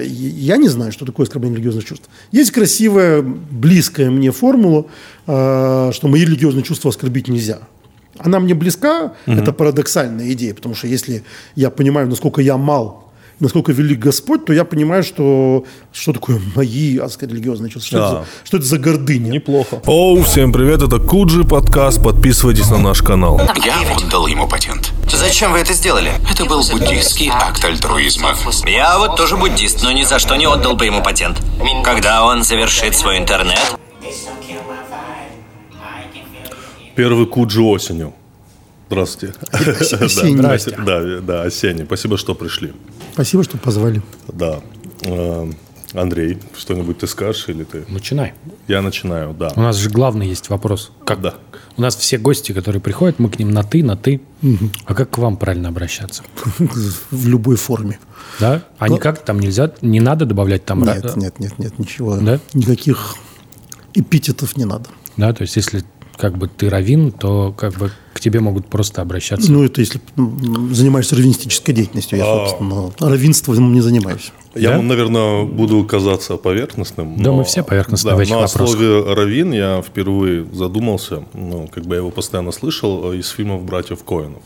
[0.00, 2.08] Я не знаю, что такое оскорбление религиозных чувств.
[2.30, 4.86] Есть красивая, близкая мне формула,
[5.26, 7.58] э, что мои религиозные чувства оскорбить нельзя.
[8.16, 9.36] Она мне близка, угу.
[9.36, 11.24] это парадоксальная идея, потому что если
[11.56, 13.08] я понимаю, насколько я мал
[13.40, 18.06] насколько велик Господь, то я понимаю, что что такое мои сказать, религиозные чувства, что, да.
[18.06, 19.30] это, за, что это за гордыня.
[19.30, 19.82] Неплохо.
[19.86, 23.40] Оу, всем привет, это Куджи подкаст, подписывайтесь на наш канал.
[23.64, 24.87] Я отдал ему патент.
[25.12, 26.12] Зачем вы это сделали?
[26.30, 28.34] Это был буддийский акт альтруизма.
[28.66, 31.40] Я вот тоже буддист, но ни за что не отдал бы ему патент.
[31.84, 33.78] Когда он завершит свой интернет...
[36.94, 38.14] Первый Куджи осенью.
[38.88, 39.34] Здравствуйте.
[39.52, 40.42] Осенний.
[40.84, 41.84] Да, да, да, осенний.
[41.84, 42.72] Спасибо, что пришли.
[43.12, 44.02] Спасибо, что позвали.
[44.28, 44.60] Да.
[46.00, 47.84] Андрей, что-нибудь ты скажешь или ты?
[47.88, 48.34] Начинай.
[48.66, 49.52] Я начинаю, да.
[49.56, 50.92] У нас же главный есть вопрос.
[51.04, 51.20] Как?
[51.20, 51.34] Да.
[51.76, 54.20] У нас все гости, которые приходят, мы к ним на «ты», на «ты».
[54.42, 54.70] Угу.
[54.84, 56.22] А как к вам правильно обращаться?
[57.10, 57.98] В любой форме.
[58.40, 58.64] Да?
[58.78, 60.82] А никак там нельзя, не надо добавлять там...
[60.82, 62.16] Нет, нет, нет, нет, ничего.
[62.16, 62.40] Да?
[62.54, 63.14] Никаких
[63.94, 64.90] эпитетов не надо.
[65.16, 65.84] Да, то есть если
[66.16, 69.50] как бы ты равин, то как бы к тебе могут просто обращаться.
[69.50, 70.00] Ну, это если
[70.72, 72.18] занимаешься раввинистической деятельностью.
[72.18, 72.48] Я, а.
[72.48, 74.32] собственно, раввинством не занимаюсь.
[74.56, 74.82] Я, да?
[74.82, 77.16] наверное, буду казаться поверхностным.
[77.16, 78.60] Да, но, мы все поверхностные да, в этих но вопросах.
[78.60, 83.62] о слове «равин» я впервые задумался, ну, как бы я его постоянно слышал из фильмов
[83.62, 84.42] «Братьев Коинов».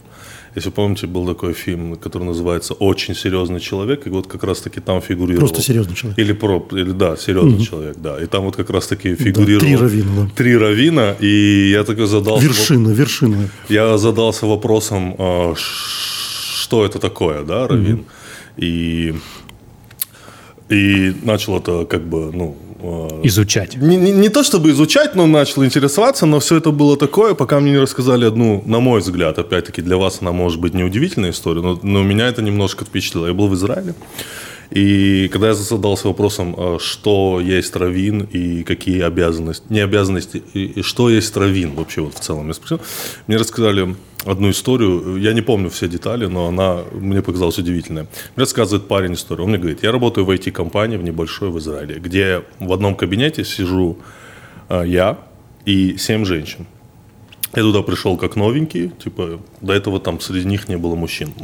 [0.54, 5.00] Если помните, был такой фильм, который называется «Очень серьезный человек», и вот как раз-таки там
[5.00, 5.48] фигурировал...
[5.48, 6.18] Просто серьезный человек.
[6.18, 7.64] Или, про, или да, серьезный угу.
[7.64, 8.22] человек, да.
[8.22, 9.60] И там вот как раз-таки фигурировал...
[9.60, 10.10] Да, три равина.
[10.16, 10.30] Да.
[10.36, 12.46] Три равина, и я такой задался...
[12.46, 12.98] Вершина, воп...
[12.98, 13.48] вершина.
[13.70, 18.00] Я задался вопросом, а, что это такое, да, равин?
[18.00, 18.04] Угу.
[18.58, 19.14] И
[20.68, 22.56] и начал это как бы, ну...
[22.82, 23.76] Э, изучать.
[23.76, 27.60] Не, не, не то чтобы изучать, но начал интересоваться, но все это было такое, пока
[27.60, 31.62] мне не рассказали одну, на мой взгляд, опять-таки для вас она может быть неудивительная история,
[31.62, 33.26] но, но меня это немножко впечатлило.
[33.26, 33.94] Я был в Израиле,
[34.74, 40.80] и когда я задался вопросом, а что есть равин и какие обязанности, не обязанности, и
[40.82, 42.80] что есть равин вообще вот в целом, я спросил,
[43.26, 48.06] мне рассказали одну историю, я не помню все детали, но она мне показалась удивительная.
[48.34, 51.96] Мне рассказывает парень историю, он мне говорит, я работаю в IT-компании в небольшой в Израиле,
[51.96, 53.98] где в одном кабинете сижу
[54.68, 55.18] а, я
[55.66, 56.66] и семь женщин.
[57.54, 61.34] Я туда пришел как новенький, типа до этого там среди них не было мужчин.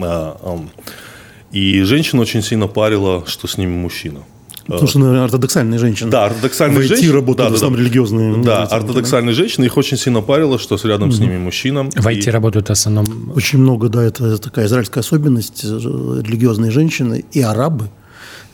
[1.52, 4.20] И женщина очень сильно парила, что с ними мужчина.
[4.66, 6.10] Потому что, наверное, ортодоксальные женщины.
[6.10, 7.12] Да, ортодоксальные в женщины.
[7.12, 7.76] работают, да, да, да.
[7.76, 8.36] религиозные.
[8.42, 9.36] Да, ортодоксальные да?
[9.36, 11.16] женщины, их очень сильно парило, что рядом угу.
[11.16, 11.84] с ними мужчина.
[11.84, 12.30] В IT и...
[12.30, 13.32] работают в основном...
[13.34, 15.64] Очень много, да, это такая израильская особенность.
[15.64, 17.88] Религиозные женщины и арабы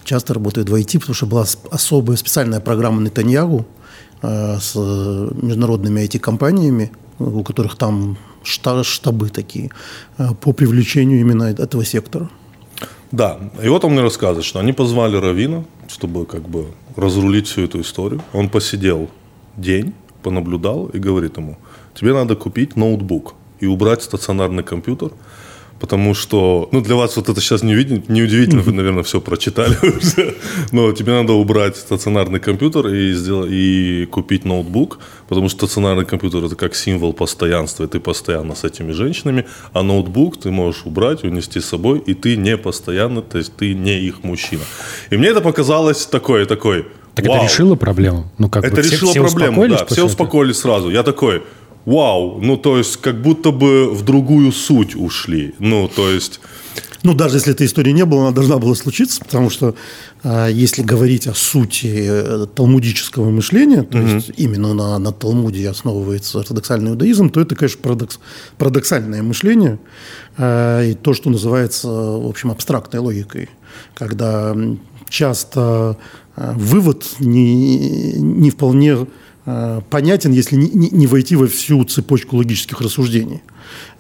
[0.05, 3.67] часто работают в IT, потому что была особая специальная программа Нетаньягу
[4.23, 9.71] э, с международными IT-компаниями, у которых там штабы такие,
[10.19, 12.31] э, по привлечению именно этого сектора.
[13.15, 16.67] Да, и вот он мне рассказывает, что они позвали Равина, чтобы как бы
[16.97, 18.21] разрулить всю эту историю.
[18.33, 19.09] Он посидел
[19.57, 19.93] день,
[20.25, 21.57] понаблюдал и говорит ему,
[21.95, 25.13] тебе надо купить ноутбук и убрать стационарный компьютер–
[25.81, 29.21] потому что, ну, для вас вот это сейчас не, видно, не удивительно, вы, наверное, все
[29.21, 30.37] прочитали уже,
[30.73, 34.99] но тебе надо убрать стационарный компьютер и, сделать, и купить ноутбук,
[35.29, 39.83] потому что стационарный компьютер– это как символ постоянства, и ты постоянно с этими женщинами, а
[39.83, 43.99] ноутбук ты можешь убрать, унести с собой, и ты не постоянно, то есть ты не
[44.01, 44.63] их мужчина.
[45.11, 47.37] И мне это показалось такой, такой, так Вау.
[47.37, 48.31] это решило проблему?
[48.39, 50.91] Ну, как это бы, решило все, проблему, да, все успокоились сразу.
[50.91, 51.45] Я такой,
[51.85, 55.55] вау, ну то есть как будто бы в другую суть ушли.
[55.59, 56.41] Ну то есть...
[57.05, 59.75] Ну, даже если этой истории не было, она должна была случиться, потому что
[60.23, 64.15] э, если говорить о сути э, талмудического мышления, то mm-hmm.
[64.15, 68.19] есть именно на, на Талмуде основывается ортодоксальный иудаизм, то это, конечно, парадокс,
[68.57, 69.79] парадоксальное мышление
[70.39, 73.51] э, и то, что называется, в общем, абстрактной логикой,
[73.93, 74.57] когда
[75.11, 75.99] часто
[76.37, 79.07] э, вывод не, не вполне
[79.91, 83.43] понятен, если не, не войти во всю цепочку логических рассуждений.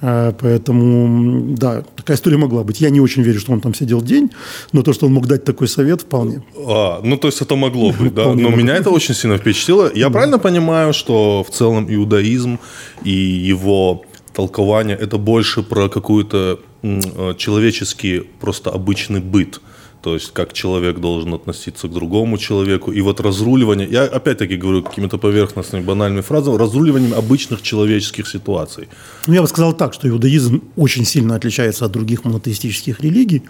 [0.00, 2.80] Э, поэтому, да, такая история могла быть.
[2.80, 4.30] Я не очень верю, что он там сидел день,
[4.72, 6.42] но то, что он мог дать такой совет, вполне.
[6.56, 8.32] А, ну, то есть это могло быть, да.
[8.34, 9.90] Но меня это очень сильно впечатлило.
[9.94, 12.58] Я правильно понимаю, что в целом иудаизм
[13.04, 19.60] и его толкование это больше про какую-то э, человеческий, просто обычный быт–
[20.04, 22.92] то есть как человек должен относиться к другому человеку.
[22.92, 28.88] И вот разруливание, я опять-таки говорю какими-то поверхностными, банальными фразами, разруливанием обычных человеческих ситуаций.
[29.26, 33.44] Ну, я бы сказал так, что иудаизм очень сильно отличается от других монотеистических религий,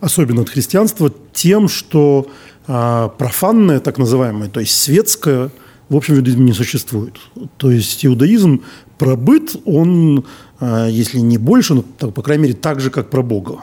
[0.00, 2.26] особенно от христианства, тем, что
[2.66, 5.50] а, профанное, так называемое, то есть светское,
[5.88, 7.14] в общем, в не существует.
[7.56, 8.60] То есть иудаизм
[8.98, 10.26] про быт, он,
[10.60, 13.60] а, если не больше, но, по крайней мере, так же, как про Бога.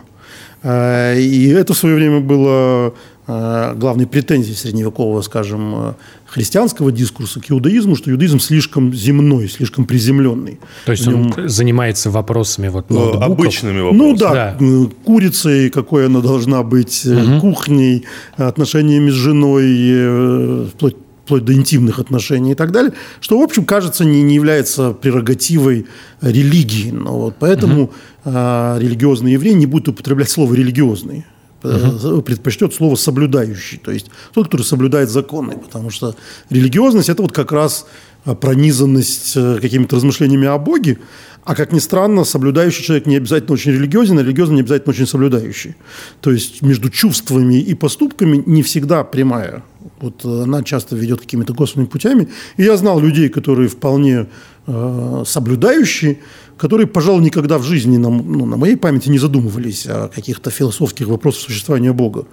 [0.63, 2.93] Э, и это в свое время было
[3.27, 5.93] э, главной претензией средневекового, скажем, э,
[6.27, 10.59] христианского дискурса к иудаизму, что иудаизм слишком земной, слишком приземленный.
[10.85, 13.23] То есть нем- он занимается вопросами вот Э, ноутбуков.
[13.31, 14.09] Обычными вопросами.
[14.11, 14.89] Ну да, Да.
[15.03, 18.05] курицей, какой она должна быть, э, кухней,
[18.37, 20.95] отношениями с женой, вплоть,
[21.25, 25.85] вплоть до интимных отношений и так далее, что, в общем, кажется, не, не является прерогативой
[26.21, 26.91] религии.
[26.91, 27.91] Но вот поэтому
[28.25, 31.25] э, религиозный еврей не будет употреблять слово «религиозный».
[31.63, 36.15] Э, предпочтет слово «соблюдающий», то есть тот, который соблюдает законы, потому что
[36.49, 37.85] религиозность– это вот как раз
[38.25, 40.97] э, пронизанность э, какими-то размышлениями о Боге,
[41.43, 45.05] а как ни странно, соблюдающий человек не обязательно очень религиозен, а религиозный не обязательно очень
[45.05, 45.75] соблюдающий.
[46.19, 49.63] То есть между чувствами и поступками не всегда прямая.
[50.01, 52.27] Вот э, она часто ведет какими-то косвенными путями.
[52.57, 54.27] И я знал людей, которые вполне
[54.67, 56.17] э, соблюдающие,
[56.61, 61.07] которые, пожалуй, никогда в жизни, на, ну, на моей памяти, не задумывались о каких-то философских
[61.07, 62.25] вопросах существования Бога.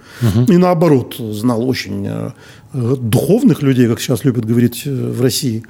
[0.47, 2.31] И наоборот, знал очень э,
[2.73, 5.63] э, духовных людей, как сейчас любят говорить э, в России,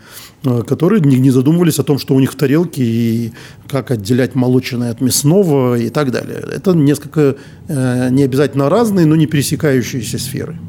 [0.44, 3.32] э, которые не, не задумывались о том, что у них в тарелке и
[3.70, 6.44] как отделять молочное от мясного и так далее.
[6.54, 7.38] Это несколько
[7.70, 10.60] э, не обязательно разные, но не пересекающиеся сферы.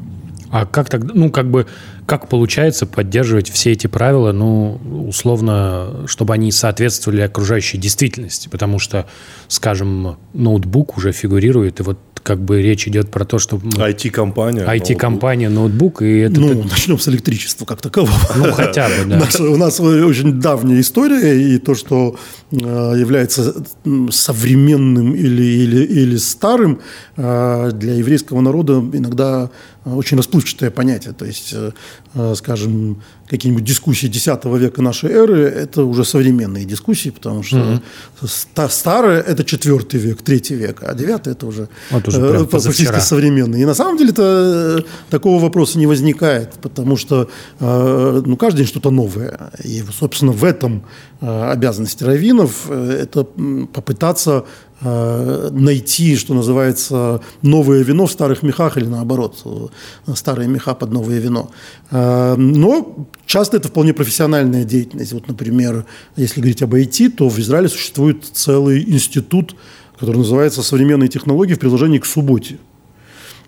[0.51, 1.65] А как тогда, ну, как бы,
[2.05, 8.49] как получается поддерживать все эти правила, ну, условно, чтобы они соответствовали окружающей действительности?
[8.49, 9.07] Потому что,
[9.47, 14.63] скажем, ноутбук уже фигурирует, и вот как бы речь идет про то, что IT-компания.
[14.65, 16.39] IT-компания, ноутбук, и это...
[16.39, 18.13] Ну, начнем с электричества как такового.
[18.35, 19.17] Ну, хотя бы, да.
[19.19, 22.17] Наша- у нас очень давняя история, и то, что
[22.51, 23.63] э, является
[24.11, 26.81] современным или, или, или старым,
[27.17, 29.49] э, для еврейского народа иногда э,
[29.85, 31.13] очень расплывчатое понятие.
[31.13, 31.71] То есть, э,
[32.13, 37.81] э, скажем, какие-нибудь дискуссии X века нашей эры– это уже современные дискуссии, потому что
[38.23, 42.47] ста- старое– это IV век, III век, а IX– это уже, Вот уже э, прям
[42.47, 43.63] практически современные.
[43.63, 47.29] И на самом деле-то э, такого вопроса не возникает, потому что
[47.59, 49.51] э, ну, каждый день что-то новое.
[49.63, 50.83] И, собственно, в этом
[51.21, 58.77] э, обязанность раввинов э,– это попытаться э, найти, что называется, новое вино в старых мехах
[58.77, 61.51] или наоборот, э, старые меха под новое вино.
[61.91, 65.13] Э, Но часто это вполне профессиональная деятельность.
[65.13, 65.85] Вот, например,
[66.15, 69.55] если говорить об IT, то в Израиле существует целый институт,
[69.99, 72.70] который называется «Современные технологии в приложении к субботе» э,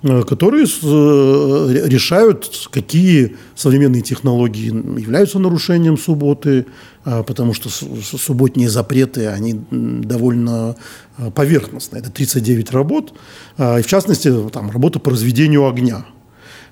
[0.03, 4.67] которые с- э, решают, какие современные технологии
[4.99, 6.65] являются нарушением субботы,
[7.05, 10.75] а, потому что субботние запреты, они довольно
[11.17, 12.01] э, поверхностные.
[12.01, 13.13] Это 39 работ,
[13.57, 16.05] а, в частности, там, работа по разведению огня.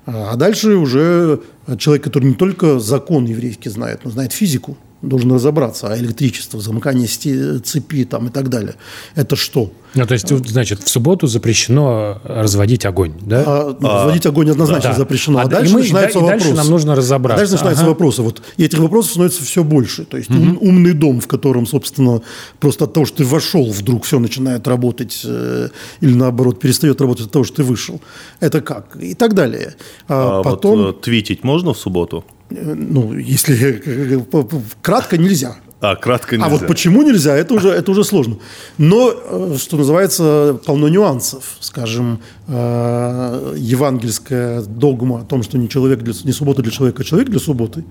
[0.04, 1.40] А дальше уже
[1.78, 7.06] человек, который не только закон еврейский знает, но знает физику, должен разобраться, а электричество, замыкание
[7.08, 8.74] сти- цепи там, и так далее.
[9.14, 9.70] Это что?
[9.94, 13.44] Ну, то есть, значит, в субботу запрещено разводить огонь, да?
[13.46, 14.96] А, разводить огонь однозначно Да.
[14.96, 15.40] запрещено.
[15.40, 16.54] А, А, и дальше мы- начинаются и дальше вопросы.
[16.62, 17.36] нам нужно разобраться.
[17.36, 17.90] А дальше начинаются Ага.
[17.90, 18.22] вопросы.
[18.22, 20.04] Вот, и этих вопросов становится все больше.
[20.04, 22.22] То есть ум- умный дом, в котором, собственно,
[22.60, 25.68] просто от того, что ты вошел, вдруг все начинает работать, э,
[26.00, 28.00] или наоборот, перестает работать от того, что ты вышел.
[28.40, 28.96] Это как?
[28.96, 29.74] И так далее.
[30.08, 32.24] А А потом, вот э, твитить можно в субботу?
[32.56, 35.56] Э, ну, если э, п- кратко, нельзя.
[35.80, 36.46] А, кратко нельзя.
[36.46, 38.36] А вот почему нельзя, это уже, это уже сложно.
[38.78, 41.56] Но, э, что называется, полно нюансов.
[41.60, 47.04] Скажем, э, евангельская догма о том, что не, человек для, не суббота для человека, а
[47.04, 47.84] человек для субботы,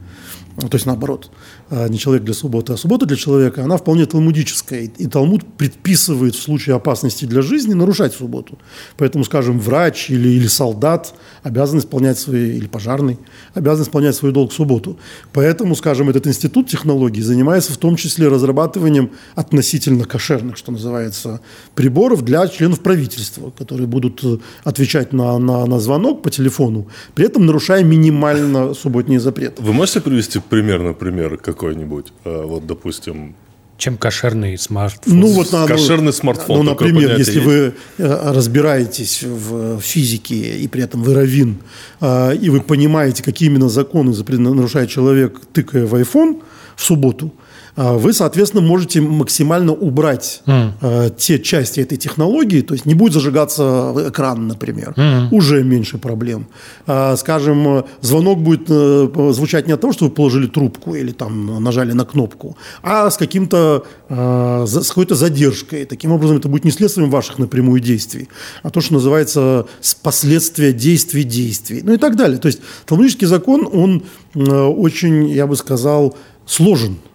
[0.58, 4.92] то есть наоборот, э, не человек для субботы, а суббота для человека, она вполне талмудическая.
[4.98, 8.58] И, Талмуд предписывает в случае опасности для жизни нарушать субботу.
[8.98, 11.14] Поэтому, скажем, врач или, или солдат
[11.44, 13.18] обязан исполнять свои, или пожарный,
[13.54, 14.98] обязан исполнять свой долг в субботу.
[15.34, 21.40] Поэтому, скажем, этот институт технологий занимается в том числе разрабатыванием относительно кошерных, что называется,
[21.76, 27.26] приборов для членов правительства, которые будут э, отвечать на, на, на звонок по телефону, при
[27.26, 29.62] этом нарушая минимально субботние запреты.
[29.62, 32.12] Вы можете привести примерный пример какой-нибудь?
[32.26, 33.36] Э, Вот, допустим,
[33.78, 35.20] Чем кошерный смартфон?
[35.20, 37.46] Ну, вот, на- ну, Кошерный смартфон, Ну, например, если есть?
[37.46, 41.56] вы э, разбираетесь в физике, и при этом вы раввин,
[42.02, 44.14] э, и вы понимаете, какие именно законы
[44.54, 46.42] нарушает человек, тыкая в iPhone
[46.76, 47.32] в субботу,
[47.76, 53.94] вы, соответственно, можете максимально убрать э, те части этой технологии, то есть не будет зажигаться
[54.10, 54.94] экран, например,
[55.32, 56.48] уже меньше проблем.
[56.88, 61.12] А, Скажем, э, звонок будет э, звучать не от того, что вы положили трубку или
[61.12, 65.86] там нажали на кнопку, а с каким-то э, с какой-то задержкой.
[65.86, 68.30] Таким образом, это будет не следствием ваших напрямую действий,
[68.64, 69.66] а то, что называется
[70.02, 72.38] последствия действий действий, ну и так далее.
[72.38, 74.04] То есть талмудический закон, он
[74.36, 77.11] э, очень, я бы сказал, сложен э,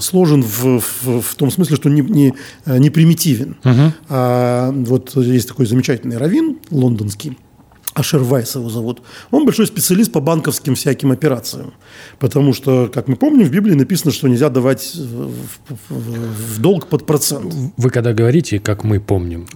[0.00, 2.34] сложен в, в- в том смысле, что не, не,
[2.64, 3.56] э, не примитивен.
[4.08, 7.36] А, вот есть такой замечательный раввин лондонский,
[7.98, 9.02] Ашервайс его зовут.
[9.30, 11.72] Он большой специалист по банковским всяким операциям.
[12.18, 15.32] Потому что, как мы помним, в Библии написано, что нельзя давать в,
[15.88, 17.52] в, в долг под процент.
[17.76, 19.46] Вы когда говорите, как мы помним,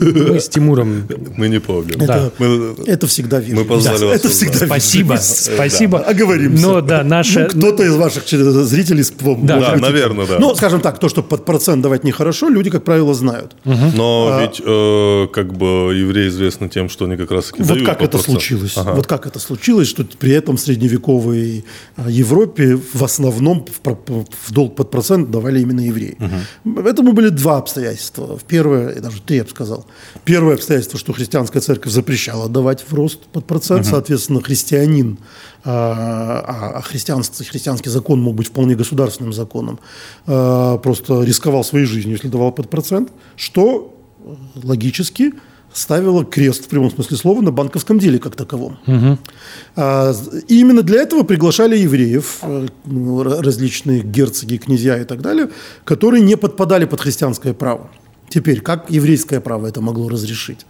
[0.00, 1.06] мы с Тимуром...
[1.36, 2.00] Мы не помним.
[2.00, 3.56] Это, Мы- это всегда вижу.
[3.56, 5.24] Мы позвали Да, вас Это всегда Спасибо, вижу.
[5.24, 5.98] спасибо.
[5.98, 6.62] Оговоримся.
[6.66, 7.40] Но да, наша...
[7.54, 9.46] Ну, кто-то из ваших зрителей вспомнил.
[9.46, 10.38] Да, Да, быть, наверное, да.
[10.38, 13.56] Ну, скажем так, то, что под процент давать нехорошо, люди, как правило, знают.
[13.64, 17.84] Но А ведь э, как бы евреи известны тем, что они как раз таки Вот
[17.84, 18.76] как это случилось?
[18.76, 18.94] Ага.
[18.94, 21.64] Вот как это случилось, что при этом в средневековой
[21.96, 26.16] а, Европе в основном в, долг под процент давали именно евреи.
[26.86, 28.38] Этому были два обстоятельства.
[28.46, 29.86] Первое, и даже три, я бы сказал.
[30.24, 35.18] Первое обстоятельство, что христианская церковь запрещала давать в рост под процент, соответственно, христианин,
[35.64, 39.78] а, а- а христианство, христианский закон мог быть вполне государственным законом,
[40.26, 43.94] а, просто рисковал своей жизнью, если давал под процент, что
[44.26, 45.32] э, логически
[45.74, 48.78] ставила крест в прямом смысле слова на банковском деле как таковом.
[49.76, 55.20] А, з- и именно для этого приглашали евреев, э, ра- различные герцоги, князья и так
[55.20, 55.48] далее,
[55.84, 57.90] которые не подпадали под христианское право.
[58.30, 60.64] Теперь, как еврейское право это могло разрешить?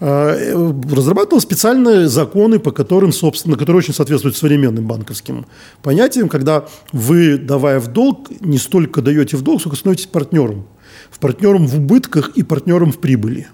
[0.00, 5.44] А, э, Разрабатывал специальные законы, по которым, собственно, которые очень соответствуют современным банковским
[5.82, 10.64] понятиям, когда вы, давая в долг, не столько даете в долг, сколько становитесь партнером.
[11.10, 13.46] В партнером в убытках и партнером в прибыли.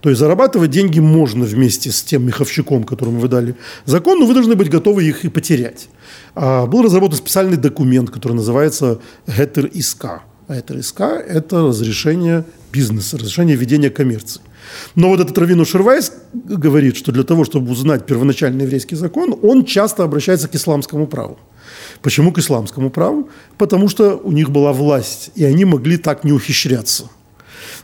[0.00, 4.34] То есть зарабатывать деньги можно вместе с тем меховщиком, которому вы дали закон, но вы
[4.34, 5.88] должны быть готовы их и потерять.
[6.34, 10.22] А, был разработан специальный документ, который называется «Геттер ИСК».
[10.48, 14.40] «Геттер ИСК»– это разрешение бизнеса, разрешение ведения коммерции.
[14.94, 19.64] Но вот этот Равину Шервайс говорит, что для того, чтобы узнать первоначальный еврейский закон, он
[19.64, 21.38] часто обращается к исламскому праву.
[22.02, 23.28] Почему к исламскому праву?
[23.56, 27.04] Потому что у них была власть, и они могли так не ухищряться.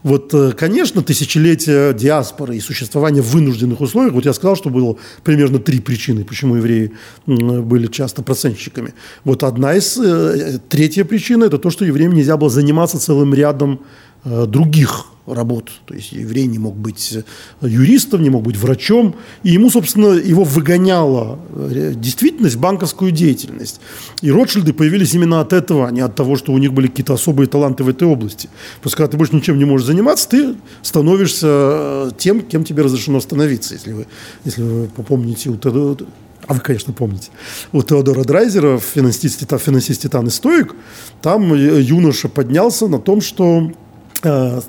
[0.04, 4.96] Вот, э, конечно, тысячелетия диаспоры и существование в вынужденных условиях, вот я сказал, что было
[5.22, 6.92] примерно три причины, почему евреи
[7.26, 8.92] были часто процентщиками.
[9.24, 13.80] Вот одна из, э, третья причина– это то, что евреям нельзя было заниматься целым рядом
[14.24, 15.70] э, других работ.
[15.86, 19.14] То есть еврей не мог быть э, юристом, не мог быть врачом.
[19.42, 23.80] И ему, собственно, его выгоняла э, действительность, банковскую деятельность.
[24.20, 27.14] И Ротшильды появились именно от этого, а не от того, что у них были какие-то
[27.14, 28.48] особые таланты в этой области.
[28.76, 32.82] Потому что когда ты больше ничем не можешь заниматься, ты становишься э, тем, кем тебе
[32.82, 33.74] разрешено становиться.
[33.74, 34.06] Если вы,
[34.44, 35.56] если вы помните у
[36.46, 37.30] а вы, конечно, помните,
[37.72, 40.74] у Теодора Драйзера в «Финансист, Титан, финансист Титан и Стоик»
[41.22, 43.72] там юноша поднялся на том, что
[44.22, 44.60] э,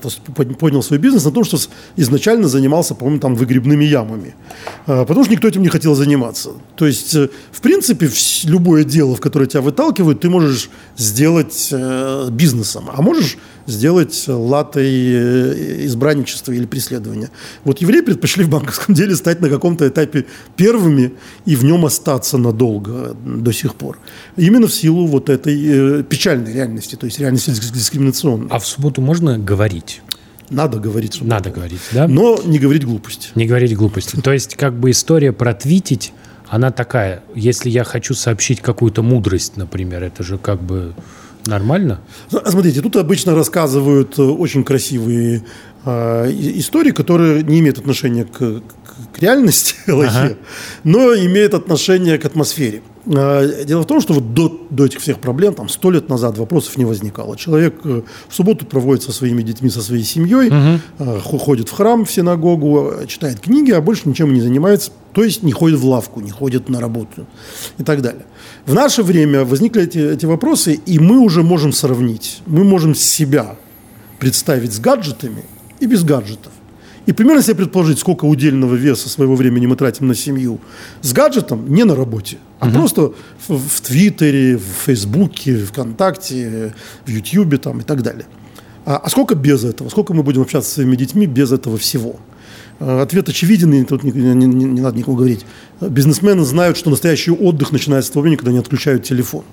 [0.60, 1.58] поднял свой бизнес на том, что
[1.98, 4.36] изначально занимался, по-моему, там выгребными ямами.
[4.88, 6.50] Э, Потому что никто этим не хотел заниматься.
[6.76, 8.10] То есть, э, в принципе,
[8.44, 11.74] любое дело, в которое тебя выталкивают, ты можешь сделать
[12.32, 13.38] бизнесом, а можешь
[13.68, 17.30] сделать латой э, избранничества или преследования.
[17.64, 21.14] Вот евреи предпочли в банковском деле стать на каком-то этапе первыми
[21.46, 24.00] и в нем остаться надолго до сих пор.
[24.38, 28.48] Именно в силу вот этой э, печальной реальности, то есть реальности дис- дискриминационной.
[28.50, 30.02] А в субботу можно говорить?
[30.50, 32.08] Надо говорить, что Надо говорить, да?
[32.08, 33.30] но не говорить глупости.
[33.36, 34.16] Не говорить глупости.
[34.18, 36.14] То есть, как бы история про твитить,
[36.48, 37.24] она такая.
[37.34, 40.94] Если я хочу сообщить какую-то мудрость, например, это же как бы
[41.48, 42.00] нормально?
[42.32, 45.44] А Смотрите, тут обычно рассказывают э, очень красивые
[45.86, 48.62] э, истории, которые не имеют отношения к, к-
[49.20, 50.38] реальности Аллахе,
[50.84, 52.82] но имеют отношение к атмосфере.
[53.06, 56.38] Э, Дело в том, что вот до, до этих всех проблем, там, сто лет назад
[56.38, 57.38] вопросов не возникало.
[57.38, 60.50] Человек э, в субботу проводит со своими детьми, со своей семьей,
[60.98, 64.92] хо- ходит в храм, в синагогу, читает книги, а больше ничем не занимается.
[65.14, 67.26] То есть не ходит в лавку, не ходит на работу
[67.78, 68.26] и так далее.
[68.66, 72.42] В наше время возникли эти, эти вопросы, и мы уже можем сравнить.
[72.48, 73.58] Мы можем себя
[74.18, 75.44] представить с гаджетами
[75.80, 76.52] и без гаджетов.
[77.06, 80.60] И примерно себе предположить, сколько удельного веса своего времени мы тратим на семью
[81.02, 83.14] с гаджетом, не на работе, а просто
[83.48, 86.74] в, в Твиттере, в Фейсбуке, ВКонтакте,
[87.06, 88.26] в Ютьюбе там, и так далее.
[88.86, 89.90] А, а сколько без этого?
[89.90, 92.16] Сколько мы будем общаться со своими детьми без этого всего?
[92.80, 95.46] Э, Ответ очевиден, и тут не, не- не- не надо никому говорить.
[95.82, 99.44] Бизнесмены знают, что настоящий отдых начинается с того времени, когда они отключают телефон.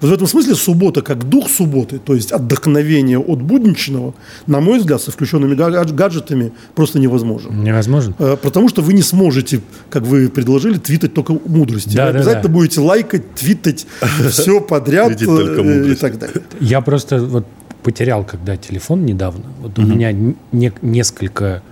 [0.00, 4.14] Вот в этом смысле суббота, как дух субботы, то есть отдохновение от будничного,
[4.46, 7.64] на мой взгляд, со включенными га- гаджетами просто невозможен.
[7.64, 8.14] Невозможно?
[8.20, 9.60] Э, Потому что вы не сможете,
[9.90, 11.96] как вы предложили, твитать только мудрости.
[11.96, 12.54] Да, вы да, обязательно да.
[12.54, 13.86] будете лайкать, твитать
[14.30, 16.42] все подряд э, и так далее.
[16.60, 17.46] Я просто вот
[17.82, 19.44] потерял, когда телефон недавно.
[19.60, 21.62] Вот у меня не- несколько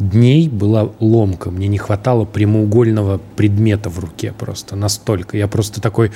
[0.00, 1.50] дней была ломка.
[1.50, 5.36] Мне не хватало прямоугольного предмета в руке просто настолько.
[5.36, 6.10] Я просто такой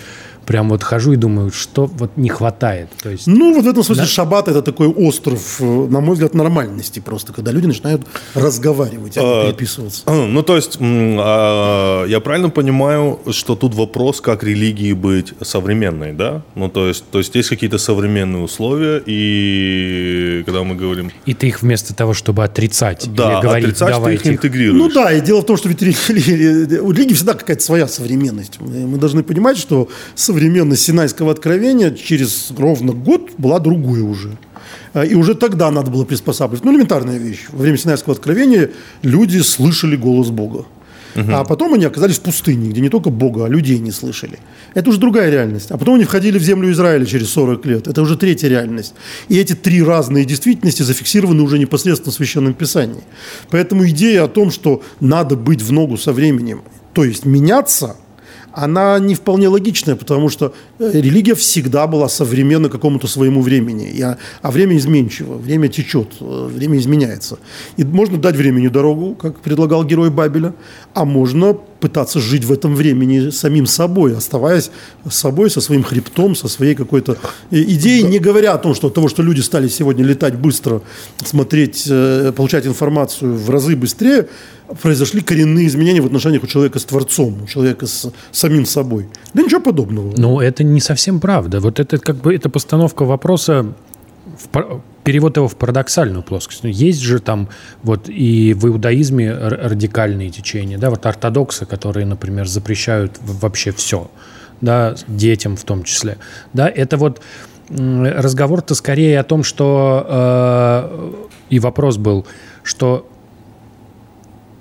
[0.47, 2.89] прям вот хожу и думаю, что вот не хватает.
[3.03, 4.09] То есть, ну, вот в этом смысле да?
[4.09, 8.03] шаббат– это такой остров, э, на мой взгляд, нормальности просто, когда люди начинают
[8.35, 10.03] разговаривать, а не а, переписываться.
[10.07, 16.13] А, ну, то есть, а, я правильно понимаю, что тут вопрос, как религии быть современной,
[16.13, 16.43] да?
[16.55, 21.11] Ну, то есть, то есть есть какие-то современные условия, и когда мы говорим...
[21.27, 24.23] И ты их вместо того, чтобы отрицать да, или говорить, отрицать, давайте...
[24.23, 24.81] ты их интегрируешь.
[24.81, 28.61] Ну да, и дело в том, что ведь у религии всегда какая-то своя современность.
[28.61, 29.89] Мы должны понимать, что
[30.35, 34.31] современность Синайского откровения через ровно год была другой уже.
[34.93, 36.65] А, и уже тогда надо было приспосабливать.
[36.65, 37.47] Ну, элементарная вещь.
[37.53, 38.71] Во время Синайского откровения
[39.03, 40.67] люди слышали голос Бога.
[41.15, 41.31] Угу.
[41.31, 44.41] А потом они оказались в пустыне, где не только Бога, а людей не слышали.
[44.75, 45.71] Это уже другая реальность.
[45.71, 47.87] А потом они входили в землю Израиля через 40 лет.
[47.87, 48.95] Это уже третья реальность.
[49.29, 53.05] И эти три разные действительности зафиксированы уже непосредственно в Священном Писании.
[53.51, 56.63] Поэтому идея о том, что надо быть в ногу со временем,
[56.93, 57.97] то есть меняться–
[58.55, 63.91] она не вполне логичная, потому что э, религия всегда была современна какому-то своему времени.
[63.91, 67.39] И, а, а время изменчиво, время течет, э, время изменяется.
[67.77, 70.55] И можно дать времени дорогу, как предлагал герой Бабеля,
[70.95, 74.71] а можно пытаться жить в этом времени самим собой, оставаясь
[75.11, 77.19] собой, со своим хребтом, со своей какой-то
[77.51, 80.81] э, идеей, не говоря о том, что того, что люди стали сегодня летать быстро,
[81.27, 81.93] смотреть,
[82.37, 84.29] получать информацию в разы быстрее,
[84.83, 89.07] произошли коренные изменения в отношениях у человека с Творцом, у человека с самим собой.
[89.35, 90.15] Да ничего подобного.
[90.17, 91.61] Ну, это не совсем правда.
[91.61, 93.75] Вот это как бы это постановка вопроса
[94.25, 96.63] в, перевод его в парадоксальную плоскость.
[96.63, 97.49] Ну, есть же там
[97.83, 104.11] вот и в иудаизме радикальные течения, да, вот ортодоксы, которые, например, запрещают вообще все,
[104.61, 106.19] да, детям в том числе,
[106.53, 107.21] да, это вот
[107.69, 111.13] разговор-то скорее о том, что э,
[111.51, 112.27] и вопрос был,
[112.63, 113.09] что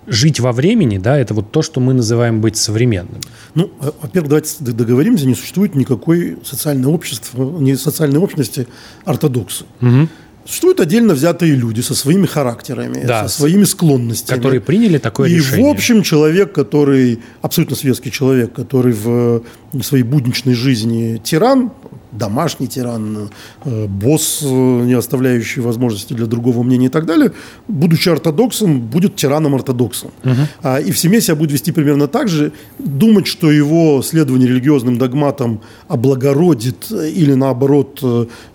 [0.07, 3.21] жить во времени, да, это вот то, что мы называем быть современным.
[3.55, 8.67] Ну, во-первых, давайте договоримся, не существует никакой социальной общества, не социальной общности
[9.05, 9.65] ортодоксы.
[9.81, 10.09] Угу.
[10.45, 14.37] Существуют отдельно взятые люди со своими характерами, да, со своими склонностями.
[14.37, 15.61] Которые приняли такое и, решение.
[15.61, 19.41] И, в общем, человек, который, абсолютно светский человек, который в
[19.81, 21.71] своей будничной жизни тиран,
[22.17, 23.29] домашний тиран,
[23.65, 24.45] э, босс, э,
[24.85, 27.31] не оставляющий возможности для другого мнения и так далее,
[27.67, 30.11] будучи ортодоксом, будет тираном-ортодоксом.
[30.23, 30.69] Угу.
[30.85, 32.51] И в семье себя будет вести примерно так же.
[32.79, 37.99] Думать, что его следование религиозным догматам облагородит или, наоборот,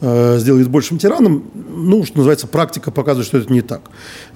[0.00, 3.82] э, сделает большим тираном, ну, что называется, практика показывает, что это не так.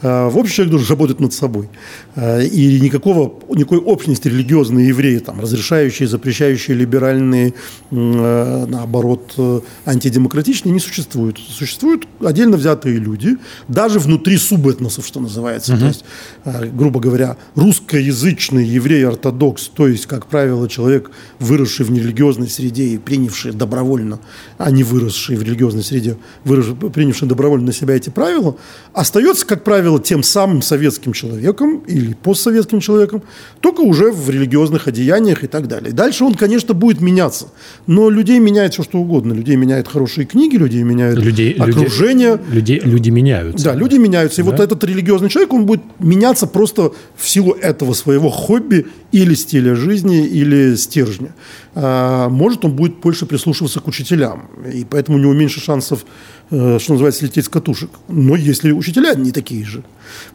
[0.00, 1.68] В общем, человек должен работать над собой.
[2.16, 7.54] И никакого, никакой общности религиозные евреи, там, разрешающие, запрещающие либеральные,
[7.90, 11.38] наоборот, вот э, антидемократичные не существуют.
[11.38, 13.36] Существуют отдельно взятые люди,
[13.68, 15.72] даже внутри субэтносов, что называется.
[15.72, 15.80] Угу.
[15.80, 16.04] То есть,
[16.44, 23.52] грубо говоря, русскоязычный еврей-ортодокс, то есть, как правило, человек, выросший в нерелигиозной среде и принявший
[23.52, 24.18] добровольно,
[24.58, 28.56] а не выросший в религиозной среде, выросший, принявший добровольно на себя эти правила,
[28.92, 33.22] остается, как правило, тем самым советским человеком или постсоветским человеком,
[33.60, 35.92] только уже в религиозных одеяниях и так далее.
[35.92, 37.48] Дальше он, конечно, будет меняться,
[37.86, 39.32] но людей меняет все, что угодно.
[39.32, 42.40] Людей меняют хорошие книги, людей меняют людей, окружение.
[42.50, 43.64] Людей, люди меняются.
[43.64, 44.40] Да, люди меняются.
[44.40, 44.50] И да?
[44.50, 49.74] вот этот религиозный человек, он будет меняться просто в силу этого своего хобби или стиля
[49.74, 51.34] жизни, или стержня.
[51.74, 54.50] А, может, он будет больше прислушиваться к учителям.
[54.72, 56.04] И поэтому у него меньше шансов
[56.52, 57.90] что называется, лететь с катушек.
[58.08, 59.82] Но если учителя не такие же.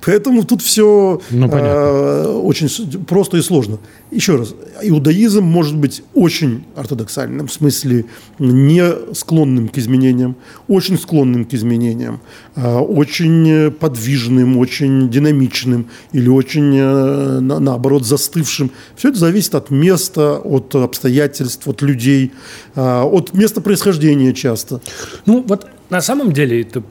[0.06, 2.67] Поэтому тут все ну, э, очень
[3.06, 3.80] просто и сложно.
[4.12, 8.06] Еще раз, иудаизм может быть очень ортодоксальным, в смысле
[8.39, 10.36] не склонным к изменениям,
[10.67, 12.21] очень склонным к изменениям,
[12.56, 18.71] э, очень подвижным, очень динамичным или очень, э, на, наоборот, застывшим.
[18.95, 22.32] Все это зависит от места, от обстоятельств, от людей,
[22.75, 24.82] э, от места происхождения часто.
[25.25, 26.84] Ну, вот на самом деле это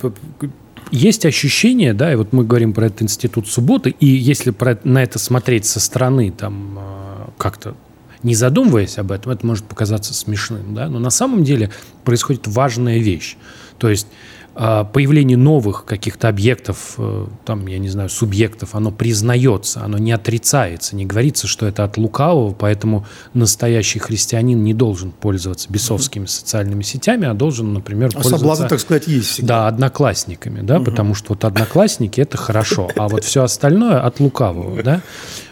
[0.91, 5.03] есть ощущение, да, и вот мы говорим про этот институт субботы, и если про, на
[5.03, 7.75] это смотреть со стороны, там, а, как-то
[8.23, 11.71] не задумываясь об этом, это может показаться смешным, да, но на самом деле
[12.05, 13.37] происходит важная вещь.
[13.79, 14.09] То есть
[14.57, 20.97] появление новых каких-то объектов, э, там, я не знаю, субъектов, оно признается, оно не отрицается,
[20.97, 27.27] не говорится, что это от лукавого, поэтому настоящий христианин не должен пользоваться бесовскими социальными сетями,
[27.27, 28.39] а должен, например, а пользоваться...
[28.39, 29.47] соблазн, так сказать, есть всегда.
[29.63, 30.87] Да, одноклассниками, да, угу.
[30.87, 35.03] потому что вот одноклассники– это хорошо, а вот все остальное от лукавого, да.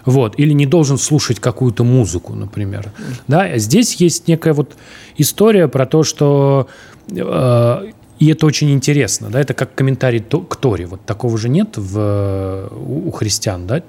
[0.07, 2.91] Вот, или не должен слушать какую-то музыку, например.
[3.29, 4.77] Да, здесь есть некая вот
[5.19, 6.69] история про то, что
[7.11, 7.91] э,
[8.25, 10.87] И это очень интересно, да, это как комментарий к Торе.
[10.87, 13.83] Вот такого же нет в, у христиан, да?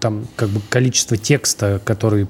[0.00, 2.26] Там как бы количество текста, который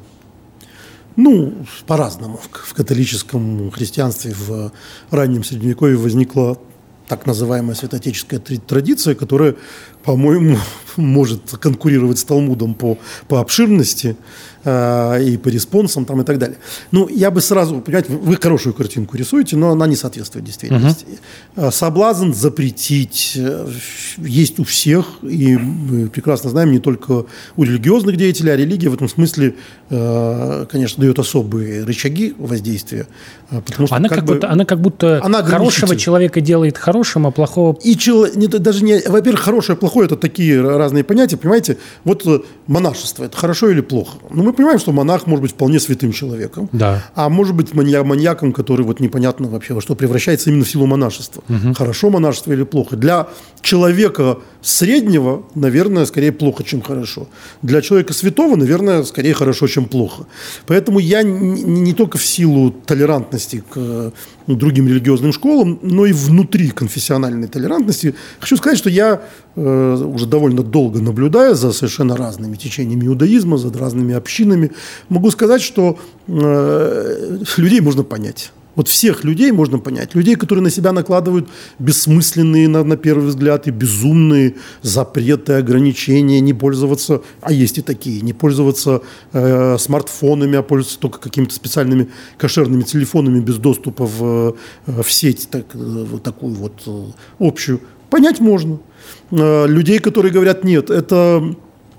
[1.15, 1.55] ну,
[1.87, 2.41] по-разному.
[2.53, 4.73] В католическом христианстве в
[5.13, 6.59] раннем Средневековье возникла
[7.07, 9.55] так называемая святоотеческая традиция, которая,
[10.03, 10.59] по-моему,
[10.97, 12.99] может конкурировать с Талмудом по,
[13.29, 14.17] по обширности
[14.65, 16.59] э, и по респонсам там, и так далее.
[16.91, 21.07] Ну, я бы сразу, понимаете, вы хорошую картинку рисуете, но она не соответствует действительности.
[21.57, 21.71] Угу.
[21.71, 23.69] Соблазн запретить э,
[24.19, 28.95] есть у всех, и мы прекрасно знаем, не только у религиозных деятелей, а религия в
[28.95, 29.55] этом смысле,
[29.91, 33.07] э, конечно, дает особые рычаги воздействия.
[33.49, 37.27] Потому что она, как, как бы, будто, она как будто она хорошего человека делает хорошим,
[37.27, 37.79] а плохого...
[37.83, 38.27] И чело...
[38.29, 39.01] не, даже не...
[39.07, 41.79] Во-первых, хорошее, плохое– это такие разные понятия, понимаете?
[42.05, 42.25] Вот
[42.67, 44.19] монашество– это хорошо или плохо?
[44.31, 47.03] Ну, мы понимаем, что монах может быть вполне святым человеком, да.
[47.15, 48.03] а может быть манья...
[48.03, 51.43] маньяком, который вот непонятно вообще во что превращается именно в силу монашества.
[51.49, 51.75] Угу.
[51.75, 52.97] Хорошо монашество или плохо?
[52.97, 53.29] Для
[53.63, 57.27] человека среднего, наверное, скорее плохо, чем хорошо.
[57.63, 60.27] Для человека святого, наверное, скорее хорошо, чем плохо.
[60.67, 64.13] Поэтому я не, не только в силу толерантности к
[64.47, 69.23] другим религиозным школам, но и внутри конфессиональной толерантности хочу сказать, что я
[69.57, 74.73] э, уже довольно долго наблюдая за совершенно разными течениями иудаизма, за разными общинами,
[75.09, 78.53] могу сказать, что э, людей можно понять.
[78.75, 80.15] Вот всех людей можно понять.
[80.15, 86.55] Людей, которые на себя накладывают бессмысленные, на, на первый взгляд, и безумные запреты, ограничения, не
[86.55, 92.09] пользоваться, а есть и такие, не пользоваться э, смартфонами, а пользоваться только какими-то специальными
[92.39, 94.57] кошерными телефонами без доступа в,
[94.87, 97.05] э, в сеть, так, э, вот такую вот э,
[97.39, 97.81] общую.
[98.11, 98.79] Понять можно.
[99.31, 101.55] Э, людей, которые говорят, нет, это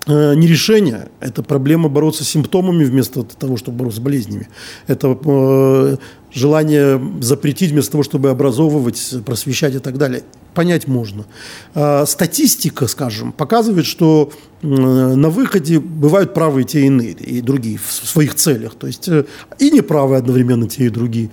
[0.05, 4.49] не решение, это проблема бороться с симптомами вместо того, чтобы бороться с болезнями.
[4.87, 5.97] Это
[6.33, 10.23] желание запретить вместо того, чтобы образовывать, просвещать и так далее.
[10.53, 11.25] Понять можно.
[11.73, 17.91] Э, статистика, скажем, показывает, что на выходе бывают правые те и иные, и другие в
[17.91, 18.75] своих целях.
[18.75, 19.25] То есть э,
[19.59, 21.29] и неправые одновременно те и другие.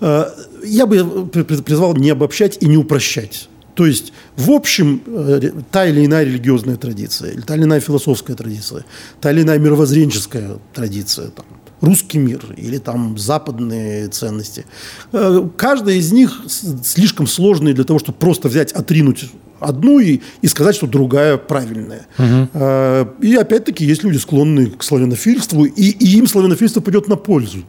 [0.00, 0.26] Э,
[0.64, 3.48] я бы призвал не обобщать и не упрощать.
[3.74, 8.84] То есть, в общем, э, та или иная религиозная традиция, та или иная философская традиция,
[9.20, 11.44] та или иная мировоззренческая традиция, там,
[11.84, 14.66] русский мир или там западные ценности.
[15.12, 16.42] Э, каждая из них
[16.82, 19.30] слишком сложная для того, чтобы просто взять, отринуть
[19.64, 22.06] одну и, и сказать, что другая правильная.
[22.18, 23.26] Угу.
[23.26, 27.64] И опять-таки есть люди, склонные к славянофильству, и, и им славянофильство пойдет на пользу.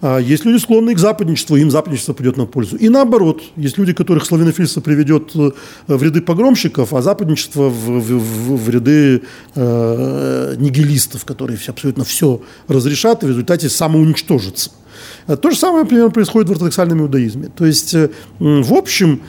[0.00, 2.76] А есть люди, склонные к западничеству, им западничество пойдет на пользу.
[2.76, 5.52] И наоборот, есть люди, которых славянофильство приведет э,
[5.86, 9.22] в ряды погромщиков, а западничество в, в, в, ряды
[9.54, 14.70] э, нигилистов, которые абсолютно все разрешат и в результате самоуничтожатся.
[15.26, 17.48] То же самое, например, происходит в ортодоксальном иудаизме.
[17.54, 17.94] То есть,
[18.38, 19.20] в общем,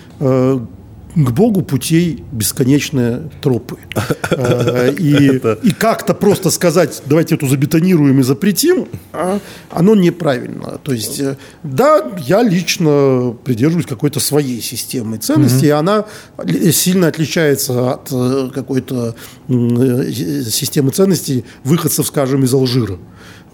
[1.15, 3.77] к Богу путей бесконечные тропы.
[4.35, 10.79] Э, и, и как-то просто сказать, давайте эту забетонируем и запретим, а, оно неправильно.
[10.83, 16.05] То есть, э, да, я лично придерживаюсь какой-то своей системы ценностей, и она
[16.71, 19.15] сильно отличается от э, какой-то
[19.47, 22.97] системы ценностей выходцев, скажем, из Алжира.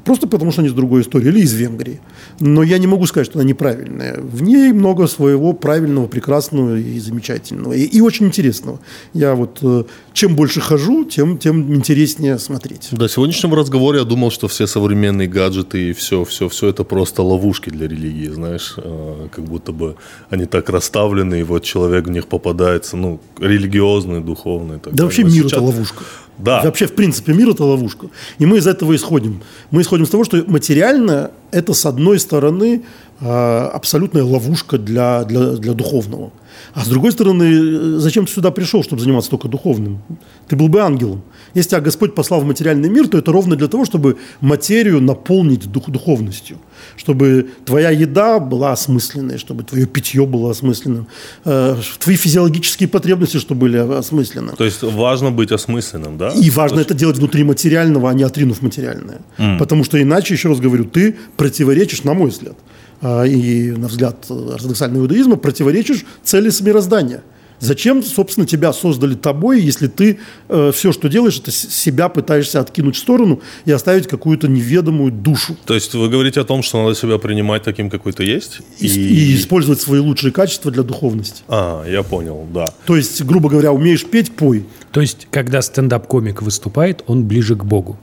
[0.03, 1.99] Просто потому, что они с другой истории, или из Венгрии.
[2.39, 4.19] Но я не могу сказать, что она неправильная.
[4.19, 7.73] В ней много своего правильного, прекрасного и замечательного.
[7.73, 8.79] И, и очень интересного.
[9.13, 9.83] Я вот э,
[10.19, 12.89] чем больше хожу, тем, тем интереснее смотреть.
[12.91, 17.23] До сегодняшнего разговора я думал, что все современные гаджеты и все, все, все это просто
[17.23, 19.95] ловушки для религии, знаешь, э, как будто бы
[20.29, 24.79] они так расставлены, и вот человек в них попадается, ну, религиозный, духовный.
[24.79, 25.53] Так да вообще мир сейчас...
[25.53, 26.03] это ловушка.
[26.37, 26.61] Да.
[26.63, 28.07] Вообще, в принципе, мир– это ловушка.
[28.39, 29.41] И мы из этого исходим.
[29.71, 32.83] Мы исходим из того, что материально– это, с одной стороны,
[33.21, 36.31] абсолютная ловушка для, для, для духовного.
[36.73, 40.01] А с другой стороны, зачем ты сюда пришел, чтобы заниматься только духовным?
[40.47, 41.21] Ты был бы ангелом.
[41.53, 45.71] Если тебя Господь послал в материальный мир, то это ровно для того, чтобы материю наполнить
[45.71, 46.57] дух, духовностью.
[46.95, 51.07] Чтобы твоя еда была осмысленной, чтобы твое питье было осмысленным,
[51.45, 54.53] э, твои физиологические потребности, чтобы были осмысленны.
[54.57, 56.29] То есть важно быть осмысленным, да?
[56.29, 56.91] И важно есть...
[56.91, 59.21] это делать внутри материального, а не отринув материальное.
[59.37, 59.57] Mm.
[59.57, 62.55] Потому что иначе, еще раз говорю, ты противоречишь, на мой взгляд,
[63.01, 67.21] и, на взгляд ортодоксального иудаизма, противоречишь цели мироздания.
[67.59, 72.95] Зачем, собственно, тебя создали тобой, если ты э, все, что делаешь, это себя пытаешься откинуть
[72.95, 75.57] в сторону и оставить какую-то неведомую душу?
[75.65, 78.61] То есть вы говорите о том, что надо себя принимать таким, какой ты есть?
[78.79, 79.31] И, и...
[79.31, 81.43] и использовать свои лучшие качества для духовности.
[81.49, 82.65] А, я понял, да.
[82.85, 84.65] То есть, грубо говоря, умеешь петь, пой.
[84.91, 87.99] То есть, когда стендап-комик выступает, он ближе к Богу?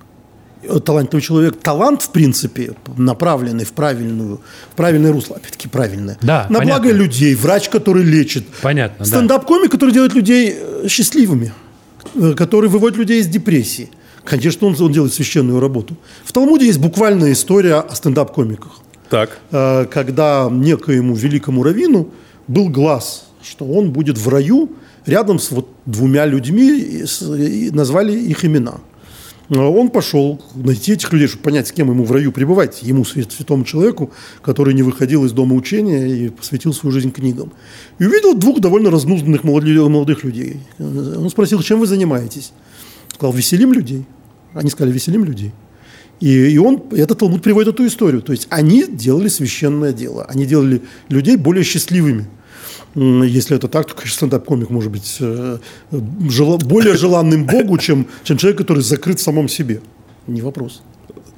[0.85, 1.57] Талантливый человек.
[1.61, 4.41] Талант, в принципе, направленный в правильную,
[4.73, 6.19] в правильное русло, опять-таки правильное.
[6.23, 6.83] Да, На понятно.
[6.83, 8.47] благо людей, врач, который лечит.
[8.63, 9.05] Понятно, да.
[9.05, 11.53] Стендап-комик, который делает людей э, счастливыми,
[12.15, 13.91] э, который выводит людей из депрессии.
[14.25, 15.97] Конечно, он, он делает священную работу.
[16.25, 18.81] В Талмуде есть буквальная история о стендап-комиках.
[19.09, 19.39] Так.
[19.53, 22.09] Э, когда некоему великому раввину
[22.49, 24.71] был глаз, что он будет в раю
[25.07, 28.75] рядом с вот двумя людьми, и назвали их имена.
[29.49, 32.83] Э, Он пошел найти этих людей, чтобы понять, с кем ему в раю пребывать.
[32.83, 34.11] Ему, свят- святому человеку,
[34.43, 37.53] который не выходил из дома учения и посвятил свою жизнь книгам.
[37.99, 40.61] И увидел двух довольно разнузданных молодых людей.
[40.79, 42.53] Он спросил, чем вы занимаетесь?
[43.15, 44.05] Сказал, веселим людей.
[44.53, 45.53] Они сказали, веселим людей.
[46.21, 48.23] И, и он, этот Талмуд приводит эту историю.
[48.23, 50.25] То есть они делали священное дело.
[50.25, 52.27] Они делали людей более счастливыми.
[52.95, 55.59] Если это так, то, конечно, стендап-комик может быть э,
[56.31, 59.81] жела- более желанным Богу, чем, чем человек, который закрыт в самом себе.
[60.27, 60.83] Не вопрос.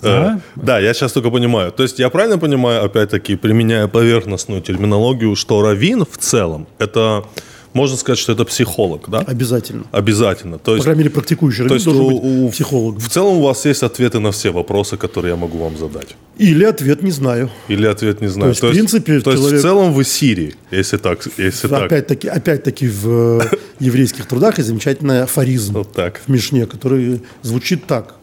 [0.03, 1.73] Э, Да, я сейчас только понимаю.
[1.73, 7.25] То есть я правильно понимаю, опять-таки, применяя поверхностную терминологию, что раввин в целом, это,
[7.73, 9.19] можно сказать, что это психолог, да?
[9.21, 9.85] Обязательно.
[9.93, 10.59] Обязательно.
[10.59, 13.01] То По есть, крайней мере, практикующий то есть должен у, быть психологом.
[13.01, 16.17] в целом у вас есть ответы на все вопросы, которые я могу вам задать.
[16.39, 17.51] Или ответ не знаю.
[17.69, 18.51] Или ответ не знаю.
[18.51, 21.27] есть, в принципе, то есть человек- в целом вы Сири, если так.
[21.37, 21.85] Если так.
[21.85, 23.41] Опять-таки, опять-таки в э,
[23.81, 26.21] еврейских трудах есть замечательный афоризм Вот так.
[26.27, 28.15] в Мишне, который звучит так.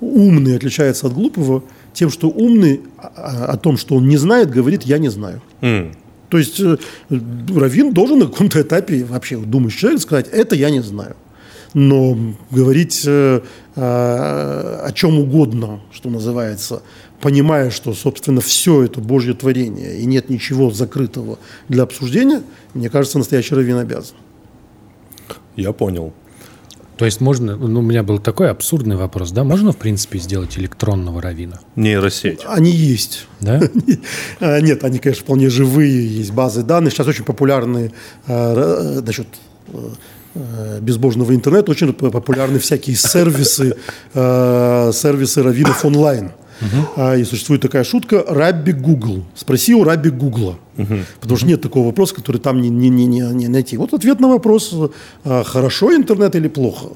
[0.00, 1.62] Умный отличается от глупого
[1.92, 5.40] тем, что умный о, о том, что он не знает, говорит «я не знаю».
[6.34, 6.76] То есть э,
[7.10, 11.14] Равин должен на каком-то этапе вообще думающий человек сказать «это я не знаю».
[11.74, 12.18] Но
[12.50, 13.40] говорить э,
[13.76, 16.82] о чем угодно, что называется,
[17.20, 22.42] понимая, что, собственно, все это Божье творение и нет ничего закрытого для обсуждения,
[22.74, 24.16] мне кажется, настоящий раввин обязан.
[25.54, 26.12] Я понял.
[26.96, 30.56] То есть можно, ну, у меня был такой абсурдный вопрос, да, можно, в принципе, сделать
[30.58, 32.40] электронного равина, Нейросеть.
[32.46, 33.26] Они есть.
[33.40, 33.60] да?
[34.40, 36.92] А, Нет, они, конечно, вполне живые, есть базы данных.
[36.92, 37.92] Сейчас очень популярны
[38.26, 39.26] э, ра- насчет
[39.72, 39.78] э,
[40.34, 43.74] э, безбожного интернета, очень популярны всякие сервисы,
[44.14, 46.30] э, сервисы раввинов онлайн.
[46.96, 49.24] А, И существует такая шутка «Рабби Google».
[49.34, 50.56] Спроси у Рабби Гугла.
[50.76, 53.76] Потому что нет такого вопроса, который там не, не, не, не, найти.
[53.76, 54.74] Вот ответ на вопрос,
[55.24, 56.88] э, хорошо интернет или плохо.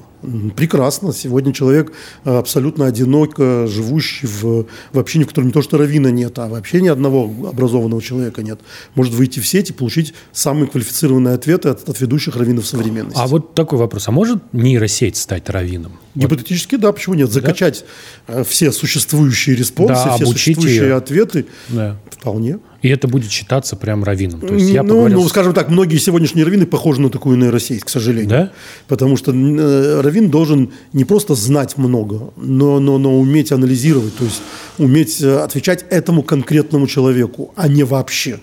[0.55, 1.13] Прекрасно.
[1.13, 1.93] Сегодня человек
[2.25, 6.47] э, абсолютно одинок, живущий в, в общине, в котором не то что равина нет, а
[6.47, 8.59] вообще ни одного образованного человека нет.
[8.95, 13.19] Может выйти в сеть и получить самые квалифицированные ответы от, от ведущих раввинов современности.
[13.19, 15.93] А вот такой вопрос, а может нейросеть стать раввином?
[16.15, 17.31] Гипотетически, да, почему нет?
[17.31, 17.85] Закачать
[18.27, 20.95] э, все существующие респонсы, Да, все существующие ее.
[20.95, 21.45] ответы.
[21.69, 21.97] Да.
[22.09, 22.59] Вполне.
[22.81, 24.41] И это будет считаться прям раввином.
[24.41, 27.83] То есть я ну, поговорил ну, скажем так, многие сегодняшние раввины похожи на такую нейросеть,
[27.83, 28.29] к сожалению.
[28.29, 28.51] Да?
[28.87, 34.23] Потому что э, раввин должен не просто знать много, но, но, но уметь анализировать, то
[34.23, 34.41] есть
[34.77, 38.39] уметь э, отвечать этому конкретному человеку, а не вообще.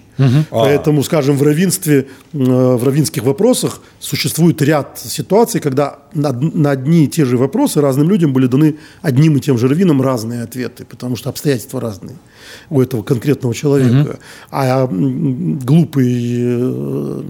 [0.51, 7.05] Поэтому, скажем, в раввинстве, э, в раввинских вопросах существует ряд ситуаций, когда на, на одни
[7.05, 10.85] и те же вопросы разным людям были даны одним и тем же раввинам разные ответы,
[10.85, 12.17] потому что обстоятельства разные
[12.71, 14.19] у этого конкретного человека.
[14.51, 17.23] А м, глупый э,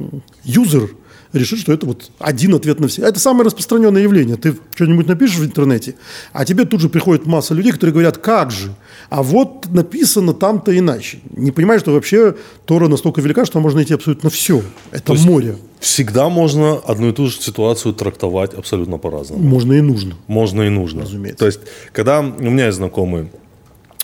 [0.45, 0.91] юзер
[1.33, 3.03] решит, что это вот один ответ на все.
[3.07, 4.37] Это самое распространенное явление.
[4.37, 5.95] Ты что-нибудь напишешь в интернете,
[6.33, 8.75] а тебе тут же приходит масса людей, которые говорят, как же,
[9.11, 11.19] а вот написано там-то иначе.
[11.37, 12.35] Не понимаешь, что вообще
[12.65, 14.63] Тора настолько велика, что можно найти абсолютно все.
[14.91, 15.57] Это есть- море.
[15.79, 19.43] Всегда можно одну и ту же ситуацию трактовать абсолютно по-разному.
[19.43, 20.15] Можно и нужно.
[20.27, 21.03] Можно и нужно.
[21.03, 21.39] Разумеется.
[21.39, 21.61] То есть,
[21.93, 23.29] когда у меня есть знакомый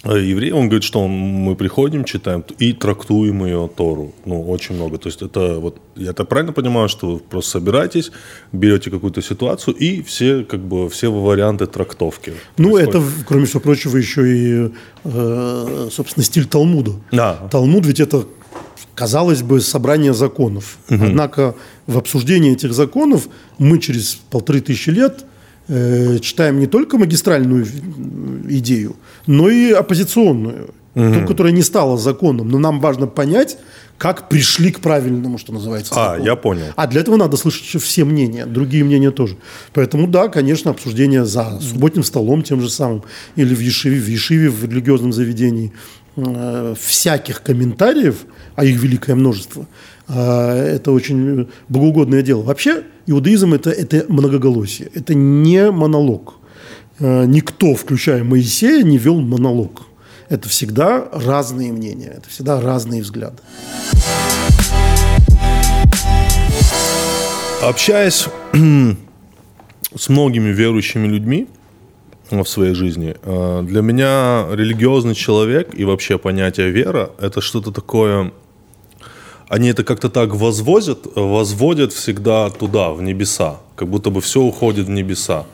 [0.05, 4.13] э, еврей, он говорит, что он- мы приходим, читаем и трактуем ее Тору.
[4.25, 4.99] Ну, очень много.
[4.99, 8.11] То есть, это вот, я это правильно понимаю, что вы просто собираетесь,
[8.53, 12.33] берете какую-то ситуацию и все, как бы, все варианты трактовки.
[12.59, 13.03] Ну, происходят.
[13.03, 14.71] это, кроме всего прочего, еще и,
[15.05, 16.93] э, собственно, стиль Талмуда.
[17.13, 17.35] Да.
[17.51, 18.25] Талмуд ведь это,
[18.95, 20.79] казалось бы, собрание законов.
[20.89, 21.55] Однако
[21.87, 25.25] в обсуждении этих законов мы через полторы тысячи лет
[25.73, 27.67] э, читаем не только магистральную
[28.49, 32.49] идею, но и оппозиционную, ту, которая не стала законом.
[32.49, 33.57] Но нам важно понять,
[33.99, 35.95] как пришли к правильному, что называется.
[35.97, 36.25] А, закону.
[36.25, 36.65] я понял.
[36.77, 39.37] А для этого надо слышать еще все мнения, другие мнения тоже.
[39.73, 43.05] Поэтому да, конечно, обсуждение за субботним столом тем же самым
[43.37, 45.73] или в Ешиве, в Ешиве, в религиозном заведении
[46.17, 49.67] э, всяких комментариев, а их великое множество,
[50.09, 52.43] это очень богоугодное дело.
[52.43, 56.35] Вообще иудаизм это, это многоголосие, это не монолог.
[56.99, 59.83] Э, Никто, включая Моисея, не вел монолог.
[60.29, 63.39] Это всегда разные мнения, это всегда разные взгляды.
[67.63, 68.29] Общаясь
[69.95, 71.49] с многими верующими людьми,
[72.31, 73.15] в своей жизни.
[73.23, 78.33] Э, Для меня религиозный человек и вообще понятие вера– это что-то такое…
[79.53, 83.61] Они это как-то так возводят, возводят всегда туда, в небеса.
[83.77, 85.45] Как будто бы все уходит в небеса.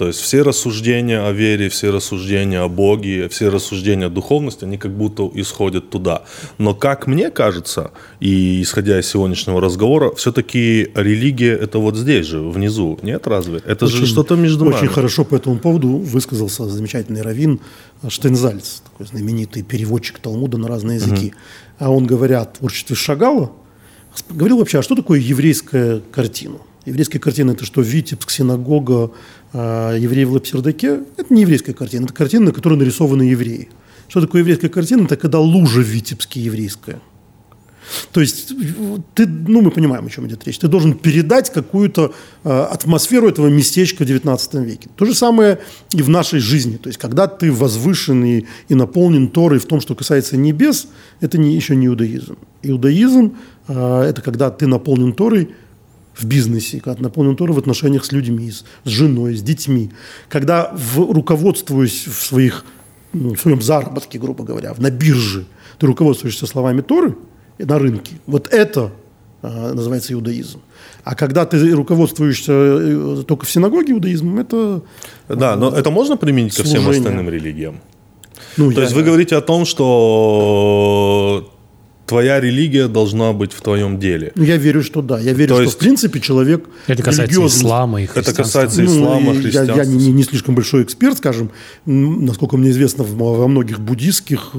[0.00, 4.78] То есть все рассуждения о вере, все рассуждения о Боге, все рассуждения о духовности, они
[4.78, 6.22] как будто исходят туда.
[6.56, 12.40] Но как мне кажется, и исходя из сегодняшнего разговора, все-таки религия это вот здесь же,
[12.40, 12.98] внизу.
[13.02, 13.60] Нет, разве?
[13.66, 14.88] Это же что-то между Очень нами.
[14.88, 17.60] хорошо по этому поводу высказался замечательный раввин
[18.08, 21.34] Штейнзальц, такой знаменитый переводчик Талмуда на разные языки.
[21.78, 23.52] А он, говоря о творчестве Шагала,
[24.30, 26.56] говорил вообще, а что такое еврейская картина?
[26.86, 29.10] Еврейская картина– это что, Витебск, синагога,
[29.52, 31.00] евреи в Лапсердаке?
[31.16, 33.68] Это не еврейская картина, это картина, на которой нарисованы евреи.
[34.08, 35.04] Что такое еврейская картина?
[35.04, 37.00] Это когда лужа в Витебске еврейская.
[38.12, 38.52] То есть
[39.14, 40.58] ты, ну, мы понимаем, о чем идет речь.
[40.58, 42.12] Ты должен передать какую-то
[42.44, 44.88] э, атмосферу этого местечка в XIX веке.
[44.96, 45.58] То же самое
[45.92, 46.76] и в нашей жизни.
[46.76, 50.88] То есть когда ты возвышен и, и наполнен Торой в том, что касается небес,
[51.20, 52.38] это не, еще не иудаизм.
[52.62, 53.36] Иудаизм
[53.68, 55.50] э,– это когда ты наполнен Торой
[56.14, 59.90] в бизнесе, когда ты наполнен Торой в отношениях с людьми, с, с женой, с детьми.
[60.28, 62.64] Когда в, руководствуясь в, своих,
[63.12, 65.46] ну, в своем заработке, грубо говоря, на бирже,
[65.78, 67.16] ты руководствуешься словами Торы–
[67.64, 68.12] на рынке.
[68.26, 68.90] Вот это
[69.42, 70.60] э, называется иудаизм.
[71.04, 74.82] А когда ты руководствуешься э, только в синагоге иудаизмом, это...
[75.28, 77.08] Да, но это можно применить ко всем служение.
[77.08, 77.80] остальным религиям?
[78.56, 81.52] Ну, То я- есть вы говорите о том, что
[82.10, 84.32] твоя религия должна быть в твоем деле.
[84.34, 85.18] Ну, я верю, что да.
[85.18, 87.60] Я верю, То что есть- в принципе человек Это касается религиозный.
[87.60, 88.42] ислама и Это христианства.
[88.42, 89.76] касается Ну, ислама, и я, христианства.
[89.76, 91.50] я не, не слишком большой эксперт, скажем,
[91.86, 94.52] насколько мне известно, во многих буддийских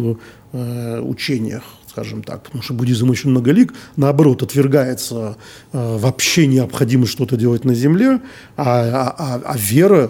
[0.54, 5.36] э, учениях, скажем так, потому что буддизм очень многолик, наоборот, отвергается
[5.74, 8.20] э, вообще необходимость что-то делать на земле,
[8.58, 10.10] а, а- а- а вера,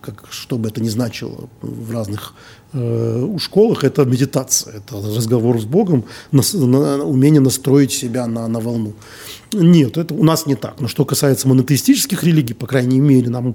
[0.00, 2.34] как, что бы это ни значило в разных
[2.72, 8.60] э, школах, это медитация, это разговор с Богом, нас- на- умение настроить себя на, на
[8.60, 8.94] волну.
[9.54, 10.80] Нет, это у нас не так.
[10.80, 13.54] Но что касается монотеистических религий, по крайней мере, нам,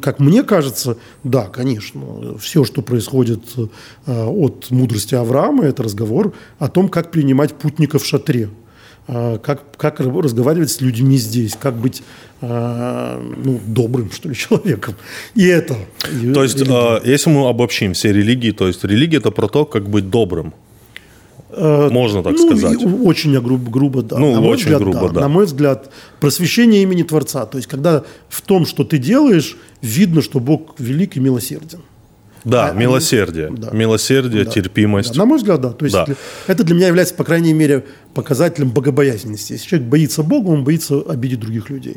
[0.00, 6.68] как мне кажется, да, конечно, все, что происходит э, от мудрости Авраама, это разговор о
[6.68, 8.48] том, как принимать путников в шатре,
[9.06, 12.02] как, как ра- разговаривать с людьми здесь, как быть
[12.40, 14.94] э, ну, добрым, что ли, человеком.
[15.34, 15.76] И это.
[16.22, 17.00] и- То есть, религия.
[17.04, 20.52] э, если мы обобщим все религии, то есть религия это про то, как быть добрым.
[21.56, 22.78] Можно так ну, сказать.
[22.84, 24.18] очень грубо, грубо да.
[24.18, 25.20] Ну, На мой очень взгляд, грубо, да.
[25.22, 25.90] На мой взгляд,
[26.20, 27.46] просвещение имени Творца.
[27.46, 31.80] То есть, когда в том, что ты делаешь, видно, что Бог велик и милосерден.
[32.44, 33.50] Да, А, милосердие.
[33.50, 33.70] да.
[33.70, 34.50] Милосердие, Да.
[34.50, 35.12] терпимость.
[35.14, 35.70] Да, на мой взгляд, да.
[35.70, 36.06] То есть Да.
[36.46, 37.84] это для меня является, по крайней мере,
[38.16, 39.52] показателем богобоязненности.
[39.52, 41.96] Если человек боится Бога, он боится обидеть других людей.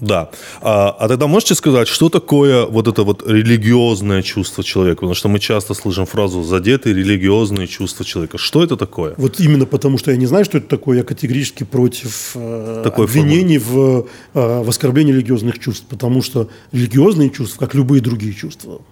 [0.00, 0.28] Да.
[0.60, 4.96] А, а тогда можете сказать, что такое вот это вот религиозное чувство человека?
[4.96, 8.36] Потому что мы часто слышим фразу «задетые религиозные чувства человека».
[8.36, 9.14] Что это такое?
[9.16, 13.06] Вот именно потому, что я не знаю, что это такое, я категорически против э, Такой
[13.06, 15.86] обвинений в, э, в оскорблении религиозных чувств.
[15.88, 18.82] Потому что религиозные чувства, как любые другие чувства,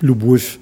[0.00, 0.58] любовь,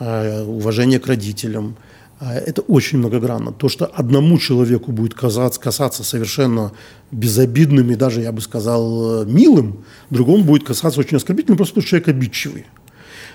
[0.00, 1.76] э, уважение к родителям,
[2.20, 3.52] это очень многогранно.
[3.52, 6.72] То, что одному человеку будет казаться, касаться совершенно
[7.10, 11.90] безобидным и даже, я бы сказал, милым, другому будет касаться очень оскорбительным, просто потому что
[11.90, 12.66] человек обидчивый.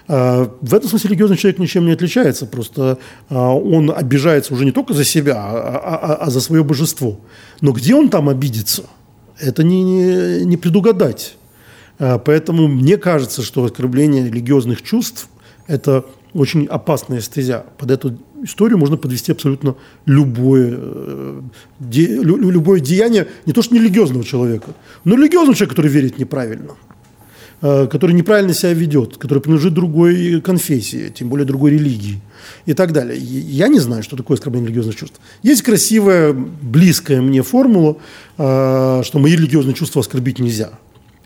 [0.08, 2.98] А, В этом смысле религиозный человек ничем не отличается, просто
[3.30, 7.20] а, он обижается уже не только за себя, а, а- а за свое божество.
[7.62, 8.84] Но где он там обидится,
[9.40, 11.36] это не, не, не предугадать.
[12.00, 15.30] А, Поэтому мне кажется, что оскорбление религиозных чувств–
[15.68, 17.66] это очень опасная стезя.
[17.78, 19.76] Под эту историю можно подвести абсолютно
[20.06, 21.42] любое, э,
[21.80, 24.72] де- лю- лю- любое деяние, не то что нерелигиозного человека,
[25.04, 26.72] но религиозного человека, который верит неправильно
[27.62, 32.22] э, который неправильно себя ведет, который принадлежит другой конфессии, тем более другой религии
[32.66, 33.18] и так далее.
[33.20, 35.20] Я не знаю, что такое оскорбление религиозных чувств.
[35.44, 37.98] Есть красивая, близкая мне формула,
[38.38, 40.70] э, что мои религиозные чувства оскорбить нельзя.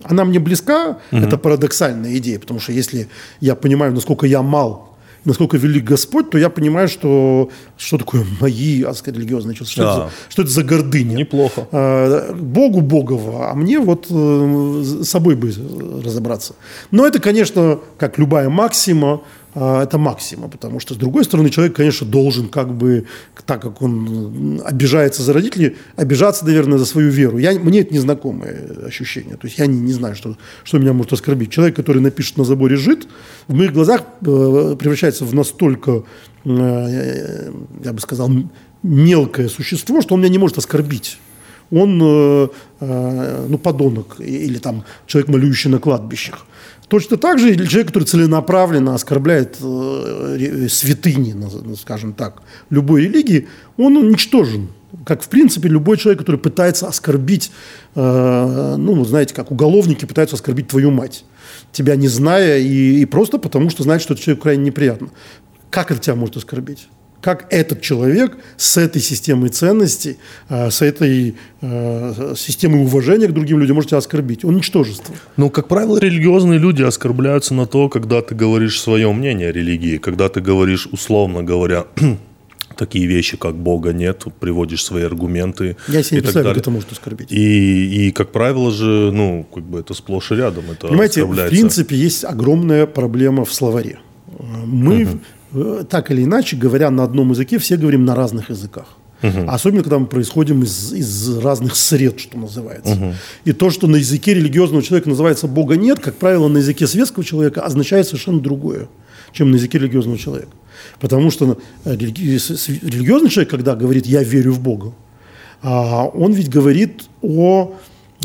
[0.02, 3.08] Она мне близка, это парадоксальная идея, потому что если
[3.39, 4.92] я понимаю, насколько я мал,
[5.25, 9.91] насколько велик Господь, то я понимаю, что что такое мои сказать, религиозные чувства, что, Да.
[9.91, 11.15] это, за, что это за гордыня.
[11.15, 11.67] Неплохо.
[11.71, 15.51] Э, Богу Богово, а мне вот э, с собой бы
[16.03, 16.55] разобраться.
[16.91, 19.21] Но это, конечно, как любая максима,
[19.55, 23.05] это максима, потому что, с другой стороны, человек, конечно, должен как бы,
[23.45, 27.37] так как он обижается за родителей, обижаться, наверное, за свою веру.
[27.37, 29.37] Я, мне это незнакомое ощущение.
[29.37, 31.51] То есть я не, не знаю, что, что меня может оскорбить.
[31.51, 33.07] Человек, который напишет на заборе «жид»,
[33.47, 36.03] в моих глазах э, превращается в настолько,
[36.45, 37.51] э,
[37.84, 38.32] я бы сказал,
[38.82, 41.19] мелкое существо, что он меня не может оскорбить
[41.71, 42.47] он, э,
[42.82, 46.45] э, ну, подонок, или там человек, молюющий на кладбищах.
[46.88, 53.97] Точно так же человек, который целенаправленно оскорбляет э, святыни, ну, скажем так, любой религии, он
[53.97, 54.69] уничтожен.
[55.05, 57.51] Как, в принципе, любой человек, который пытается оскорбить,
[57.95, 61.25] э, ну, знаете, как уголовники пытаются оскорбить твою мать,
[61.71, 65.09] тебя не зная и, и просто потому, что знает, что это человеку крайне неприятно.
[65.71, 66.88] Как это тебя может оскорбить?
[67.24, 70.17] Как этот человек с этой системой ценностей,
[70.49, 74.43] э, с этой э, системой уважения к другим людям может тебя оскорбить.
[74.43, 75.15] Он ничтожество.
[75.38, 79.97] Ну, как правило, религиозные люди оскорбляются на то, когда ты говоришь свое мнение о религии,
[79.97, 81.86] когда ты говоришь, условно говоря,
[82.78, 85.78] такие вещи, как Бога нет, приводишь свои аргументы.
[85.88, 87.32] Я себе не представляю, как это может оскорбить.
[87.32, 90.65] И, и, как правило же, ну, как бы это сплошь и рядом.
[90.71, 93.99] Это Понимаете, в принципе, есть огромная проблема в словаре.
[94.65, 95.19] Мы угу.
[95.54, 98.97] Э, так или иначе, говоря на одном языке, все говорим на разных языках.
[99.22, 99.45] Угу.
[99.47, 102.93] Особенно, когда мы происходим из, из разных сред, что называется.
[102.93, 103.14] Угу.
[103.45, 107.24] И то, что на языке религиозного человека называется «Бога нет», как правило, на языке светского
[107.24, 108.89] человека означает совершенно другое,
[109.32, 110.51] чем на языке религиозного человека.
[110.99, 114.93] Потому что э, религиозный человек, когда говорит «я верю в Бога»,
[115.62, 117.76] а, он ведь говорит о,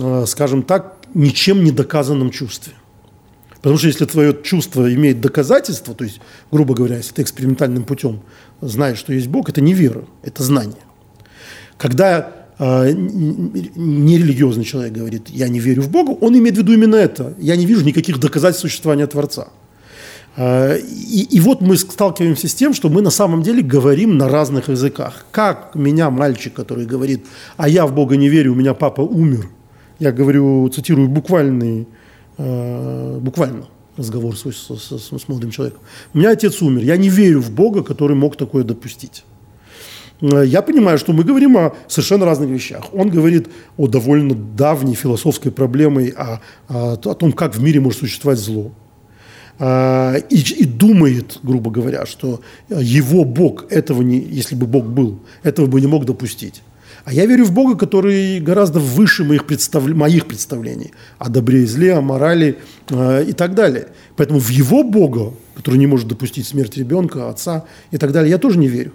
[0.00, 2.72] э, скажем так, ничем не доказанном чувстве.
[3.68, 8.20] Потому что если твое чувство имеет доказательство, то есть, грубо говоря, если ты экспериментальным путем
[8.62, 10.80] знаешь, что есть Бог, это не вера, это знание.
[11.76, 16.96] Когда э, нерелигиозный человек говорит, я не верю в Бога, он имеет в виду именно
[16.96, 17.34] это.
[17.36, 19.48] Я не вижу никаких доказательств существования Творца.
[20.36, 24.30] Э, и, и вот мы сталкиваемся с тем, что мы на самом деле говорим на
[24.30, 25.26] разных языках.
[25.30, 27.26] Как меня мальчик, который говорит,
[27.58, 29.50] а я в Бога не верю, у меня папа умер.
[29.98, 31.86] Я говорю, цитирую буквальный
[32.38, 33.66] Э, буквально
[33.96, 35.80] разговор с, с, с, с молодым человеком.
[36.14, 39.24] У меня отец умер, я не верю в Бога, который мог такое допустить.
[40.20, 42.94] Э, я понимаю, что мы говорим о совершенно разных вещах.
[42.94, 47.98] Он говорит о довольно давней философской проблеме, о, о, о том, как в мире может
[47.98, 48.70] существовать зло.
[49.58, 55.18] Э, и, и думает, грубо говоря, что его Бог этого не, если бы Бог был,
[55.42, 56.62] этого бы не мог допустить.
[57.08, 59.82] А я верю в Бога, который гораздо выше моих, представ...
[59.86, 62.58] моих представлений о добре и зле, о морали
[62.90, 63.86] э, и так далее.
[64.16, 68.36] Поэтому в его Бога, который не может допустить смерть ребенка, отца и так далее, я
[68.36, 68.92] тоже не верю.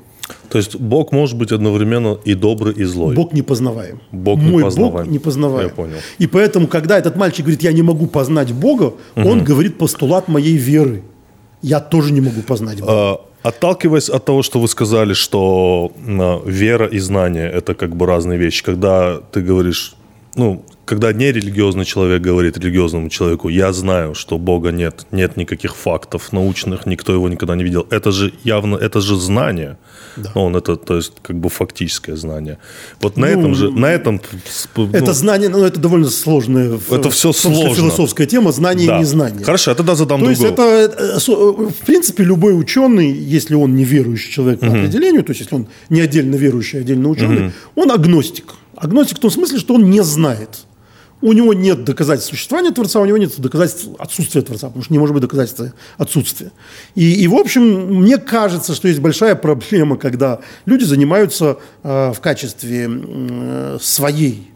[0.50, 3.16] То есть Бог может быть одновременно и добрый, и злой.
[3.16, 4.00] Бог не познаваем.
[4.12, 5.06] Бог Мой не познаваем.
[5.06, 5.68] Бог не познаваем.
[5.70, 5.98] Я понял.
[6.20, 9.28] И поэтому, когда этот мальчик говорит, я не могу познать Бога, угу.
[9.28, 11.02] он говорит постулат моей веры.
[11.64, 12.92] Я тоже не могу познать Бога.
[12.92, 15.92] А, Отталкиваясь от того, что вы сказали, что
[16.46, 18.64] вера и знание– это как бы разные вещи.
[18.64, 19.96] Когда ты говоришь,
[20.36, 26.34] ну, когда нерелигиозный человек говорит религиозному человеку, я знаю, что Бога нет, нет никаких фактов
[26.34, 29.78] научных, никто его никогда не видел, это же явно, это же знание.
[30.18, 30.32] Да.
[30.36, 32.58] Ну, он это, то есть, как бы фактическое знание.
[33.02, 34.22] Вот на ну, этом же, на этом...
[34.76, 37.76] Ну, это знание, ну, это довольно сложная это все сложно.
[37.76, 38.98] философская тема, знание да.
[38.98, 39.44] и незнание.
[39.46, 40.44] Хорошо, я тогда задам То другой.
[40.44, 44.76] есть, это, э, э, в принципе, любой ученый, если он не верующий человек по угу.
[44.76, 47.54] определению, то есть, если он не отдельно верующий, а отдельно ученый, угу.
[47.76, 48.54] он агностик.
[48.76, 50.66] Агностик в том смысле, что он не знает
[51.24, 55.00] у него нет доказательств существования Творца, у него нет доказательств отсутствия Творца, потому что не
[55.00, 56.52] может быть доказательства отсутствия.
[56.96, 57.64] И, и в общем,
[58.02, 64.52] мне кажется, что есть большая проблема, когда люди занимаются э, в качестве э, своей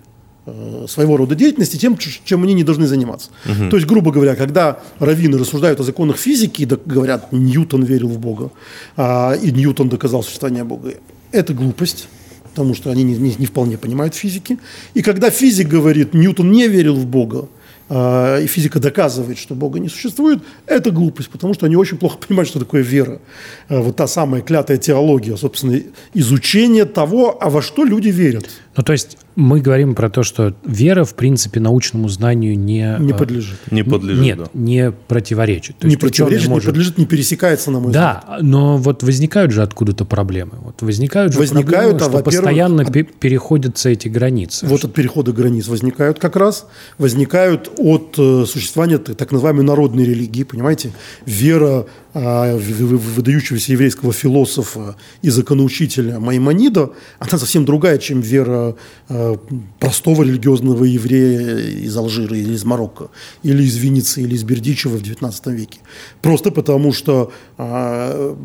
[0.45, 3.29] э, своего рода деятельности тем, чем они не должны заниматься.
[3.45, 3.69] Угу.
[3.69, 8.19] То есть, грубо говоря, когда раввины рассуждают о законах физики и говорят, Ньютон верил в
[8.19, 8.51] Бога,
[8.97, 10.95] а, и Ньютон доказал существование Бога,
[11.31, 12.09] это глупость
[12.57, 14.57] потому что они не, не, не вполне понимают физики.
[14.95, 17.49] И когда физик говорит, Ньютон не верил в Бога,
[17.87, 22.17] э, и физика доказывает, что Бога не существует, это глупость, потому что они очень плохо
[22.27, 23.21] понимают, что такое вера.
[23.69, 25.79] Э, вот та самая клятая теология, собственно,
[26.15, 28.49] изучение того, а во что люди верят.
[28.75, 32.97] Ну, то есть мы говорим про то, что вера, в принципе, научному знанию не...
[32.99, 33.59] Не э, подлежит.
[33.69, 34.45] Не подлежит, Нет, да.
[34.55, 35.77] не противоречит.
[35.77, 36.65] То не противоречит, может...
[36.65, 38.39] не подлежит, не пересекается, на мой да, взгляд.
[38.39, 40.53] Да, но вот возникают же откуда-то проблемы.
[40.63, 42.91] Вот возникают же возникают, проблемы, а, что постоянно от...
[42.91, 44.65] переходятся эти границы.
[44.65, 46.65] Вот от перехода границ возникают как раз.
[46.97, 50.93] Возникают от э, существования так называемой народной религии, понимаете?
[51.27, 51.85] Вера а,
[52.17, 58.75] выдающегося еврейского философа и законоучителя Маймонида, она совсем другая, чем вера
[59.09, 59.37] а,
[59.79, 63.09] простого религиозного еврея из Алжира или из Марокко,
[63.43, 65.79] или из Венеции, или из Бердичева в XIX веке.
[66.21, 68.35] Просто потому, что а,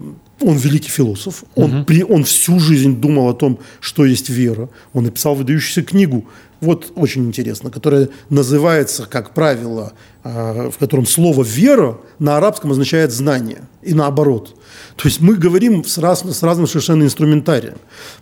[0.41, 1.85] он великий философ, он, угу.
[1.85, 4.69] при, он всю жизнь думал о том, что есть вера.
[4.93, 6.27] Он написал выдающуюся книгу
[6.63, 9.93] вот очень интересно, которая называется, как правило,
[10.25, 14.57] а, в котором слово «вера» на арабском означает «знание» и наоборот.
[14.97, 17.75] То есть мы говорим с, раз, с разным совершенно инструментарием.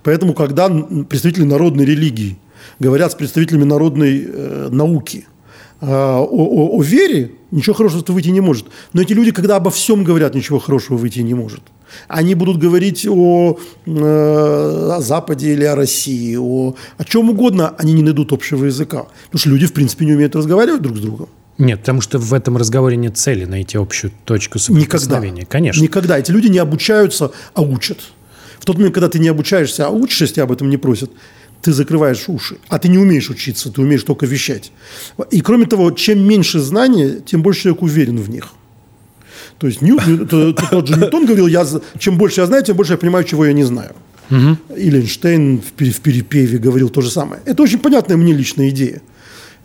[0.02, 2.38] Поэтому, когда представители народной религии
[2.78, 5.26] говорят с представителями народной э, науки
[5.80, 8.66] э, о, о, о вере, Ничего хорошего выйти не может.
[8.92, 11.60] Но эти люди, когда обо всем говорят, ничего хорошего выйти не может.
[12.08, 17.92] Они будут говорить о, э, о Западе или о России, о, о чем угодно, они
[17.92, 19.06] не найдут общего языка.
[19.26, 21.28] Потому что люди, в принципе, не умеют разговаривать друг с другом.
[21.58, 24.80] Нет, потому что в этом разговоре нет цели найти общую точку Никогда.
[24.80, 25.44] соприкосновения.
[25.44, 25.82] Конечно.
[25.82, 26.18] Никогда.
[26.18, 27.98] Эти люди не обучаются, а учат.
[28.58, 31.10] В тот момент, когда ты не обучаешься, а учишься, тебя об этом не просят,
[31.62, 32.56] ты закрываешь уши.
[32.68, 34.72] А ты не умеешь учиться, ты умеешь только вещать.
[35.30, 38.52] И кроме того, чем меньше знаний, тем больше человек уверен в них.
[39.60, 41.66] То есть Нью, т- т- тот же Ньютон говорил, я,
[41.98, 43.92] чем больше я знаю, тем больше я понимаю, чего я не знаю.
[44.76, 47.42] Или Эйнштейн в, в перепеве говорил то же самое.
[47.44, 49.02] Это очень понятная мне личная идея.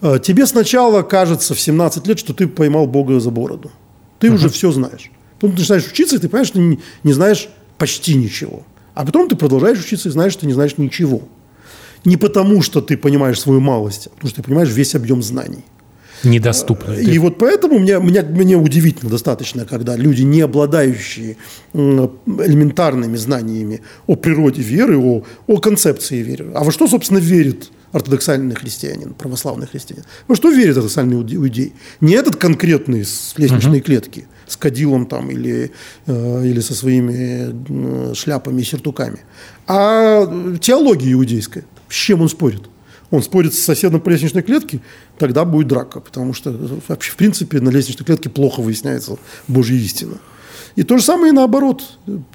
[0.01, 3.71] Э, Тебе сначала кажется в 17 лет, что ты поймал Бога за бороду.
[4.19, 5.11] Ты уже все знаешь.
[5.39, 8.63] Потом ты начинаешь учиться, и ты понимаешь, что не, не знаешь почти ничего.
[8.95, 11.21] А потом ты продолжаешь учиться и знаешь, что ты не знаешь ничего.
[12.03, 15.63] Не потому, что ты понимаешь свою малость, а потому что ты понимаешь весь объем знаний.
[16.25, 16.93] Недоступно.
[16.93, 21.37] И вот поэтому мне, мне, мне удивительно достаточно, когда люди, не обладающие
[21.73, 26.51] элементарными знаниями о природе веры, о, о концепции веры.
[26.55, 30.03] А во что, собственно, верит ортодоксальный христианин, православный христианин?
[30.27, 31.73] Во что верит ортодоксальный иуде- иудей?
[32.01, 35.71] Не этот конкретный с лестничной клетки, с кадилом там или,
[36.07, 37.53] э, или со своими
[38.09, 39.19] э, шляпами и сюртуками,
[39.67, 40.25] а
[40.59, 41.63] теология иудейская.
[41.87, 42.63] С чем он спорит?
[43.11, 44.81] Он спорит с соседом по лестничной клетке,
[45.17, 46.55] тогда будет драка, потому что
[46.87, 50.17] вообще, в принципе, на лестничной клетке плохо выясняется Божья истина.
[50.75, 51.83] И то же самое и наоборот.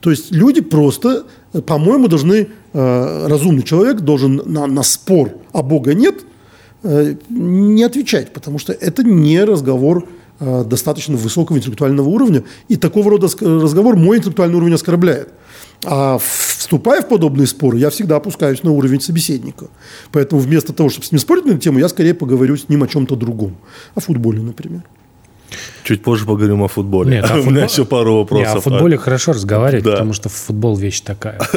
[0.00, 1.24] То есть люди просто,
[1.66, 6.24] по-моему, должны, э, разумный человек должен на, на спор «а Бога нет»
[6.82, 10.08] э, не отвечать, потому что это не разговор
[10.38, 15.28] э, достаточно высокого интеллектуального уровня, и такого рода разговор мой интеллектуальный уровень оскорбляет.
[15.84, 19.66] А вступая в подобные споры, я всегда опускаюсь на уровень собеседника.
[20.12, 22.82] Поэтому вместо того, чтобы с ним спорить на эту тему, я скорее поговорю с ним
[22.82, 23.56] о чем-то другом.
[23.94, 24.82] О футболе, например.
[25.82, 27.10] Чуть позже поговорим о футболе.
[27.10, 28.56] Нет, а У меня футбол- еще пару вопросов.
[28.58, 29.92] о футболе хорошо разговаривать, Да.
[29.92, 31.40] потому что футбол вещь такая.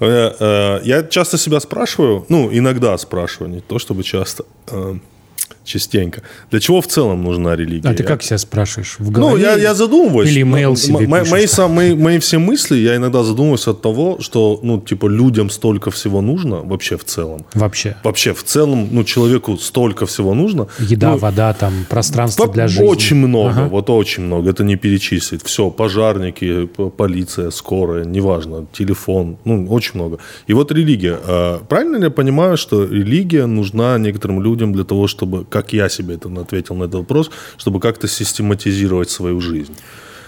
[0.00, 4.96] Э, Я часто себя спрашиваю, ну, иногда спрашиваю, не то чтобы часто, э,
[5.64, 6.22] частенько.
[6.50, 7.88] Для чего в целом нужна религия?
[7.88, 8.96] А ты как себя спрашиваешь?
[8.98, 10.28] В Ну, голове я, я задумываюсь.
[10.30, 14.18] Или имейл М- себе мои, мои, мои, мои все мысли, я иногда задумываюсь от того,
[14.20, 17.44] что, ну, типа, людям столько всего нужно вообще в целом.
[17.54, 17.96] Вообще.
[18.04, 20.66] Вообще, в целом, ну, человеку столько всего нужно.
[20.78, 22.84] Еда, Ну, вода, там, пространство По- для жизни.
[22.86, 23.68] Очень много, Ага.
[23.68, 24.50] вот очень много.
[24.50, 25.42] Это не перечислить.
[25.44, 30.18] Все, пожарники, полиция, скорая, неважно, телефон, ну, очень много.
[30.46, 31.18] И вот религия.
[31.26, 35.88] А, Правильно ли я понимаю, что религия нужна некоторым людям для того, чтобы, как я
[35.88, 39.74] себе это ответил на этот вопрос, чтобы как-то систематизировать свою жизнь?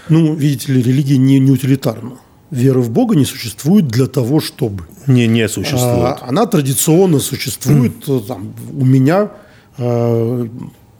[0.09, 2.13] Ну, видите ли, религия не, не утилитарна.
[2.51, 4.83] Вера в Бога не существует для того, чтобы.
[5.07, 6.17] Не, не существует.
[6.21, 9.31] А, она традиционно существует э, там, у меня
[9.77, 10.47] э,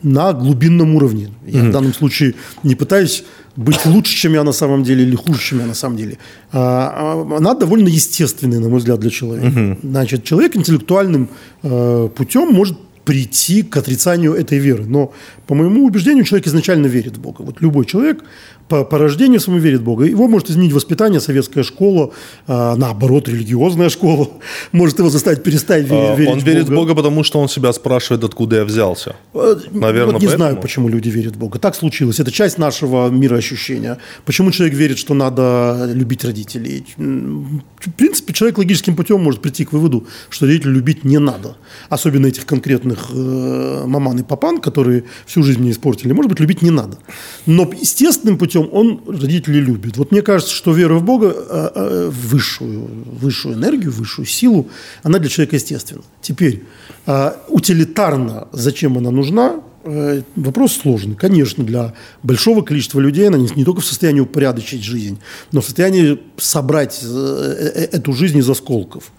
[0.02, 1.30] на глубинном уровне.
[1.46, 3.24] Я в данном случае не пытаюсь
[3.56, 6.18] быть лучше, чем я на самом деле, или хуже, чем я на самом деле.
[6.52, 9.78] А, а, она довольно естественная, на мой взгляд, для человека.
[9.84, 11.30] Значит, человек интеллектуальным
[11.64, 14.86] э, путем может прийти к отрицанию этой веры.
[14.86, 15.14] Но,
[15.48, 17.44] по моему убеждению, человек изначально верит в Бога.
[17.44, 18.24] Вот любой человек
[18.68, 20.06] по, по рождению своему верит в Бога.
[20.06, 22.12] Его может изменить воспитание, советская школа,
[22.48, 24.30] а, наоборот, религиозная школа.
[24.72, 26.76] Может его заставить перестать ве- А, верить Он в верит в Бога.
[26.82, 29.16] Бога, потому что он себя спрашивает, откуда я взялся.
[29.34, 30.62] Э, Наверное, вот не знаю, поэтому?
[30.62, 31.60] почему люди верят в Бога.
[31.60, 32.20] Так случилось.
[32.20, 33.98] Это часть нашего мироощущения.
[34.26, 36.86] Почему человек верит, что надо любить родителей?
[36.98, 41.56] В принципе, человек логическим путем может прийти к выводу, что родителей любить не надо.
[41.90, 46.14] Особенно этих конкретных э, маман и папан, которые всю жизнь мне испортили.
[46.14, 46.98] Может быть, любить не надо.
[47.46, 49.98] Но естественным путем он родителей любит.
[49.98, 52.88] Вот мне кажется, что вера в Бога, э, э, высшую,
[53.20, 54.70] высшую энергию, высшую силу,
[55.04, 56.02] она для человека естественна.
[56.22, 56.64] Теперь,
[57.06, 61.16] э, утилитарно, зачем она нужна, Э, Вопрос сложный.
[61.16, 61.94] Конечно, для
[62.24, 65.20] большого количества людей она не, не только в состоянии упорядочить жизнь,
[65.52, 69.12] но в состоянии собрать эту жизнь из осколков.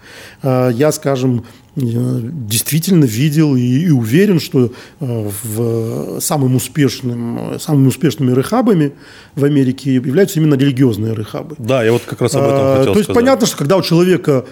[0.42, 1.44] Я, скажем,
[1.76, 8.92] э, действительно видел и, и уверен, что э, в самым успешным, самыми успешными рехабами
[9.34, 11.54] в Америке являются именно религиозные рехабы.
[11.58, 13.22] Да, я вот как раз об этом А, хотел То есть сказать.
[13.24, 14.44] понятно, что когда у человека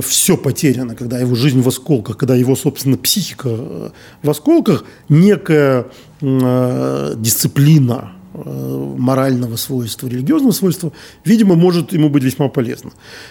[0.00, 3.90] все потеряно, когда его жизнь в осколках, когда его, собственно, психика э,
[4.22, 5.86] в осколках, некая
[6.20, 10.92] э, дисциплина э, морального свойства, религиозного свойства,
[11.24, 12.90] видимо, может ему быть весьма полезна.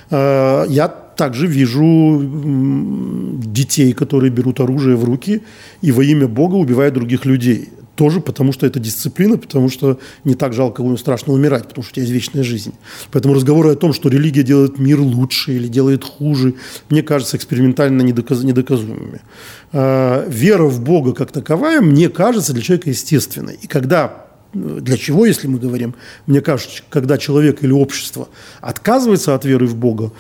[0.10, 0.88] Э, Я
[1.22, 2.20] также вижу
[3.46, 5.44] детей, которые берут оружие в руки
[5.84, 7.70] и во имя Бога убивают других людей.
[7.96, 11.94] Тоже потому, что это дисциплина, потому что не так жалко, страшно умирать, потому что у
[11.94, 12.74] тебя есть вечная жизнь.
[13.12, 16.56] Поэтому разговоры о том, что религия делает мир лучше или делает хуже,
[16.90, 19.22] мне кажется экспериментально недоказ- недоказуемыми.
[19.74, 23.60] Э, Вера в Бога как таковая, мне кажется, для человека естественной.
[23.62, 25.94] И когда Для чего, если мы говорим?
[26.28, 28.28] Мне кажется, когда человек или общество
[28.60, 30.12] отказывается от веры в Бога,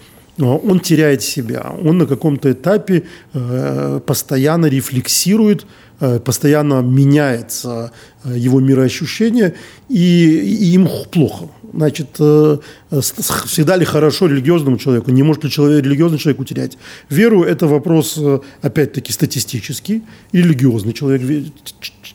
[0.48, 1.74] он теряет себя.
[1.84, 5.66] Он на каком-то этапе э, постоянно рефлексирует,
[6.00, 7.92] э, постоянно меняется
[8.24, 9.54] э, его мироощущение,
[9.90, 11.46] и, и им плохо.
[11.74, 15.12] Значит, всегда ли хорошо религиозному человеку?
[15.12, 16.78] Не может ли человек, религиозный человек утерять
[17.10, 17.44] веру?
[17.44, 18.20] Это вопрос,
[18.62, 20.04] опять-таки, статистический.
[20.34, 21.54] Религиозный человек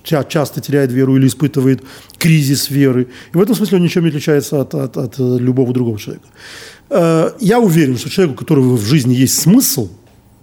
[0.02, 1.82] часто теряет веру или испытывает
[2.18, 3.08] кризис веры.
[3.32, 6.26] И в этом смысле он ничем не отличается от, от, от любого другого человека.
[6.90, 9.88] Э, я уверен, что человек, у которого в жизни есть смысл,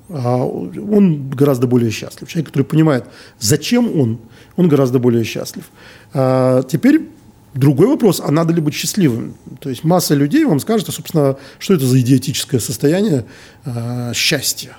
[0.10, 2.28] а, он гораздо более счастлив.
[2.28, 3.06] Человек, который понимает,
[3.40, 4.20] зачем он,
[4.58, 5.64] он гораздо более счастлив.
[6.14, 7.08] А, теперь
[7.54, 9.36] другой вопрос, а надо ли быть счастливым?
[9.60, 13.26] То есть масса людей вам скажет, собственно, что это за идиотическое состояние
[13.66, 14.78] а, счастья,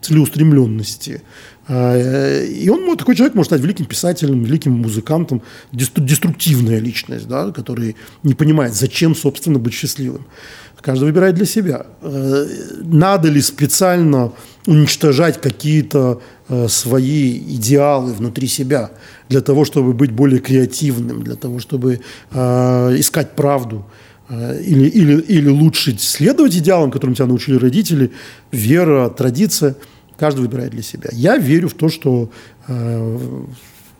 [0.00, 1.22] целеустремленности,
[1.68, 5.42] а, и он, такой человек может стать великим писателем, великим музыкантом,
[5.72, 10.26] деструктивная личность, да, который не понимает, зачем, собственно, быть счастливым.
[10.82, 11.86] Каждый выбирает для себя.
[12.02, 12.46] Э,
[12.82, 14.32] надо ли специально
[14.66, 18.90] уничтожать какие-то э, свои идеалы внутри себя
[19.28, 23.86] для того, чтобы быть более креативным, для того, чтобы э, искать правду
[24.30, 28.12] или, или, или лучше следовать идеалам, которым тебя научили родители,
[28.50, 29.76] вера, традиция–
[30.22, 31.10] Каждый выбирает для себя.
[31.12, 32.30] Я верю в то, что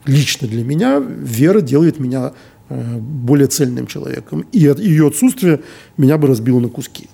[0.05, 2.31] лично для меня вера делает меня
[2.99, 4.45] более цельным человеком.
[4.51, 5.59] И ее отсутствие
[5.97, 7.07] меня бы разбило на куски.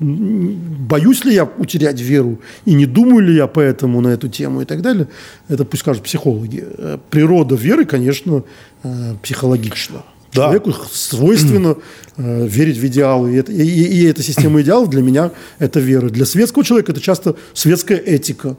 [0.00, 4.64] Боюсь ли я утерять веру и не думаю ли я поэтому на эту тему и
[4.64, 5.08] так далее,
[5.48, 6.64] это пусть скажут психологи.
[6.66, 8.42] Э, природа веры, конечно,
[8.82, 10.02] э, психологична.
[10.32, 10.42] Да.
[10.42, 11.76] Человеку свойственно
[12.16, 13.32] э, верить в идеалы.
[13.32, 16.08] И, это, и, и эта система идеалов для меня– это вера.
[16.08, 18.56] Для светского человека это часто светская этика,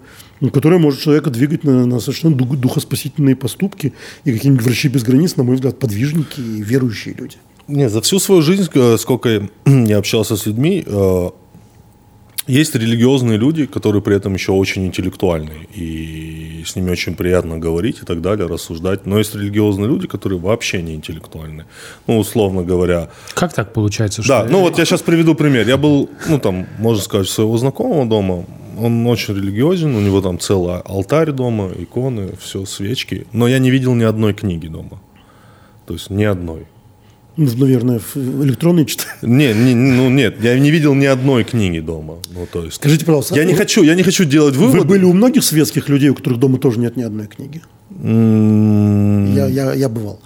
[0.52, 3.94] которая может человека двигать на, на совершенно духоспасительные поступки.
[4.26, 7.38] И какие-нибудь врачи без границ, на мой взгляд, подвижники и верующие люди.
[7.68, 8.68] Не, за всю свою жизнь,
[8.98, 11.30] сколько я общался с людьми, э,
[12.52, 18.00] есть религиозные люди, которые при этом еще очень интеллектуальные, и с ними очень приятно говорить
[18.02, 19.06] и так далее, рассуждать.
[19.06, 21.66] Но есть религиозные люди, которые вообще не интеллектуальные.
[22.08, 23.10] Ну, условно говоря.
[23.34, 24.22] Как так получается?
[24.22, 25.68] Что да, ну вот я сейчас приведу пример.
[25.68, 28.46] Я был, ну там, можно сказать, своего знакомого дома.
[28.78, 33.28] Он очень религиозен, у него там целый алтарь дома, иконы, все, свечки.
[33.32, 35.02] Но я не видел ни одной книги дома.
[35.86, 36.68] То есть ни одной.
[37.42, 39.16] Ну, наверное, электронные читаю.
[39.22, 42.18] Не, не, ну нет, я не видел ни одной книги дома.
[42.34, 43.36] Ну, то есть, Скажите, пожалуйста.
[43.36, 44.80] Я не, хочу, я не хочу делать выводы.
[44.80, 47.62] Вы были у многих светских людей, у которых дома тоже нет ни одной книги?
[48.04, 50.22] Я, я, я бывал.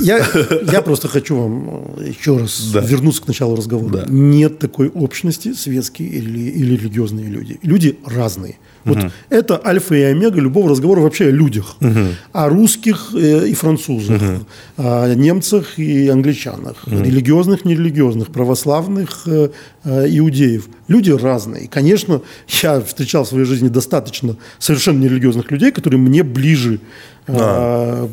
[0.00, 0.26] Я,
[0.72, 2.80] я просто хочу вам э, еще раз да.
[2.80, 3.98] вернуться к началу разговора.
[3.98, 4.04] Да.
[4.08, 7.58] Нет такой общности светские или, или религиозные люди.
[7.62, 8.58] Люди разные.
[8.88, 9.10] Вот угу.
[9.28, 11.76] это альфа и омега любого разговора вообще о людях.
[11.80, 11.98] Угу.
[12.32, 14.46] О русских э, и французах, угу.
[14.76, 16.96] о немцах и англичанах, угу.
[16.96, 19.48] религиозных, нерелигиозных, православных, э,
[19.84, 20.68] иудеев.
[20.88, 21.64] Люди разные.
[21.64, 22.22] И, конечно,
[22.62, 26.80] я встречал в своей жизни достаточно совершенно нерелигиозных людей, которые мне ближе
[27.28, 28.08] а.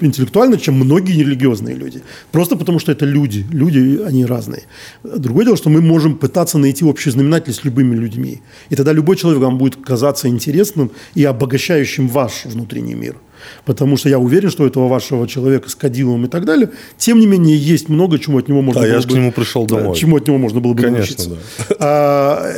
[0.00, 2.02] интеллектуально, чем многие нерелигиозные люди.
[2.30, 3.46] Просто потому, что это люди.
[3.50, 4.62] Люди, они разные.
[5.02, 8.40] Другое дело, что мы можем пытаться найти общий знаменатель с любыми людьми.
[8.70, 13.16] И тогда любой человек вам будет казаться интересным и обогащающим ваш внутренний мир.
[13.64, 17.18] Потому что я уверен, что у этого вашего человека с кадилом и так далее, тем
[17.18, 19.08] не менее, есть много, чему от него можно да, было я бы...
[19.08, 19.96] к нему пришел домой.
[19.96, 21.30] Чему от него можно было бы Конечно, научиться.
[21.30, 21.76] Да.
[21.80, 22.52] А,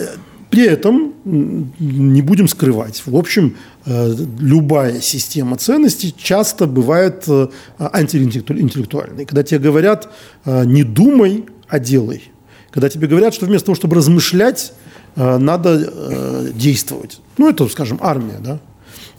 [0.50, 3.02] при этом не будем скрывать.
[3.06, 3.56] В общем,
[3.86, 9.24] любая система ценностей часто бывает э, антиинтеллектуальной.
[9.24, 10.08] Когда тебе говорят
[10.44, 12.30] э, «не думай, а делай».
[12.70, 14.72] Когда тебе говорят, что вместо того, чтобы размышлять,
[15.14, 17.20] надо действовать.
[17.36, 18.60] Ну, это, скажем, армия, да?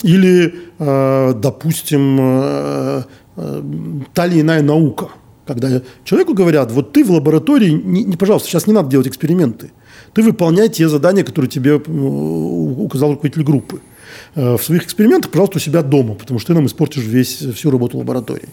[0.02, 2.18] Или, допустим,
[3.36, 5.10] та или иная наука.
[5.46, 9.72] Когда человеку говорят, вот ты в лаборатории, не, не, пожалуйста, сейчас не надо делать эксперименты–
[10.14, 13.82] ты выполняй те задания, которые тебе указал руководитель группы.
[14.36, 17.72] Э, в своих экспериментах, пожалуйста, у себя дома, потому что ты нам испортишь весь, всю
[17.72, 18.50] работу лаборатории.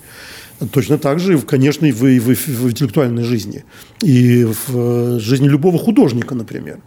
[0.73, 3.65] Точно так же, конечно, и в, и в, в интеллектуальной жизни.
[4.03, 6.81] И в э, жизни любого художника, например.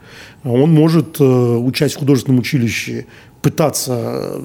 [0.43, 3.05] Он может, э, учась в художественном училище,
[3.41, 4.41] пытаться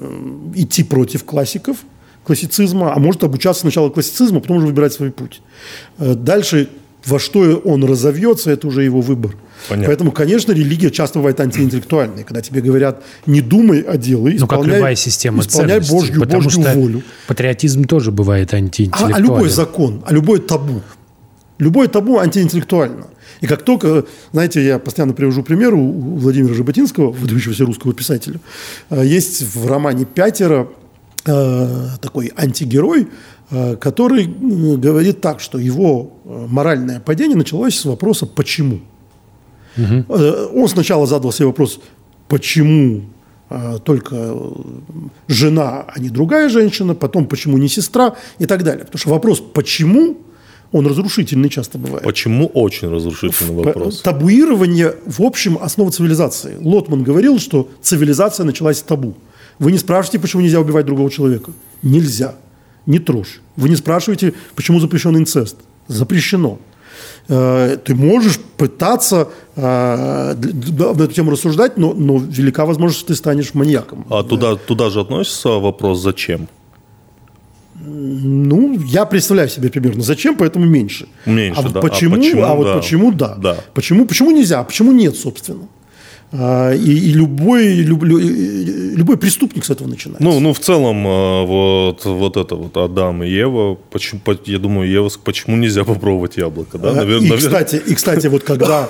[0.55, 1.77] идти против классиков,
[2.23, 5.41] классицизма, а может обучаться сначала классицизму, а потом уже выбирать свой путь.
[5.97, 6.69] Дальше
[7.05, 9.35] во что он разовьется, это уже его выбор.
[9.67, 9.87] Понятно.
[9.87, 14.47] Поэтому, конечно, религия часто бывает антиинтеллектуальной, когда тебе говорят, не думай, а делай, исполняй, ну,
[14.47, 17.03] как любая система исполняй Божью, потому Божью что волю.
[17.27, 19.15] Патриотизм тоже бывает антиинтеллектуальным.
[19.15, 20.81] А, а любой закон, а любой табу.
[21.57, 23.07] Любой табу антиинтеллектуально.
[23.41, 28.39] И как только, знаете, я постоянно привожу пример у Владимира Жаботинского, выдающегося русского писателя,
[28.89, 30.69] э, есть в романе «Пятеро»
[31.25, 33.07] э, такой антигерой,
[33.79, 38.79] который м, говорит так, что его э, моральное падение началось с вопроса «почему?».
[39.77, 41.79] Э, Он сначала задал себе вопрос
[42.27, 43.01] «почему
[43.49, 44.51] э, только э,
[45.27, 48.85] жена, а не другая женщина?», потом «почему не сестра?» и так далее.
[48.85, 50.17] Потому что вопрос «почему?»
[50.71, 52.03] он разрушительный часто бывает.
[52.03, 54.01] Почему очень разрушительный вопрос?
[54.01, 56.57] Табуирование, в общем, основа цивилизации.
[56.61, 59.15] Лотман говорил, что цивилизация началась с табу.
[59.57, 61.51] Вы не спрашиваете, почему нельзя убивать другого человека.
[61.81, 62.35] Нельзя.
[62.89, 63.39] Не трожь.
[63.55, 65.57] Вы не спрашиваете, почему запрещен инцест.
[65.87, 66.57] Запрещено.
[67.27, 73.15] Э, Ты можешь пытаться э, на эту тему рассуждать, но, но велика возможность, что ты
[73.15, 74.07] станешь маньяком.
[74.09, 76.47] А туда, туда же относится вопрос «зачем?»
[77.81, 81.07] Ну, я представляю себе примерно зачем, поэтому меньше.
[81.27, 81.79] Меньше, а вот да.
[81.79, 82.73] А Почему, а, почему, вот да.
[82.77, 83.35] почему да.
[83.35, 83.57] Да.
[83.73, 85.67] Почему, почему нельзя, а почему нет, собственно.
[86.31, 88.03] А, И, и любой, люб-
[88.97, 90.23] любой преступник с этого начинается.
[90.23, 94.59] Ну, ну, в целом, э, вот, вот это вот Адам и Ева, почему, по- я
[94.59, 96.91] думаю, Ева, почему нельзя попробовать яблоко, да?
[96.91, 98.89] А, Навер- и, навер- кстати, и, кстати, вот когда,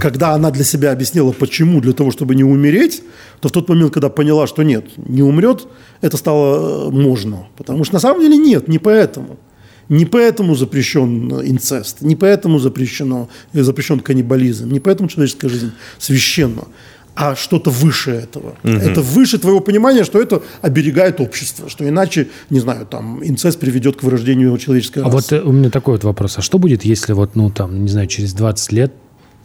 [0.00, 3.02] когда она для себя объяснила, почему, для того, чтобы не умереть,
[3.40, 5.66] то в тот момент, когда поняла, что нет, не умрет,
[6.02, 7.46] это стало э, можно.
[7.56, 9.38] Потому что на самом деле нет, не поэтому.
[9.88, 16.64] Не поэтому запрещен инцест, не поэтому запрещено, э, запрещен каннибализм, не поэтому человеческая жизнь священна,
[17.16, 18.56] а что-то выше этого.
[18.64, 23.96] Это выше твоего понимания, что это оберегает общество, что иначе, не знаю, там инцест приведет
[23.96, 25.14] к вырождению человеческой А расы.
[25.14, 26.38] вот э, у меня такой вот вопрос.
[26.38, 28.92] А что будет, если вот, ну, там, не знаю, через 20 лет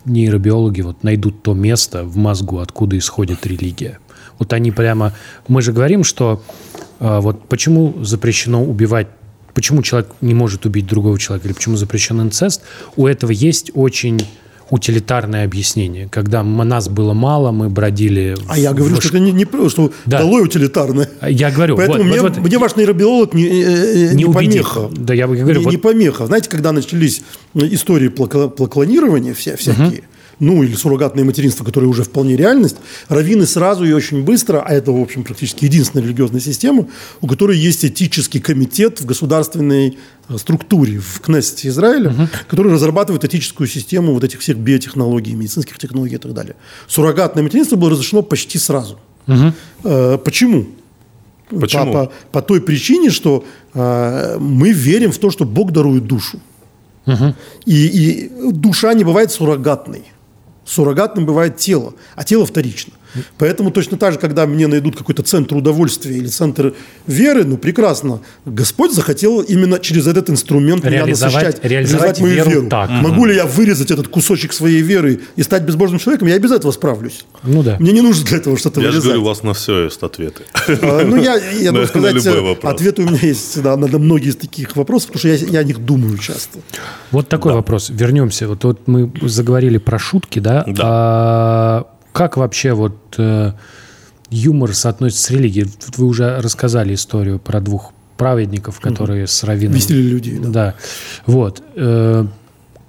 [0.06, 4.00] нейробиологи вот найдут то место в мозгу, откуда исходит религия?
[4.40, 5.14] Вот они прямо...
[5.48, 6.42] Мы же говорим, что
[7.00, 9.08] э, вот почему запрещено убивать
[9.54, 12.62] почему человек не может убить другого человека или почему запрещен инцест,
[12.95, 14.22] у этого есть очень
[14.70, 16.08] утилитарное объяснение.
[16.12, 18.38] Когда нас было мало, мы бродили...
[18.47, 20.20] А я говорю, в что это не, не что Да.
[20.20, 21.10] долой утилитарное.
[21.28, 24.52] Я говорю, Поэтому вот, мне, вот, мне ваш нейробиолог не, э, э, Не не убедит.
[24.52, 24.89] помеха.
[24.91, 26.28] Да, я говорю, не, вот- не помеха.
[26.28, 27.24] Знаете, когда начались
[27.56, 30.04] э, истории плаклонирования вся, всякие,
[30.40, 32.78] ну или суррогатное материнство, которое уже вполне реальность,
[33.10, 36.88] раввины сразу и очень быстро, а это, в общем, практически единственная религиозная система,
[37.22, 39.98] у которой есть этический комитет в государственной
[40.30, 46.16] э, структуре в Кнессете Израиля, который разрабатывает этическую систему вот этих всех биотехнологий, медицинских технологий
[46.16, 46.56] и так далее.
[46.88, 48.98] Суррогатное материнство было разрешено почти сразу.
[49.84, 50.68] Э, Почему?
[51.50, 51.92] Почему?
[51.94, 56.40] По, по- по той причине, что э, мы верим в то, что Бог дарует душу.
[57.66, 60.04] И, и душа не бывает суррогатной.
[60.70, 62.94] Суррогатным бывает тело, а тело вторично.
[63.38, 66.74] Поэтому точно так же, когда мне найдут какой-то центр удовольствия или центр
[67.07, 68.20] веры, ну прекрасно.
[68.45, 72.70] Господь захотел именно через этот инструмент меня Реализовать- насыщать, реализовать мою веру веру.
[72.70, 72.89] так.
[72.89, 76.28] Могу ли я вырезать этот кусочек своей веры и стать безбожным человеком?
[76.28, 77.26] Я и без этого справлюсь.
[77.43, 77.78] Ну да.
[77.80, 79.05] Мне не нужно для этого что-то Я же вырезать.
[79.05, 80.43] говорю, у вас на все есть ответы.
[80.68, 84.36] А, Ну, я, я должен сказать, э, ответы у меня есть всегда на, многие из
[84.36, 86.60] таких вопросов, потому что я, я о них думаю часто.
[87.12, 87.89] Вот такой вопрос.
[87.89, 88.47] Вернемся.
[88.47, 90.64] Вот, вот мы заговорили про шутки, да?
[90.68, 90.84] Да.
[90.86, 91.88] А
[92.20, 93.54] как вообще вот э,
[94.30, 95.64] юмор соотносится с религией?
[95.64, 99.78] Тут вы уже рассказали историю про двух праведников, которые с раввином...
[99.78, 100.50] Веселили людей, да.
[100.50, 100.76] Да.
[101.26, 101.64] Вот.
[101.76, 102.26] Э,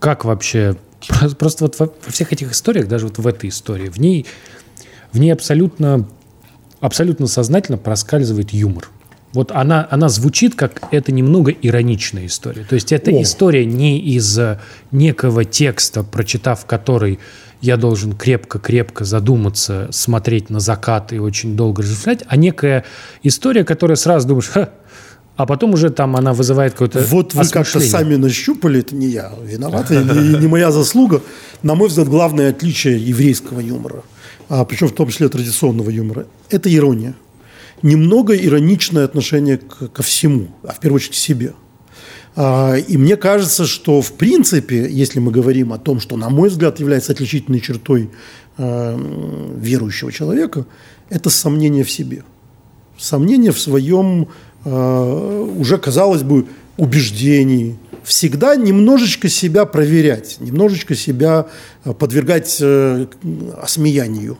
[0.00, 0.76] как вообще...
[1.06, 4.26] Про- Просто вот во, во всех этих историях, даже вот в этой истории, в ней,
[5.12, 6.08] в ней абсолютно,
[6.80, 8.88] абсолютно сознательно проскальзывает юмор.
[9.32, 12.64] Вот она, она звучит как это немного ироничная история.
[12.64, 13.22] То есть это О.
[13.22, 14.58] история не из э,
[14.90, 17.20] некого текста, прочитав который
[17.60, 22.84] я должен крепко-крепко задуматься, смотреть на закат и очень долго размышлять, а некая
[23.22, 24.70] история, которая сразу думаешь, «Ха»,
[25.36, 29.32] а потом уже там она вызывает какое-то Вот вы как-то сами нащупали, это не я
[29.42, 31.22] виноват, и не, не моя заслуга.
[31.62, 34.02] На мой взгляд, главное отличие еврейского юмора,
[34.48, 37.14] а причем в том числе традиционного юмора, это ирония.
[37.82, 41.54] Немного ироничное отношение к- ко всему, а в первую очередь к себе.
[42.36, 46.48] А, И мне кажется, что в принципе, если мы говорим о том, что, на мой
[46.48, 48.10] взгляд, является отличительной чертой
[48.58, 50.66] м, верующего человека,
[51.08, 52.24] это сомнение в себе.
[52.98, 54.28] Сомнение в своем
[54.64, 57.78] э, уже, казалось бы, убеждении.
[58.04, 61.46] Всегда немножечко себя проверять, немножечко себя
[61.98, 63.06] подвергать э,
[63.62, 64.36] осмеянию.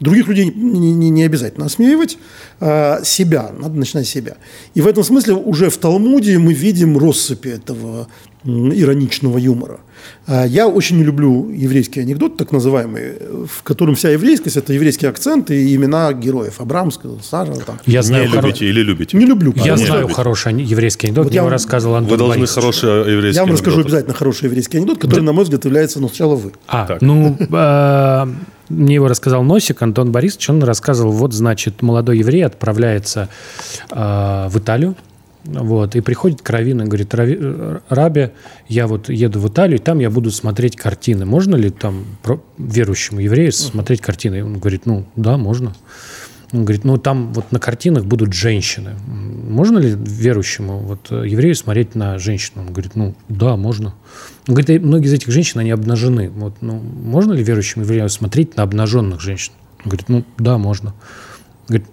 [0.00, 2.16] Других людей не, не- не обязательно осмеивать,
[2.58, 4.36] а себя, надо начинать с себя.
[4.74, 8.08] И в этом смысле уже в Талмуде мы видим россыпи этого
[8.44, 9.80] ироничного юмора.
[10.26, 13.12] А Я очень не люблю еврейский анекдот, так называемый,
[13.46, 16.60] в котором вся еврейскость– это еврейский акцент и имена героев.
[16.60, 17.52] Абрам, Сара.
[17.66, 17.78] Там.
[17.84, 19.18] Я Не знаю, хоро- любите или любите?
[19.18, 19.52] Не люблю.
[19.56, 19.84] я правда.
[19.84, 20.16] знаю любите.
[20.16, 22.54] хороший еврейский анекдот, Вот я вам- рассказывал Антон Вы должны Борисович.
[22.64, 23.86] хороший еврейский Я вам расскажу анекдот.
[23.92, 26.52] обязательно хороший еврейский анекдот, который, на мой взгляд, является, ну, сначала вы.
[26.66, 27.02] А, Так.
[27.02, 28.26] ну, э,
[28.70, 30.50] мне его рассказал Носик, Антон Борисович.
[30.50, 33.28] Он рассказывал, вот, значит, молодой еврей отправляется
[33.90, 34.94] э, в Италию
[35.44, 38.30] Вот, и приходит к Равину и говорит, «Рави- Раби,
[38.68, 41.24] я вот еду в Италию, там я буду смотреть картины.
[41.24, 42.04] Можно ли там
[42.58, 44.36] верующему еврею смотреть картины?
[44.36, 45.74] И он говорит, ну, да, можно.
[46.52, 48.90] Он говорит, ну, там вот на картинах будут женщины.
[49.06, 52.62] Можно ли верующему вот еврею смотреть на женщину?
[52.66, 53.94] Он говорит, ну, да, можно.
[54.48, 56.28] Он говорит, «И многие из этих женщин, они обнажены.
[56.28, 59.52] Вот, ну, можно ли верующему еврею смотреть на обнаженных женщин?
[59.84, 60.94] Говорит, ну, да, можно.
[61.68, 61.86] Говорит,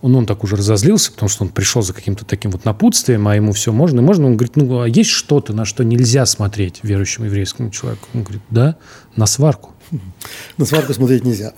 [0.00, 3.34] он, он так уже разозлился, потому что он пришел за каким-то таким вот напутствием, а
[3.34, 4.26] ему все можно и можно.
[4.26, 8.08] Он говорит, ну, а есть что-то, на что нельзя смотреть верующему еврейскому человеку?
[8.14, 8.76] Он говорит, да,
[9.16, 9.72] на сварку.
[10.56, 11.54] На сварку смотреть нельзя.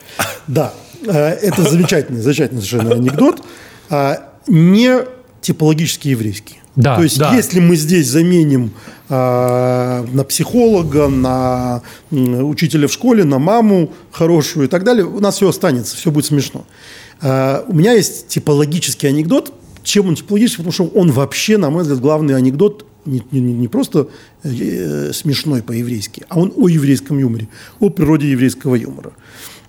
[0.46, 0.72] Да,
[1.06, 3.42] э, это замечательный, замечательный совершенно анекдот.
[3.88, 5.00] А, Не
[5.40, 6.59] типологически еврейский.
[6.76, 7.34] Да, То есть, да.
[7.34, 8.70] если мы здесь заменим
[9.08, 15.18] а, на психолога, на м, учителя в школе, на маму хорошую и так далее, у
[15.20, 16.64] нас все останется, все будет смешно.
[17.20, 19.52] А, У меня есть типологический анекдот.
[19.82, 20.58] Чем он типологический?
[20.64, 24.08] Потому что он вообще, на мой взгляд, главный анекдот не, не- не просто
[24.44, 27.48] э, смешной по-еврейски, а он о еврейском юморе,
[27.80, 29.12] о природе еврейского юмора.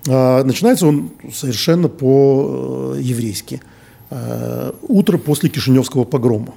[0.08, 3.60] А, Начинается он совершенно по-еврейски.
[4.10, 6.54] А, Утро после Кишиневского погрома.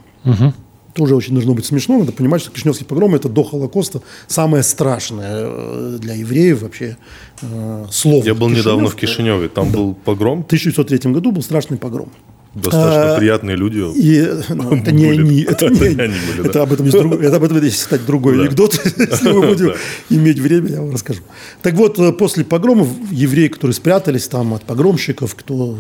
[0.94, 2.00] Тоже очень должно быть смешно.
[2.00, 6.96] Надо понимать, что Кишиневский погром– это до Холокоста самое страшное э, для евреев вообще
[7.42, 8.24] э, слово.
[8.24, 9.18] Я был недавно в Кишинев.
[9.18, 12.10] Кишиневе, там был погром, В 1903 году был страшный погром.
[12.56, 13.80] Достаточно А, приятные люди.
[13.98, 16.16] И, ну, это не они, это не они.
[16.28, 16.50] были, да.
[16.50, 18.44] Это об этом есть друг- это об этом есть, кстати, другой Да.
[18.44, 18.74] анекдот.
[18.98, 19.76] Если мы будем Да.
[20.10, 21.22] иметь время, я вам расскажу.
[21.62, 25.78] Так вот, э, после погромов евреи, которые спрятались там от погромщиков, кто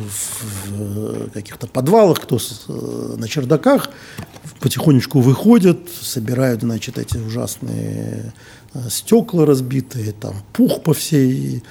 [0.69, 3.89] в каких-то подвалах, кто э, на чердаках,
[4.59, 8.33] потихонечку выходят, собирают, значит, эти ужасные
[8.73, 11.63] э, стекла разбитые, там пух по всей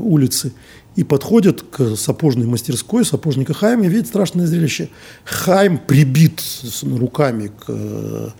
[0.00, 0.52] улице,
[0.98, 4.88] и подходят к сапожной мастерской сапожника Хайма и видят страшное зрелище.
[5.22, 6.42] Хайм прибит
[6.82, 8.30] руками к э,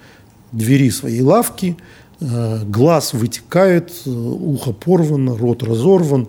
[0.51, 1.77] двери своей лавки,
[2.19, 6.29] э, глаз вытекает, э, ухо порвано, рот разорван,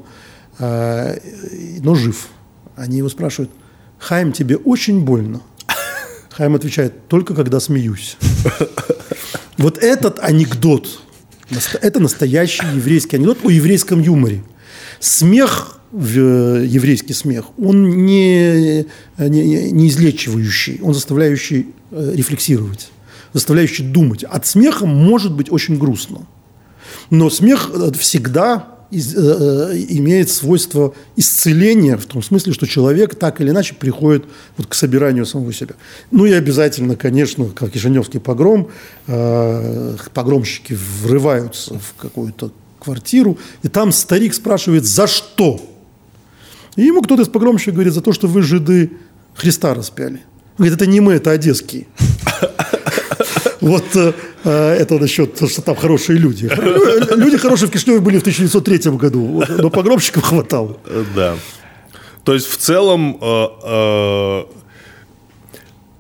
[0.59, 2.27] но жив.
[2.75, 3.49] Они его спрашивают,
[3.97, 5.41] Хайм, тебе очень больно?
[6.30, 8.17] Хайм отвечает, только когда смеюсь.
[9.57, 11.01] Вот этот анекдот,
[11.82, 14.43] это настоящий еврейский анекдот о еврейском юморе.
[14.99, 18.86] Смех, в, э, еврейский смех, он не,
[19.18, 22.92] не, не излечивающий, он заставляющий э, рефлексировать,
[23.34, 24.24] заставляющий думать.
[24.24, 26.28] От смеха может быть очень грустно.
[27.10, 33.16] Но смех э, всегда из- э, э, имеет свойство исцеления, в том смысле, что человек
[33.16, 34.26] так или иначе приходит
[34.58, 35.76] вот к собиранию самого себя.
[36.12, 38.70] Ну и обязательно, конечно, как Кишиневский погром,
[39.08, 45.60] э, погромщики врываются в какую-то квартиру, и там старик спрашивает, за что?
[46.80, 48.91] И ему кто-то из погромщиков говорит, за то, что вы, жиды,
[49.36, 50.21] Христа распяли.
[50.57, 51.88] Он говорит, это не мы, это одесские.
[53.61, 54.13] Вот э,
[54.45, 56.45] э, это насчет что там хорошие люди.
[56.45, 60.77] Лю- Люди хорошие в Кишиневе были в 1903 году, но погромщиков хватало.
[61.13, 61.36] Да.
[62.23, 64.43] То есть в целом э,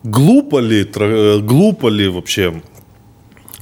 [0.03, 0.83] глупо ли,
[1.41, 2.61] глупо ли вообще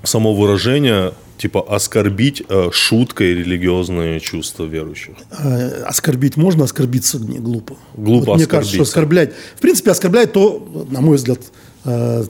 [0.04, 5.16] само выражение типа оскорбить э, шуткой религиозные чувства верующих?
[5.38, 7.76] Э, Оскорбить можно, оскорбиться не глупо.
[7.96, 9.34] Глупо Мне кажется, что оскорблять...
[9.56, 11.40] В принципе, оскорбляет то, на мой взгляд,
[11.86, 12.24] э,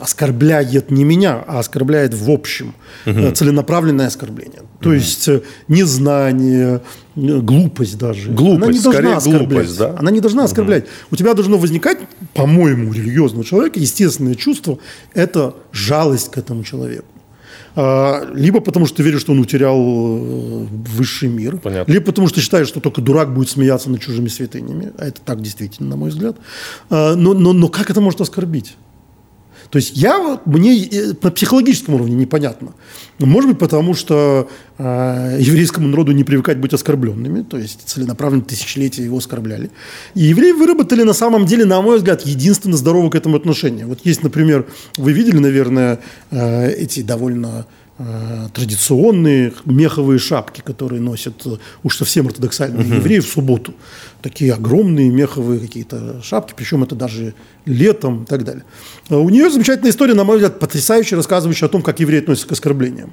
[0.00, 2.74] оскорбляет не меня, а оскорбляет в общем.
[3.06, 4.62] Э, Целенаправленное оскорбление.
[4.80, 6.82] То есть э, незнание,
[7.14, 8.30] э, глупость даже.
[8.32, 9.48] Глупость, Она не должна оскорблять.
[9.48, 9.96] глупость, да?
[9.98, 10.84] Она не должна оскорблять.
[11.10, 11.98] У тебя должно возникать,
[12.34, 14.78] по-моему, у религиозного человека естественное чувство–
[15.14, 17.06] это жалость к этому человеку.
[17.74, 21.58] А, Либо потому, что ты веришь, что он утерял э, высший мир.
[21.58, 21.92] Понятно.
[21.92, 24.92] Либо потому, что считаешь, что только дурак будет смеяться над чужими святынями.
[24.98, 26.36] А это так действительно, на мой взгляд.
[26.90, 28.76] А, Но, но, но как это может оскорбить?
[29.72, 32.74] То есть я, мне э, на психологическом уровне непонятно.
[33.18, 39.02] Может быть, потому что э, еврейскому народу не привыкать быть оскорбленными, то есть целенаправленно тысячелетия
[39.02, 39.70] его оскорбляли.
[40.14, 43.86] И евреи выработали на самом деле, на мой взгляд, единственно здоровое к этому отношение.
[43.86, 44.66] Вот есть, например,
[44.98, 46.00] вы видели, наверное,
[46.30, 47.66] э, эти довольно
[48.52, 53.74] традиционные меховые шапки, которые носят э, уж совсем ортодоксальные евреи в субботу.
[54.22, 57.34] Такие огромные меховые какие-то шапки, причем это даже
[57.66, 58.64] летом и так далее.
[59.08, 62.48] А У нее замечательная история, на мой взгляд, потрясающая, рассказывающая о том, как евреи относятся
[62.48, 63.12] к оскорблениям.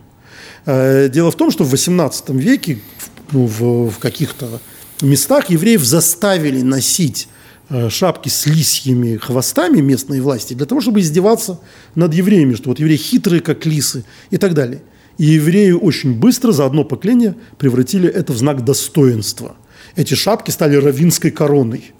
[0.66, 4.60] Э, Дело в том, что в XVIII веке в- ну, в, в каких-то
[5.02, 7.39] местах евреев заставили носить э,
[7.90, 11.60] шапки с лисьими хвостами местной власти для того, чтобы издеваться
[11.96, 14.82] над евреями, что вот евреи хитрые, как лисы и так далее.
[15.18, 19.56] И евреи очень быстро за одно поколение превратили это в знак достоинства.
[19.96, 21.92] Эти шапки стали равинской короной.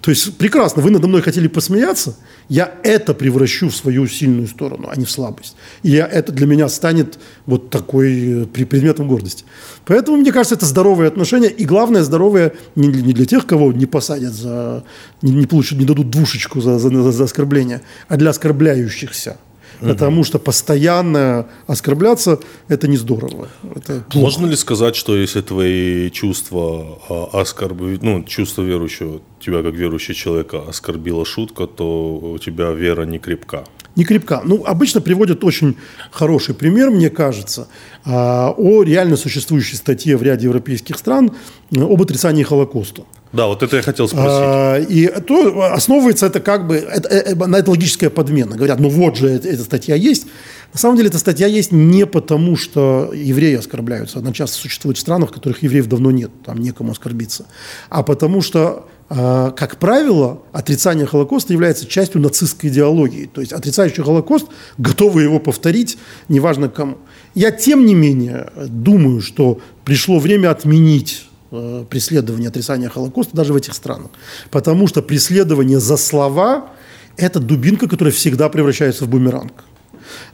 [0.00, 2.16] То есть прекрасно, вы надо мной хотели посмеяться,
[2.48, 5.56] я это превращу в свою сильную сторону, а не в слабость.
[5.82, 9.44] И я, это для меня станет вот такой э, предметом гордости.
[9.84, 11.48] Поэтому, мне кажется, это здоровые отношения.
[11.48, 14.84] И главное, здоровые не, не для тех, кого не посадят за...
[15.20, 19.36] не, не, получат, не дадут двушечку за, за, за оскорбление, а для оскорбляющихся.
[19.80, 23.48] Потому что постоянно оскорбляться– это не здорово.
[23.74, 24.18] Это плохо.
[24.18, 27.80] Можно ли сказать, что если твои чувства а, оскорб...
[28.02, 33.64] ну, чувства верующего, тебя как верующего человека оскорбила шутка, то у тебя вера не крепка?
[33.96, 34.42] Не крепка.
[34.44, 35.76] Ну, обычно приводят очень
[36.10, 37.68] хороший пример, мне кажется,
[38.04, 41.32] а, о реально существующей статье в ряде европейских стран
[41.74, 43.02] об отрицании Холокоста.
[43.32, 44.28] Да, вот это я хотел спросить.
[44.28, 48.56] А, и то основывается это как бы это, это, на это логическая подмена.
[48.56, 50.26] Говорят, ну вот же эта, эта статья есть.
[50.72, 54.18] На самом деле эта статья есть не потому, что евреи оскорбляются.
[54.18, 57.46] Она часто существует в странах, в которых евреев давно нет, там некому оскорбиться.
[57.88, 63.26] А потому что, как правило, отрицание Холокоста является частью нацистской идеологии.
[63.26, 64.46] То есть отрицающий Холокост
[64.78, 65.98] готовы его повторить,
[66.28, 66.98] неважно кому.
[67.34, 73.56] Я, тем не менее, думаю, что пришло время отменить Э, преследование, отрицания Холокоста даже в
[73.56, 74.10] этих странах.
[74.52, 76.70] Потому что преследование за слова–
[77.16, 79.64] это дубинка, которая всегда превращается в бумеранг.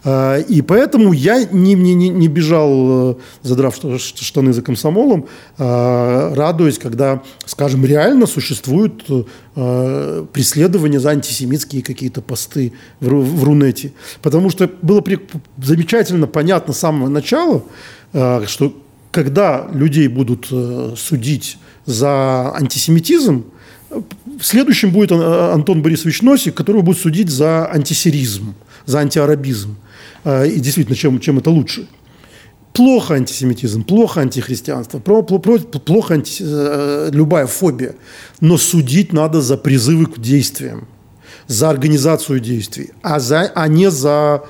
[0.05, 5.27] Э, и поэтому я не, не, не бежал, э, задрав штаны за комсомолом,
[5.59, 9.05] радуясь, когда, скажем, реально существуют
[9.55, 13.93] преследования за антисемитские какие-то посты в, в Рунете.
[14.23, 15.03] Потому что было
[15.63, 17.63] замечательно понятно с самого начала,
[18.13, 18.75] что
[19.17, 21.57] когда людей будут э, судить
[21.87, 23.47] за антисемитизм,
[24.41, 29.77] следующим будет Антон Борисович Носик, которого будут судить за антисиризм, за антиарабизм.
[30.25, 31.87] Э, и действительно, чем, чем это лучше?
[32.73, 37.95] Плохо антисемитизм, плохо антихристианство, плохо анти, э, любая фобия.
[38.41, 40.87] Но судить надо за призывы к действиям,
[41.47, 44.43] за организацию действий, а, за, а не за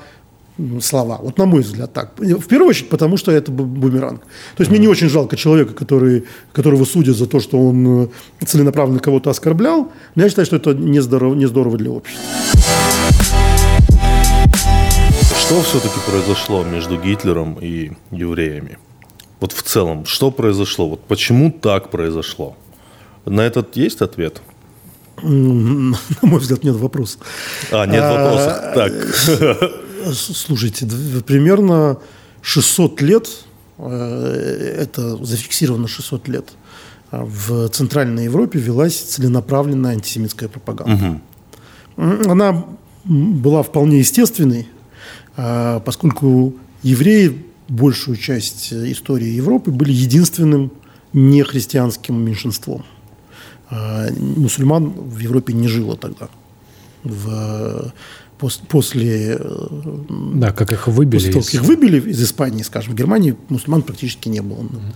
[0.81, 1.19] слова.
[1.21, 2.13] Вот на мой взгляд так.
[2.17, 4.21] В первую очередь, потому что это бумеранг.
[4.21, 8.45] То есть мне не очень жалко человека, который, которого судят за то, что он э,
[8.45, 9.91] целенаправленно кого-то оскорблял.
[10.15, 12.23] Но я считаю, что это не здорово, не здорово для общества.
[15.39, 18.77] Что все-таки произошло между Гитлером и евреями?
[19.39, 20.89] Вот в целом, что произошло?
[20.89, 22.55] Вот почему так произошло?
[23.25, 24.41] На этот есть ответ?
[25.21, 27.19] На мой взгляд, нет вопроса.
[27.71, 28.53] А, нет вопросов.
[28.59, 29.81] А, так.
[30.13, 30.87] Слушайте,
[31.25, 31.97] примерно
[32.41, 33.29] 600 лет,
[33.77, 36.49] э, это зафиксировано 600 лет,
[37.11, 41.21] а в Центральной Европе велась целенаправленная антисемитская пропаганда.
[41.97, 42.31] Угу.
[42.31, 42.65] Она
[43.05, 44.67] была вполне естественной,
[45.35, 50.71] а, поскольку евреи большую часть истории Европы были единственным
[51.13, 52.83] нехристианским меньшинством.
[53.69, 56.29] А, мусульман в Европе не жило тогда.
[57.03, 57.93] В
[58.37, 59.37] после...
[59.39, 59.67] Э,
[60.35, 61.17] да, как их выбили.
[61.17, 64.59] После того, как их выбили из Испании, скажем, в Германии мусульман практически не было.
[64.59, 64.93] Mm-hmm.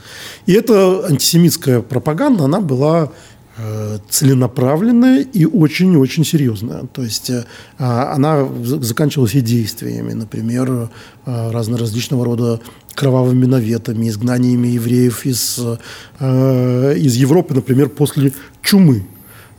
[0.48, 3.12] И эта антисемитская пропаганда, она была
[3.58, 6.84] э, целенаправленная и очень-очень серьезная.
[6.94, 7.46] То есть э,
[7.80, 10.89] а, она заканчивалась и действиями, например,
[11.26, 12.60] разноразличного рода
[12.96, 15.60] кровавыми наветами, изгнаниями евреев из,
[16.20, 18.34] из Европы, например, после
[18.64, 19.06] чумы,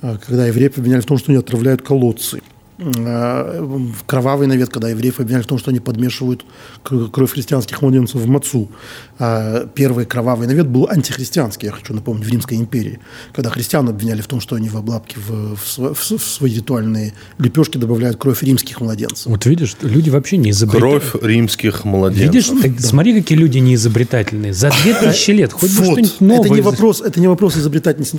[0.00, 2.42] когда евреи обвиняли в том, что они отравляют колодцы.
[2.82, 3.66] Э,
[4.06, 6.44] кровавый навет, когда евреев обвиняли в том, что они подмешивают
[6.82, 8.70] кровь христианских младенцев в мацу.
[9.18, 12.98] А первый кровавый навет был антихристианский, я хочу напомнить, в Римской империи,
[13.32, 17.14] когда христиан обвиняли в том, что они в облапки в, в, в, в свои ритуальные
[17.38, 19.26] лепешки добавляют кровь римских младенцев.
[19.26, 21.00] Вот видишь, люди вообще не изобретательные.
[21.00, 22.32] Кровь римских младенцев.
[22.32, 22.82] Видишь, так, да.
[22.82, 24.52] смотри, какие люди не изобретательные.
[24.52, 25.78] За две тысячи лет хоть вот.
[25.78, 26.46] бы что-нибудь новое.
[26.46, 28.16] Это не вопрос, это не вопрос изобретательности,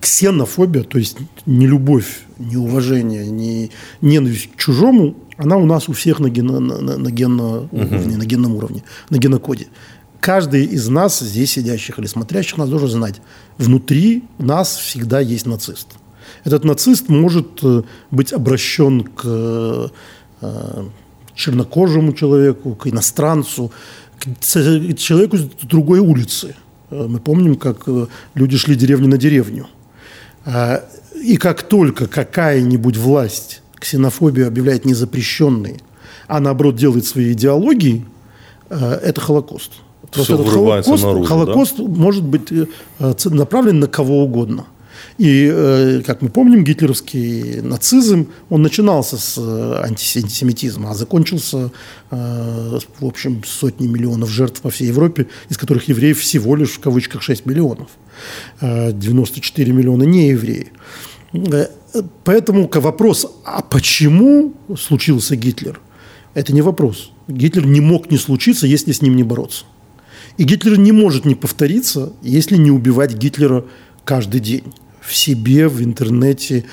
[0.00, 3.70] ксенофобия, то есть не любовь, не уважение, не
[4.00, 7.68] ненависть к чужому, она у нас у всех на, ген, на, на, на, генно, угу.
[7.72, 9.68] уровне, на генном уровне, на генокоде.
[10.20, 13.22] Каждый из нас, здесь сидящих или смотрящих, нас должен знать,
[13.56, 15.88] внутри нас всегда есть нацист.
[16.44, 19.88] Этот нацист может э, быть обращен к э,
[21.34, 23.72] чернокожему человеку, к иностранцу,
[24.18, 26.54] к человеку с другой улицы.
[26.90, 27.88] Э, мы помним, как
[28.34, 29.68] люди шли деревню на деревню–
[31.22, 35.80] и как только какая-нибудь власть ксенофобию объявляет незапрещенной,
[36.28, 38.04] а наоборот делает свои идеологии,
[38.68, 39.72] а, это Холокост.
[40.12, 41.84] Все этот Холокост, наружу, Холокост да?
[41.84, 42.66] может быть э,
[43.26, 44.66] направлен на кого угодно.
[45.18, 51.70] И, э, как мы помним, гитлеровский нацизм, он начинался с э, антисемитизма, а закончился,
[52.10, 57.22] в общем, сотни миллионов жертв по всей Европе, из которых евреев всего лишь, в кавычках,
[57.22, 57.88] 6 миллионов.
[58.60, 60.72] 94 миллиона не евреи.
[61.32, 61.66] Э,
[62.24, 65.80] Поэтому вопрос, а почему случился Гитлер,
[66.34, 67.10] это не вопрос.
[67.28, 69.64] Гитлер не мог не случиться, если с ним не бороться.
[70.36, 73.64] И Гитлер не может не повториться, если не убивать Гитлера
[74.04, 76.64] каждый день в себе, в интернете,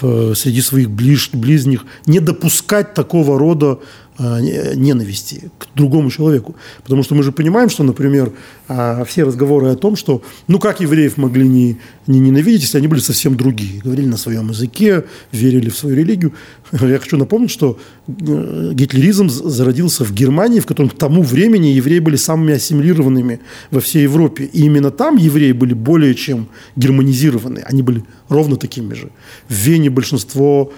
[0.00, 3.78] в, среди своих ближ, ближних, не допускать такого рода
[4.18, 6.56] ненависти к другому человеку.
[6.82, 8.32] Потому что мы же понимаем, что, например,
[8.68, 12.88] э, все разговоры о том, что ну как евреев могли не, не ненавидеть, если они
[12.88, 16.32] были совсем другие, говорили на своем языке, верили в свою религию.
[16.72, 21.98] Я хочу напомнить, что э, гитлеризм зародился в Германии, в котором к тому времени евреи
[21.98, 23.40] были самыми ассимилированными
[23.70, 24.44] во всей Европе.
[24.44, 27.62] И именно там евреи были более чем германизированы.
[27.66, 29.10] Они были ровно такими же.
[29.48, 30.72] В Вене большинство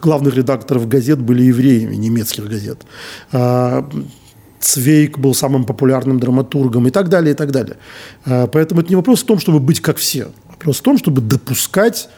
[0.00, 2.82] главных редакторов газет были евреями, немецких газет.
[3.32, 3.88] А,
[4.60, 7.76] Цвейк был самым популярным драматургом и так далее, и так далее.
[8.24, 10.28] А, поэтому это не вопрос в том, чтобы быть как все.
[10.48, 12.08] Вопрос в том, чтобы допускать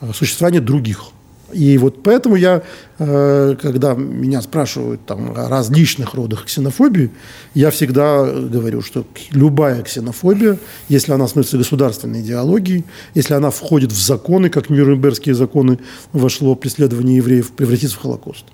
[0.00, 1.04] э, существование других.
[1.52, 2.62] И вот поэтому я,
[2.98, 7.10] э, когда меня спрашивают там, о различных родах ксенофобии,
[7.54, 12.84] я всегда говорю, что любая ксенофобия, если она становится государственной идеологией,
[13.14, 15.78] если она входит в законы, как Нюрнбергские законы
[16.12, 18.46] вошло преследование евреев, превратится в Холокост.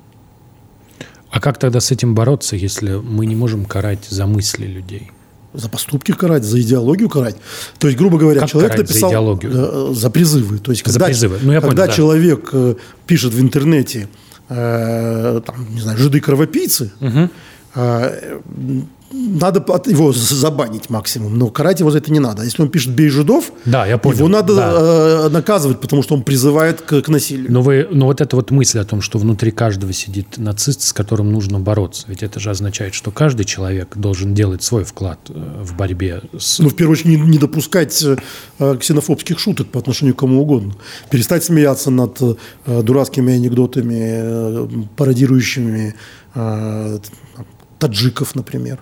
[1.30, 5.10] А как тогда с этим бороться, если мы не можем карать за мысли людей?
[5.54, 7.36] За поступки карать, за идеологию карать.
[7.78, 9.52] То есть, грубо говоря, как человек написал за, идеологию?
[9.54, 10.58] Э, за призывы.
[10.58, 11.38] То есть, за когда, призывы.
[11.42, 11.96] Ну, я когда понял, да.
[11.96, 12.74] человек э,
[13.06, 14.08] пишет в интернете,
[14.48, 17.28] э, там, не знаю, жиды кровопийцы, угу.
[17.74, 18.42] э,
[19.12, 22.42] надо его забанить максимум, но карать его за это не надо.
[22.42, 24.18] Если он пишет «бей жидов», да, я понял.
[24.18, 24.72] его надо да.
[24.74, 27.52] э, наказывать, потому что он призывает к, к насилию.
[27.52, 30.92] Но, вы, но вот эта вот мысль о том, что внутри каждого сидит нацист, с
[30.92, 35.62] которым нужно бороться, ведь это же означает, что каждый человек должен делать свой вклад э,
[35.62, 36.58] в борьбе с...
[36.58, 38.04] Ну, в первую очередь, не, не допускать
[38.58, 40.74] э, ксенофобских шуток по отношению к кому угодно.
[41.10, 42.18] Перестать смеяться над
[42.66, 45.94] дурацкими анекдотами, пародирующими
[47.78, 48.78] таджиков, например.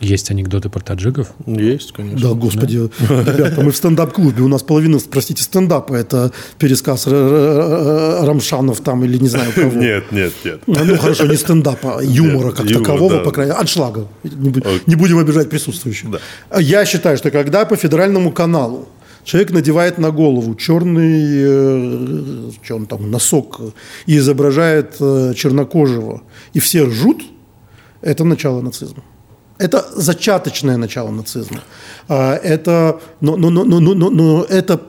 [0.00, 1.28] Есть анекдоты про таджиков?
[1.46, 2.28] Есть, конечно.
[2.28, 2.90] Да, господи.
[3.08, 3.22] Да?
[3.22, 4.42] Ребята, мы в стендап-клубе.
[4.42, 5.94] У нас половина, простите, стендапа.
[5.94, 9.80] Это пересказ Рамшанов там или не знаю кого.
[9.80, 10.62] Нет, нет, нет.
[10.66, 13.20] Ну, хорошо, не стендапа, а юмора как юмор, такового, да.
[13.20, 13.60] по крайней мере.
[13.60, 14.08] Аншлага.
[14.24, 16.10] Не, не будем обижать присутствующих.
[16.10, 16.58] Да.
[16.58, 18.88] Я считаю, что когда по федеральному каналу
[19.24, 23.58] Человек надевает на голову черный э, что он там, носок
[24.04, 26.22] и изображает э, чернокожего,
[26.52, 27.22] и все ржут,
[28.02, 29.02] это начало нацизма.
[29.58, 31.60] Это зачаточное начало нацизма.
[32.08, 34.80] А, это, но, но, но, но, но, но это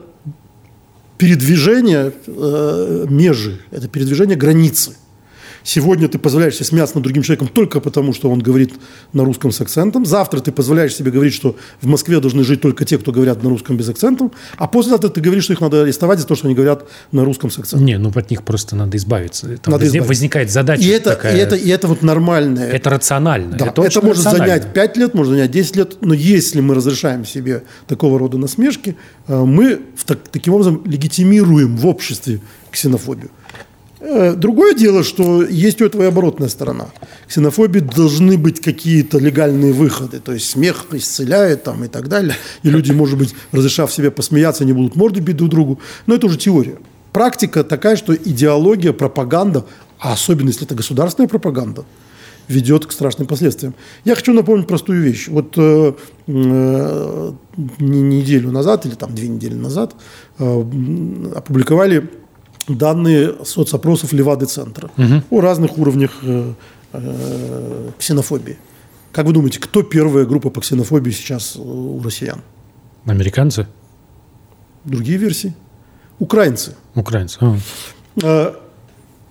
[1.18, 4.96] передвижение э, межи, это передвижение границы.
[5.66, 8.72] Сегодня ты позволяешь себе смеяться над другим человеком только потому, что он говорит
[9.12, 10.06] на русском с акцентом.
[10.06, 13.48] Завтра ты позволяешь себе говорить, что в Москве должны жить только те, кто говорят на
[13.50, 14.30] русском без акцента.
[14.58, 17.50] А послезавтра ты говоришь, что их надо арестовать за то, что они говорят на русском
[17.50, 17.84] с акцентом.
[17.84, 19.48] Не, ну от них просто надо избавиться.
[19.58, 20.08] Там надо возник, избавиться.
[20.08, 21.36] Возникает задача и это, такая...
[21.36, 22.70] И это, и это вот нормальное.
[22.70, 23.56] Это рационально.
[23.56, 25.96] Да, это, это может занять 5 лет, может занять 10 лет.
[26.00, 28.96] Но если мы разрешаем себе такого рода насмешки,
[29.26, 29.80] э, мы
[30.30, 32.40] таким образом легитимируем в обществе
[32.70, 33.30] ксенофобию.
[34.08, 36.86] Э, другое дело, что есть у этого и оборотная сторона.
[37.26, 40.20] Ксенофобии должны быть какие-то легальные выходы.
[40.20, 42.36] То есть смех исцеляет там, и так далее.
[42.62, 45.80] И люди, может быть, разрешав себе посмеяться, не будут морды бить друг другу.
[46.06, 46.78] Но это уже теория.
[47.12, 49.64] Практика такая, что идеология, пропаганда,
[49.98, 51.84] а особенно если это государственная пропаганда,
[52.46, 53.74] ведет к страшным последствиям.
[54.04, 55.26] Я хочу напомнить простую вещь.
[55.26, 55.94] Вот э,
[56.28, 57.32] э,
[57.80, 59.96] неделю назад или там две недели назад
[60.38, 60.64] э,
[61.34, 62.08] опубликовали
[62.68, 65.22] данные соцопросов Левады-центра угу.
[65.30, 66.52] о разных уровнях э,
[66.92, 68.58] э, ксенофобии.
[69.12, 72.42] Как вы думаете, кто первая группа по ксенофобии сейчас у россиян?
[73.04, 73.66] Американцы?
[74.84, 75.54] Другие версии?
[76.18, 76.74] Украинцы.
[76.94, 77.38] Украинцы.
[77.40, 77.56] А.
[78.22, 78.52] Э,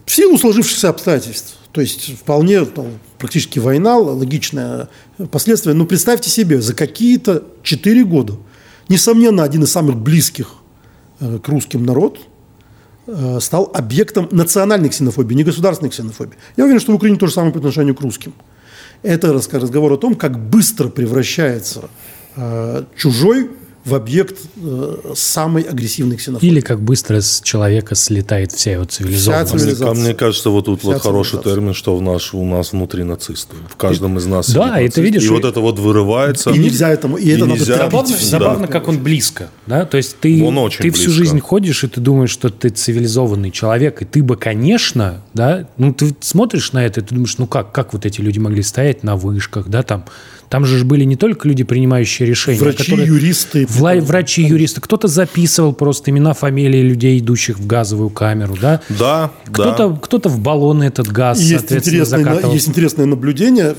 [0.05, 1.57] в силу сложившихся обстоятельств.
[1.72, 2.85] То есть вполне там,
[3.18, 4.88] практически война, логичное
[5.30, 5.76] последствие.
[5.76, 8.38] Но представьте себе, за какие-то 4 года,
[8.88, 10.53] несомненно, один из самых близких
[11.19, 12.34] э, к русским народ– Э,
[13.40, 16.38] стал объектом национальной ксенофобии, не государственной ксенофобии.
[16.57, 18.34] Я уверен, что в Украине то же самое по отношению к русским.
[19.03, 21.90] Это разговор о том, как быстро превращается
[22.36, 23.52] э, чужой
[23.85, 26.47] в объект э, самой агрессивной ксенофобии.
[26.47, 29.49] Или как быстро с человека слетает вся его цивилизованность.
[29.49, 30.03] Вся цивилизация.
[30.03, 33.55] Мне кажется, вот тут вся вот хороший термин, что в наш, у нас внутри нацисты.
[33.69, 35.21] В каждом из нас Да, и ты видишь...
[35.23, 36.49] И, и вот это вот вырывается.
[36.49, 37.17] И нельзя этому...
[37.17, 38.25] И, и это нельзя, надо забавно, да.
[38.25, 39.49] забавно, как он близко.
[39.67, 39.85] Да?
[39.85, 41.01] То есть ты, он очень ты близко.
[41.01, 45.69] всю жизнь ходишь, и ты думаешь, что ты цивилизованный человек, и ты бы, конечно, да,
[45.77, 48.63] ну ты смотришь на это, и ты думаешь, ну как, как вот эти люди могли
[48.63, 50.05] стоять на вышках, да, там
[50.49, 52.59] там же были не только люди, принимающие решения.
[52.59, 53.63] Врачи, которые, юристы.
[53.63, 54.81] Вла- врачи, юристы.
[54.81, 58.81] Кто-то записывал просто имена, фамилии людей, идущих в газовую камеру, да?
[58.89, 59.99] Да, кто-то, да.
[60.01, 62.53] Кто-то в баллоны этот газ, есть соответственно, интересное, закатывал.
[62.53, 63.76] Есть интересное наблюдение.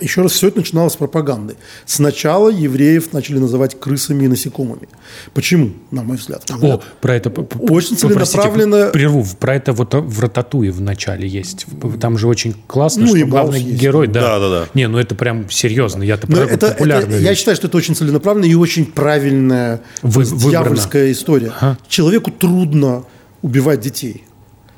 [0.00, 1.56] Еще раз, все это начиналось с пропаганды.
[1.86, 4.88] Сначала евреев начали называть крысами и насекомыми.
[5.34, 6.44] Почему, на мой взгляд?
[6.62, 7.30] О, про это...
[7.30, 8.86] Очень целенаправленно...
[8.92, 9.26] Прерву.
[9.38, 11.66] Про это вот в Рататуе в начале есть.
[12.00, 13.80] Там же очень классно, Ну, что и главный есть.
[13.80, 14.06] герой...
[14.06, 14.20] Да.
[14.20, 14.66] Да, да, да.
[14.74, 16.02] Не, ну это прям серьезно.
[16.10, 21.52] Я-то это, это- я считаю, что это очень целенаправленная и очень правильная Вы- дьявольская история.
[21.60, 21.78] Ага.
[21.88, 23.04] Человеку трудно
[23.42, 24.24] убивать детей,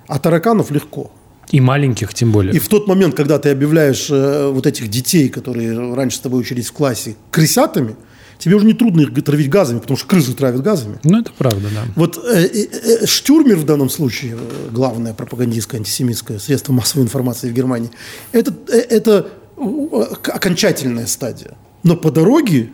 [0.09, 1.11] а тараканов легко.
[1.51, 2.55] И маленьких тем более.
[2.55, 6.41] И в тот момент, когда ты объявляешь э, вот этих детей, которые раньше с тобой
[6.41, 7.97] учились в классе, крысятами,
[8.39, 10.99] тебе уже не трудно их травить газами, потому что крысы травят газами.
[11.05, 11.83] Ну, это правда, да.
[11.95, 12.67] Вот э, э,
[13.03, 17.91] э, Штюрмер в данном случае, э, главное пропагандистское антисемитское средство массовой информации в Германии,
[18.33, 19.29] это, э, это
[20.35, 21.53] окончательная стадия.
[21.83, 22.71] Но по дороге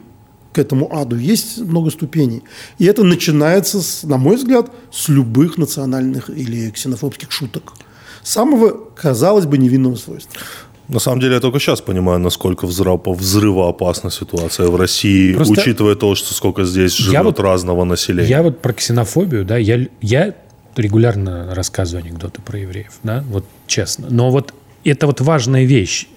[0.52, 2.42] к этому аду есть много ступеней.
[2.78, 7.74] И это начинается, с, на мой взгляд, с любых национальных или ксенофобских шуток.
[8.22, 10.40] Самого, казалось бы, невинного свойства.
[10.88, 15.94] На самом деле, я только сейчас понимаю, насколько взрыва- взрывоопасна ситуация в России, Просто- учитывая
[15.96, 18.28] то, что сколько здесь живет вот- разного населения.
[18.28, 20.34] Я вот про ксенофобию, да, я, я
[20.76, 24.06] регулярно рассказываю анекдоты про евреев, да, вот честно.
[24.10, 24.54] Но вот
[24.84, 26.08] это вот важная вещь.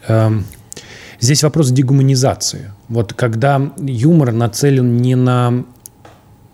[1.21, 2.71] Здесь вопрос дегуманизации.
[2.89, 5.65] Вот когда юмор нацелен не на...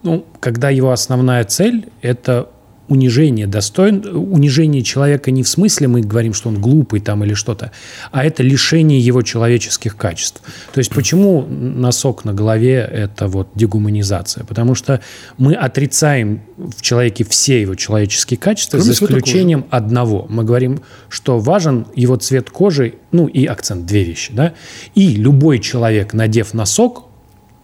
[0.04, 2.50] Ну, когда его основная цель– это
[2.88, 7.72] унижение достоин, унижение человека не в смысле мы говорим, что он глупый там или что-то,
[8.12, 10.42] а это лишение его человеческих качеств.
[10.74, 14.44] То есть почему носок на голове– это вот дегуманизация?
[14.46, 15.02] Потому что
[15.38, 20.26] мы отрицаем в человеке все его человеческие качества, Кроме за исключением одного.
[20.30, 24.54] Мы говорим, что важен его цвет кожи, ну и акцент, две вещи, да?
[24.96, 27.07] И любой человек, надев носок,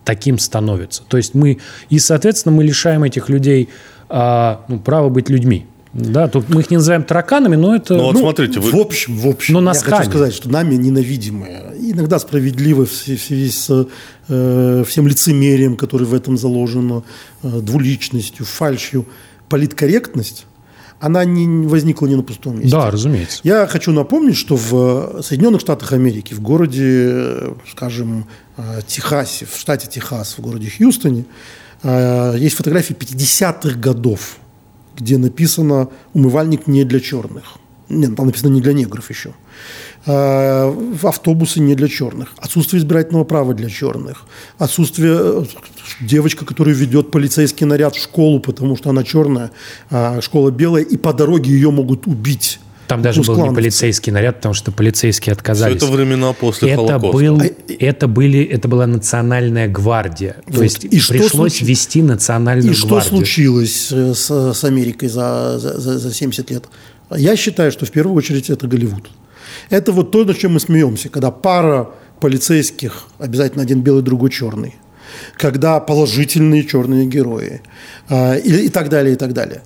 [0.03, 1.03] таким становится.
[1.07, 1.59] То есть мы,
[1.89, 3.69] и, соответственно, мы лишаем этих людей
[4.09, 5.65] а, ну, права быть людьми.
[5.93, 7.93] Да, тут мы их не называем тараканами, но это...
[7.93, 8.71] Ну, вот ну, смотрите, вы...
[8.71, 9.97] В общем, в общем, Но я носками.
[9.97, 13.88] хочу сказать, что нами ненавидимые, иногда связи- в связи с
[14.27, 17.03] э, всем лицемерием, которое в этом заложено,
[17.43, 19.05] э, двуличностью, фальшью,
[19.49, 20.47] политкорректность,
[21.03, 22.71] она не возникла не на пустом месте.
[22.71, 23.41] да, разумеется.
[23.43, 28.25] Я хочу напомнить, что в Соединенных Штатах Америки, в городе, э, скажем,
[28.55, 31.25] э, Техасе, в штате Техас, в городе Хьюстоне,
[31.84, 34.38] э, есть фотографии 50-х годов,
[34.95, 37.57] где написано «умывальник не для черных».
[37.89, 39.34] Нет, там написано «не для негров» еще.
[40.05, 40.73] Э,
[41.03, 42.34] Автобусы не для черных.
[42.38, 44.25] Отсутствие избирательного права для черных.
[44.57, 45.43] Отсутствие э,
[46.01, 49.51] девочка, которая ведет полицейский наряд в школу, потому что она черная,
[49.89, 52.59] а школа белая, и по дороге ее могут убить.
[52.88, 55.77] Там даже был не полицейский наряд, потому что полицейские Все отказались.
[55.77, 57.17] это времена после это, Холокоста.
[57.17, 57.41] был,
[57.80, 60.35] это, были, это была национальная гвардия.
[60.47, 60.63] То Вот.
[60.63, 63.09] есть И что пришлось случи- вести национальную И что гвардию.
[63.19, 66.65] случилось э, с, с Америкой за, за, за- за 70 лет?
[67.15, 69.09] Я считаю, что в первую очередь это Голливуд.
[69.69, 74.76] Это вот то, над чем мы смеемся, когда пара полицейских, обязательно один белый, другой черный,
[75.38, 77.61] когда положительные черные герои
[78.10, 79.61] а, и, и так далее, и так далее.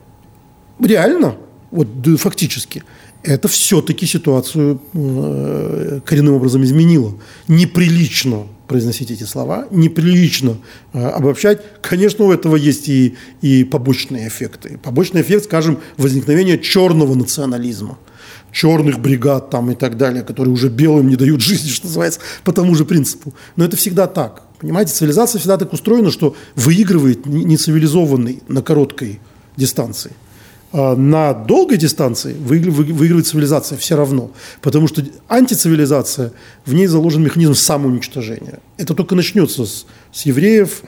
[0.80, 1.36] Реально,
[1.72, 1.88] вот
[2.18, 2.84] фактически,
[3.24, 7.14] это все-таки ситуацию э, коренным образом изменило.
[7.48, 10.58] Неприлично произносить эти слова, неприлично
[10.94, 11.62] э, обобщать.
[11.82, 14.80] Конечно, у этого есть и, и побочные эффекты.
[14.82, 17.98] Побочный эффект, скажем, возникновения черного национализма
[18.58, 22.52] черных бригад там и так далее, которые уже белым не дают жизни, что называется, по
[22.52, 23.34] тому же принципу.
[23.56, 24.42] Но это всегда так.
[24.60, 29.20] Понимаете, цивилизация всегда так устроена, что выигрывает не- нецивилизованный на короткой
[29.58, 30.12] дистанции.
[30.74, 34.32] А на долгой дистанции выигр- вы- выигрывает цивилизация все равно.
[34.62, 36.32] Потому что антицивилизация,
[36.66, 38.60] в ней заложен механизм самоуничтожения.
[38.78, 40.82] Это только начнется с, с евреев,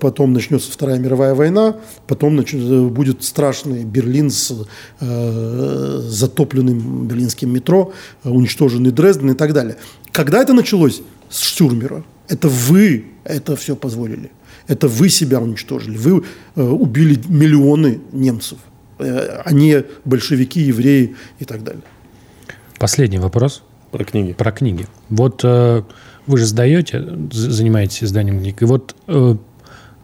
[0.00, 1.76] потом начнется Вторая мировая война,
[2.06, 4.52] потом нач- э, будет страшный Берлин с
[5.00, 7.92] э, затопленным берлинским метро,
[8.24, 9.76] э, уничтоженный Дрезден и так далее.
[10.12, 11.02] Когда это началось?
[11.30, 12.04] С Штюрмера.
[12.28, 14.30] Это вы это все позволили.
[14.68, 15.96] Это вы себя уничтожили.
[15.96, 16.22] Вы
[16.56, 18.58] э, убили миллионы немцев,
[18.98, 21.82] э, а не большевики, евреи и так далее.
[22.78, 24.32] Последний вопрос Про книги.
[24.32, 24.86] про книги.
[25.08, 25.82] Вот э,
[26.26, 29.36] вы же сдаете, занимаетесь изданием книг, и вот э,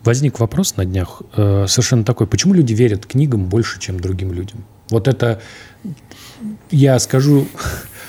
[0.04, 4.64] возник вопрос на днях э, совершенно такой, почему люди верят книгам больше, чем другим людям?
[4.90, 5.40] Вот это,
[6.70, 7.46] я скажу,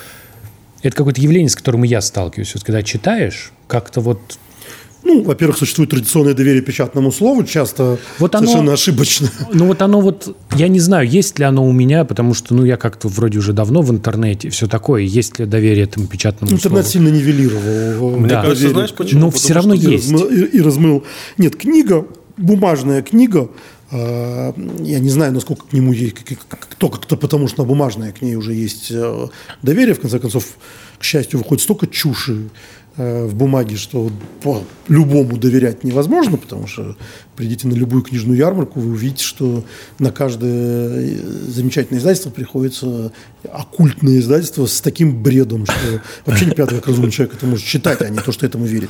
[0.82, 2.54] это какое-то явление, с которым я сталкиваюсь.
[2.54, 4.40] Вот когда читаешь, как-то вот
[5.04, 9.30] Ну, во-первых, существует традиционное доверие печатному слову, часто Вот оно- совершенно ошибочно.
[9.54, 12.64] Ну вот оно вот, я не знаю, есть ли оно у меня, потому что, ну,
[12.66, 16.86] я как-то вроде уже давно в интернете, все такое, есть ли доверие этому печатному Интернет
[16.86, 17.06] слову.
[17.06, 18.18] сильно нивелировал.
[18.20, 18.42] Мне Да.
[18.44, 19.22] кажется, знаешь почему?
[19.22, 20.12] Но Потому все равно есть.
[20.12, 21.04] размыл- и, и размыл.
[21.38, 22.06] Нет, книга,
[22.38, 23.50] бумажная книга,
[23.92, 24.54] э,
[24.84, 26.16] я не знаю, насколько к нему есть,
[26.70, 29.28] кто, потому что бумажная, к ней уже есть э,
[29.64, 29.96] доверие.
[29.96, 30.46] В конце концов,
[31.00, 34.12] к счастью, выходит столько чуши э, в бумаге, что
[34.44, 36.98] по любому доверять невозможно, потому что
[37.36, 39.64] придите на любую книжную ярмарку, вы увидите, что
[40.00, 41.18] на каждое э,
[41.48, 43.12] замечательное издательство приходится
[43.52, 48.02] оккультное издательство с таким бредом, что вообще не пятый век разумный человек это может читать,
[48.02, 48.90] а не то, что этому верить.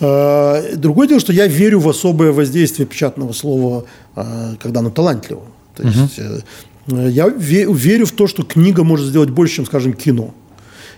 [0.00, 5.42] А, Другое дело, что я верю в особое воздействие печатного слова, а, когда оно талантливо.
[5.76, 6.40] То есть э,
[7.08, 10.34] я ве- верю в то, что книга может сделать больше, чем, скажем, кино.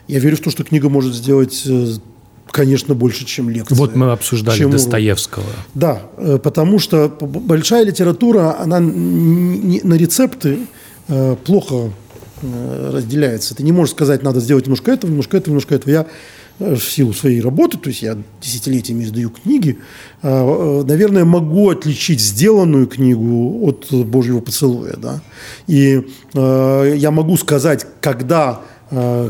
[0.09, 1.93] Я верю в то, что книга может сделать, э,
[2.51, 3.77] конечно, больше, чем лекция.
[3.77, 4.81] Вот мы обсуждали чем урок.
[4.81, 5.45] Достоевского.
[5.75, 10.59] Да, э, потому что большая литература, она на рецепты
[11.09, 11.91] э, плохо
[12.43, 13.55] э, разделяется.
[13.55, 15.91] Ты не можешь сказать, надо сделать немножко этого, немножко этого, немножко этого.
[15.93, 16.07] Я
[16.59, 19.79] в силу своей работы, то есть я десятилетиями издаю книги,
[20.23, 24.95] наверное, могу отличить сделанную книгу от Божьего поцелуя.
[24.97, 25.23] Да?
[25.67, 28.61] И я могу сказать, когда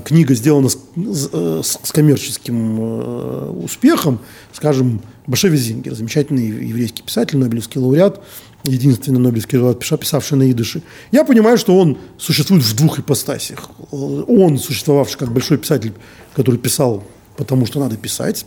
[0.04, 4.18] книга сделана с, с- э, с- коммерческим э, успехом,
[4.52, 8.20] скажем, Башеви Зингер, замечательный еврейский писатель, Нобелевский лауреат,
[8.64, 10.82] единственный Нобелевский лауреат, писавший на идыше.
[11.12, 13.70] Я понимаю, что он существует в двух ипостасях.
[13.92, 15.92] Он, существовавший как большой писатель,
[16.34, 17.04] который писал,
[17.36, 18.44] потому что надо писать,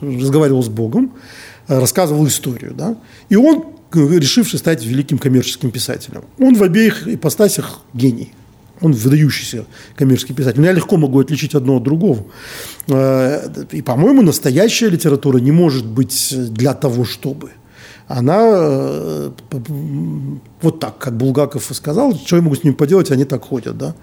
[0.00, 1.12] разговаривал с Богом,
[1.68, 2.72] э, рассказывал историю.
[2.74, 2.96] Да?
[3.28, 6.22] И он, решивший стать великим коммерческим писателем.
[6.38, 8.32] Он в обеих ипостасях гений.
[8.80, 10.60] Он выдающийся коммерческий писатель.
[10.60, 12.24] Но я легко могу отличить одно от другого.
[12.88, 17.50] Э, И, по-моему, настоящая литература не может быть для того, чтобы.
[18.06, 19.30] Она э,
[20.64, 23.76] вот так, как Булгаков и сказал, что я могу с ними поделать, они так ходят.
[23.78, 23.94] Да?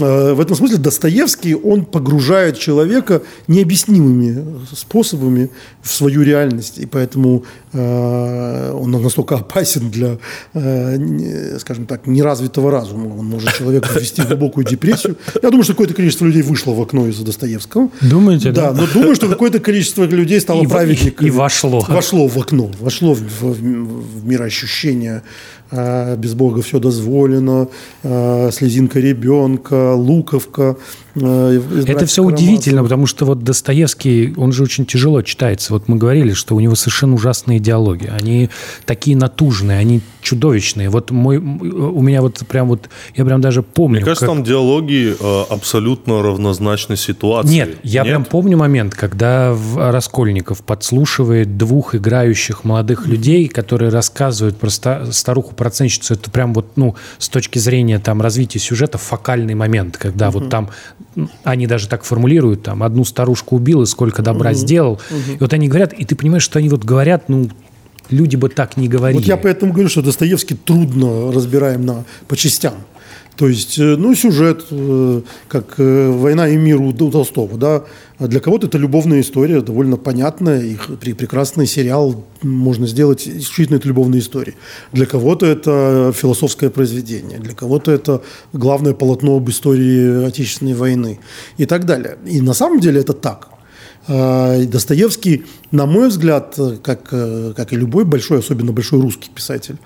[0.00, 5.50] Э, В этом смысле Достоевский, он погружает человека необъяснимыми способами
[5.82, 6.78] в свою реальность.
[6.78, 10.16] И поэтому э, он настолько опасен для,
[10.54, 13.14] э, скажем так, неразвитого разума.
[13.18, 15.16] Он может человека ввести в глубокую депрессию.
[15.42, 17.90] Я думаю, что какое-то количество людей вышло в окно из-за Достоевского.
[18.00, 18.80] Думаете, Да, да?
[18.80, 21.28] но думаю, что какое-то количество людей стало И праведниками.
[21.28, 21.84] и вошло.
[21.88, 25.22] Вошло в окно, вошло в, в, в мироощущение.
[25.70, 27.68] Э, Без Бога все дозволено,
[28.02, 30.76] э, слезинка ребенка, луковка.
[31.16, 32.34] Э, Это все Карамазовых.
[32.34, 35.72] удивительно, потому что вот Достоевский, он же очень тяжело читается.
[35.72, 38.06] Вот мы говорили, что у него совершенно ужасные диалоги.
[38.20, 38.50] Они
[38.84, 40.88] такие натужные, они чудовищные.
[40.90, 43.96] Вот мой, у меня вот прям вот, я прям даже помню.
[43.96, 47.50] Мне кажется, как- там диалоги э, абсолютно равнозначны ситуации.
[47.54, 54.70] Нет, я прям помню момент, когда Раскольников подслушивает двух играющих молодых людей, которые рассказывают про
[54.70, 56.14] ста- старуху-процентщицу.
[56.14, 60.70] Это прям вот, ну, с точки зрения там развития сюжета фокальный момент, когда вот там
[61.44, 65.00] они даже так формулируют, там, одну старушку убил и сколько добра сделал.
[65.28, 67.48] И вот они говорят, и ты понимаешь, что они вот говорят, ну,
[68.10, 69.18] люди бы так не говорили.
[69.18, 72.74] Вот я поэтому говорю, что Достоевский трудно разбираем на, по частям.
[73.36, 77.84] То есть, э, ну, сюжет, э, как э, «Война и мир» у Толстого, да,
[78.18, 80.76] А для кого-то это любовная история, довольно понятная, и
[81.12, 84.54] прекрасный сериал можно сделать исключительно это любовная история.
[84.92, 88.22] Для кого-то это философское произведение, для кого-то это
[88.54, 91.18] главное полотно об истории Отечественной войны
[91.58, 92.16] и так далее.
[92.24, 93.50] И на самом деле это так.
[94.08, 99.30] И Достоевский, на мой взгляд, э, как, э, как и любой большой, особенно большой русский
[99.34, 99.76] писатель,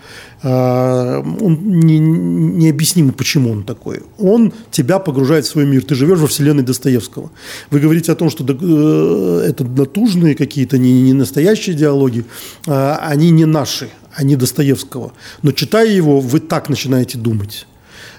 [0.43, 4.03] он не- необъяснимо, почему он такой.
[4.19, 5.85] Он тебя погружает в свой мир.
[5.85, 7.31] Ты живешь во вселенной Достоевского.
[7.71, 12.25] Вы говорите о том, что э, это натужные какие-то, не, не настоящие диалоги,
[12.67, 15.13] они не наши, они Достоевского.
[15.43, 17.67] Но читая его, вы так начинаете думать.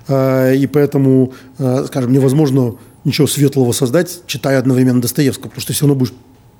[0.09, 1.33] И поэтому,
[1.85, 6.13] скажем, невозможно ничего светлого создать, читая одновременно Достоевского, потому что все равно будешь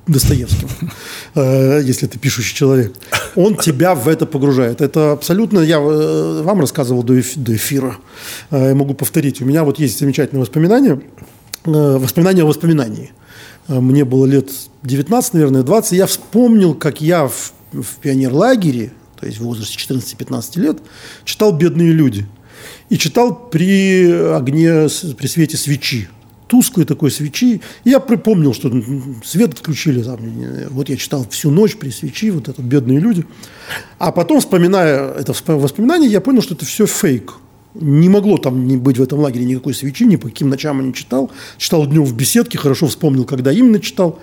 [0.08, 0.68] Достоевским,
[1.36, 2.94] э, если ты пишущий человек.
[3.36, 4.82] Он тебя в это погружает.
[4.82, 5.60] Это абсолютно...
[5.60, 7.98] Я э, вам рассказывал до эф- до эфира.
[8.50, 9.42] Э, Я могу повторить.
[9.42, 11.02] У меня вот есть замечательное воспоминание.
[11.64, 13.12] Воспоминание о воспоминании.
[13.68, 14.50] Мне было лет
[14.82, 15.92] 19, наверное, 20.
[15.92, 20.78] Я вспомнил, как я в, в пионерлагере, то есть в возрасте 14-15 лет,
[21.24, 22.26] читал «Бедные люди».
[22.90, 26.10] И читал при огне, при свете свечи.
[26.52, 27.62] Тусклой такой свечи.
[27.86, 28.70] И я припомнил, что
[29.24, 30.04] свет отключили.
[30.04, 30.20] Там,
[30.70, 33.26] вот я читал всю ночь при свечи, вот это «Бедные люди».
[34.00, 37.36] А потом, вспоминая это воспоминание, я понял, что это все фейк.
[37.74, 40.88] Не могло там не быть в этом лагере никакой свечи, ни по каким ночам я
[40.88, 41.32] не читал.
[41.58, 44.20] Читал днем в беседке, хорошо вспомнил, когда именно читал.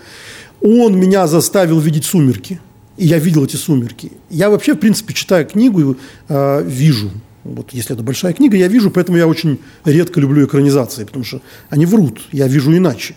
[0.60, 2.60] он меня заставил видеть «Сумерки».
[2.98, 4.12] И я видел эти «Сумерки».
[4.28, 5.96] Я вообще, в принципе, читая книгу,
[6.28, 7.10] э, вижу.
[7.54, 11.40] Вот если это большая книга, я вижу, поэтому я очень редко люблю экранизации, потому что
[11.70, 13.14] они врут, я вижу иначе.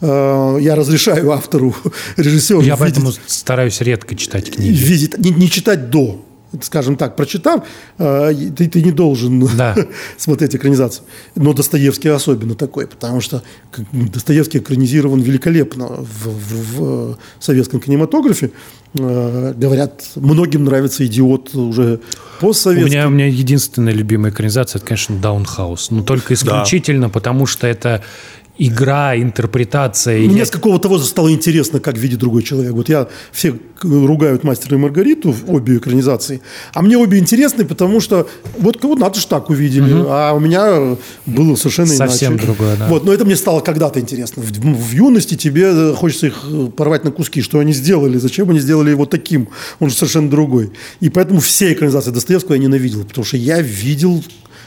[0.00, 1.74] Э, я разрешаю автору,
[2.16, 4.70] режиссеру Я видеть, поэтому стараюсь редко читать книги.
[4.76, 6.24] видеть не, не читать до.
[6.62, 7.66] Скажем так, прочитав,
[7.98, 9.76] э, ты, ты не должен Да.
[10.16, 11.04] смотреть экранизацию.
[11.34, 13.42] Но Достоевский особенно такой, потому что
[13.92, 18.50] Достоевский экранизирован великолепно в, в- в советском кинематографе.
[18.94, 22.00] Э, Говорят, многим нравится «Идиот» уже
[22.40, 22.90] У постсоветский.
[22.90, 25.90] меня, у меня единственная любимая экранизация, это, конечно, Даунхаус.
[25.90, 28.02] Но только исключительно потому, что это
[28.58, 30.20] игра, интерпретация.
[30.26, 32.72] Мне я- с какого-то возраста стало интересно, как видит другой человек.
[32.72, 36.40] Вот я все ругают мастера и Маргариту в обе экранизации,
[36.74, 38.28] а мне обе интересны, потому что
[38.58, 42.46] вот кого надо же так увидели, а у меня было совершенно Совсем иначе.
[42.46, 42.88] другое, да.
[42.88, 44.42] Вот, но это мне стало когда-то интересно.
[44.42, 48.50] В, в юности тебе э, хочется их э, порвать на куски, что они сделали, зачем
[48.50, 49.48] они сделали его таким,
[49.78, 50.72] он же совершенно другой.
[51.00, 54.24] И поэтому все экранизации Достоевского я ненавидел, потому что я видел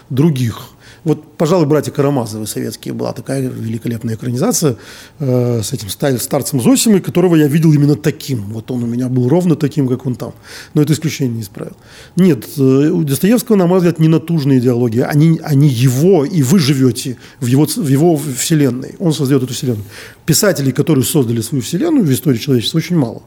[0.09, 0.69] других.
[1.03, 4.78] Вот, пожалуй, «Братья Карамазовы» советские была такая великолепная экранизация
[5.18, 8.44] э, с этим ста- старцем Зосимой, которого я видел именно таким.
[8.53, 10.34] Вот он у меня был ровно таким, как он там.
[10.76, 11.76] Но это исключение не исправил.
[12.15, 15.02] Нет, э, у Достоевского, на мой взгляд, не натужные идеологии.
[15.02, 18.95] Они, они его, и вы живете в его, в его вселенной.
[18.99, 19.86] Он создает эту вселенную.
[20.28, 23.23] Писателей, которые создали свою вселенную в истории человечества, очень мало.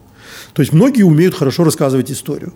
[0.52, 2.52] То есть многие умеют хорошо рассказывать историю.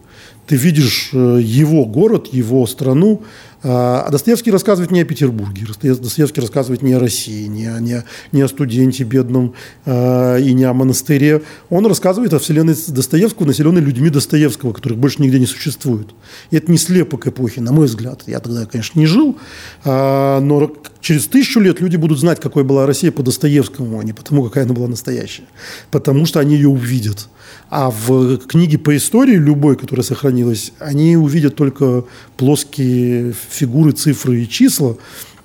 [0.47, 3.23] Ты видишь э, его город, его страну,
[3.63, 7.79] а а Достоевский рассказывает не о Петербурге, Достоев- Достоевский рассказывает не о России, не о,
[7.81, 9.55] не не о студенте бедном
[9.85, 11.43] э, и не о монастыре.
[11.71, 16.09] Он рассказывает о вселенной Достоевского, населенной людьми Достоевского, которых больше нигде не существует.
[16.51, 18.23] И это не слепок эпохи, на мой взгляд.
[18.27, 19.37] Я тогда, конечно, не жил,
[19.85, 24.13] а, но через тысячу лет люди будут знать, какой была Россия по Достоевскому, а не
[24.13, 25.45] потому, какая она была настоящая.
[25.91, 27.29] Потому что они ее увидят.
[27.71, 32.05] А в книге по истории, любой, которая сохранилась, они увидят только
[32.37, 34.97] плоские фигуры, цифры и числа,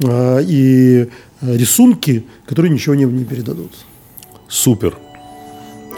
[0.03, 1.07] а, и
[1.41, 3.71] э, рисунки, которые ничего не, не передадут.
[4.47, 4.97] Супер.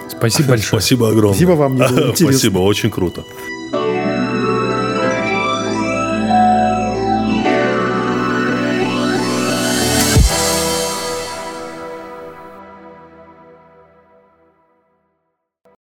[0.10, 0.82] Спасибо большое.
[0.82, 1.34] Спасибо огромное.
[1.34, 2.16] Спасибо вам.
[2.16, 3.24] Спасибо, очень круто.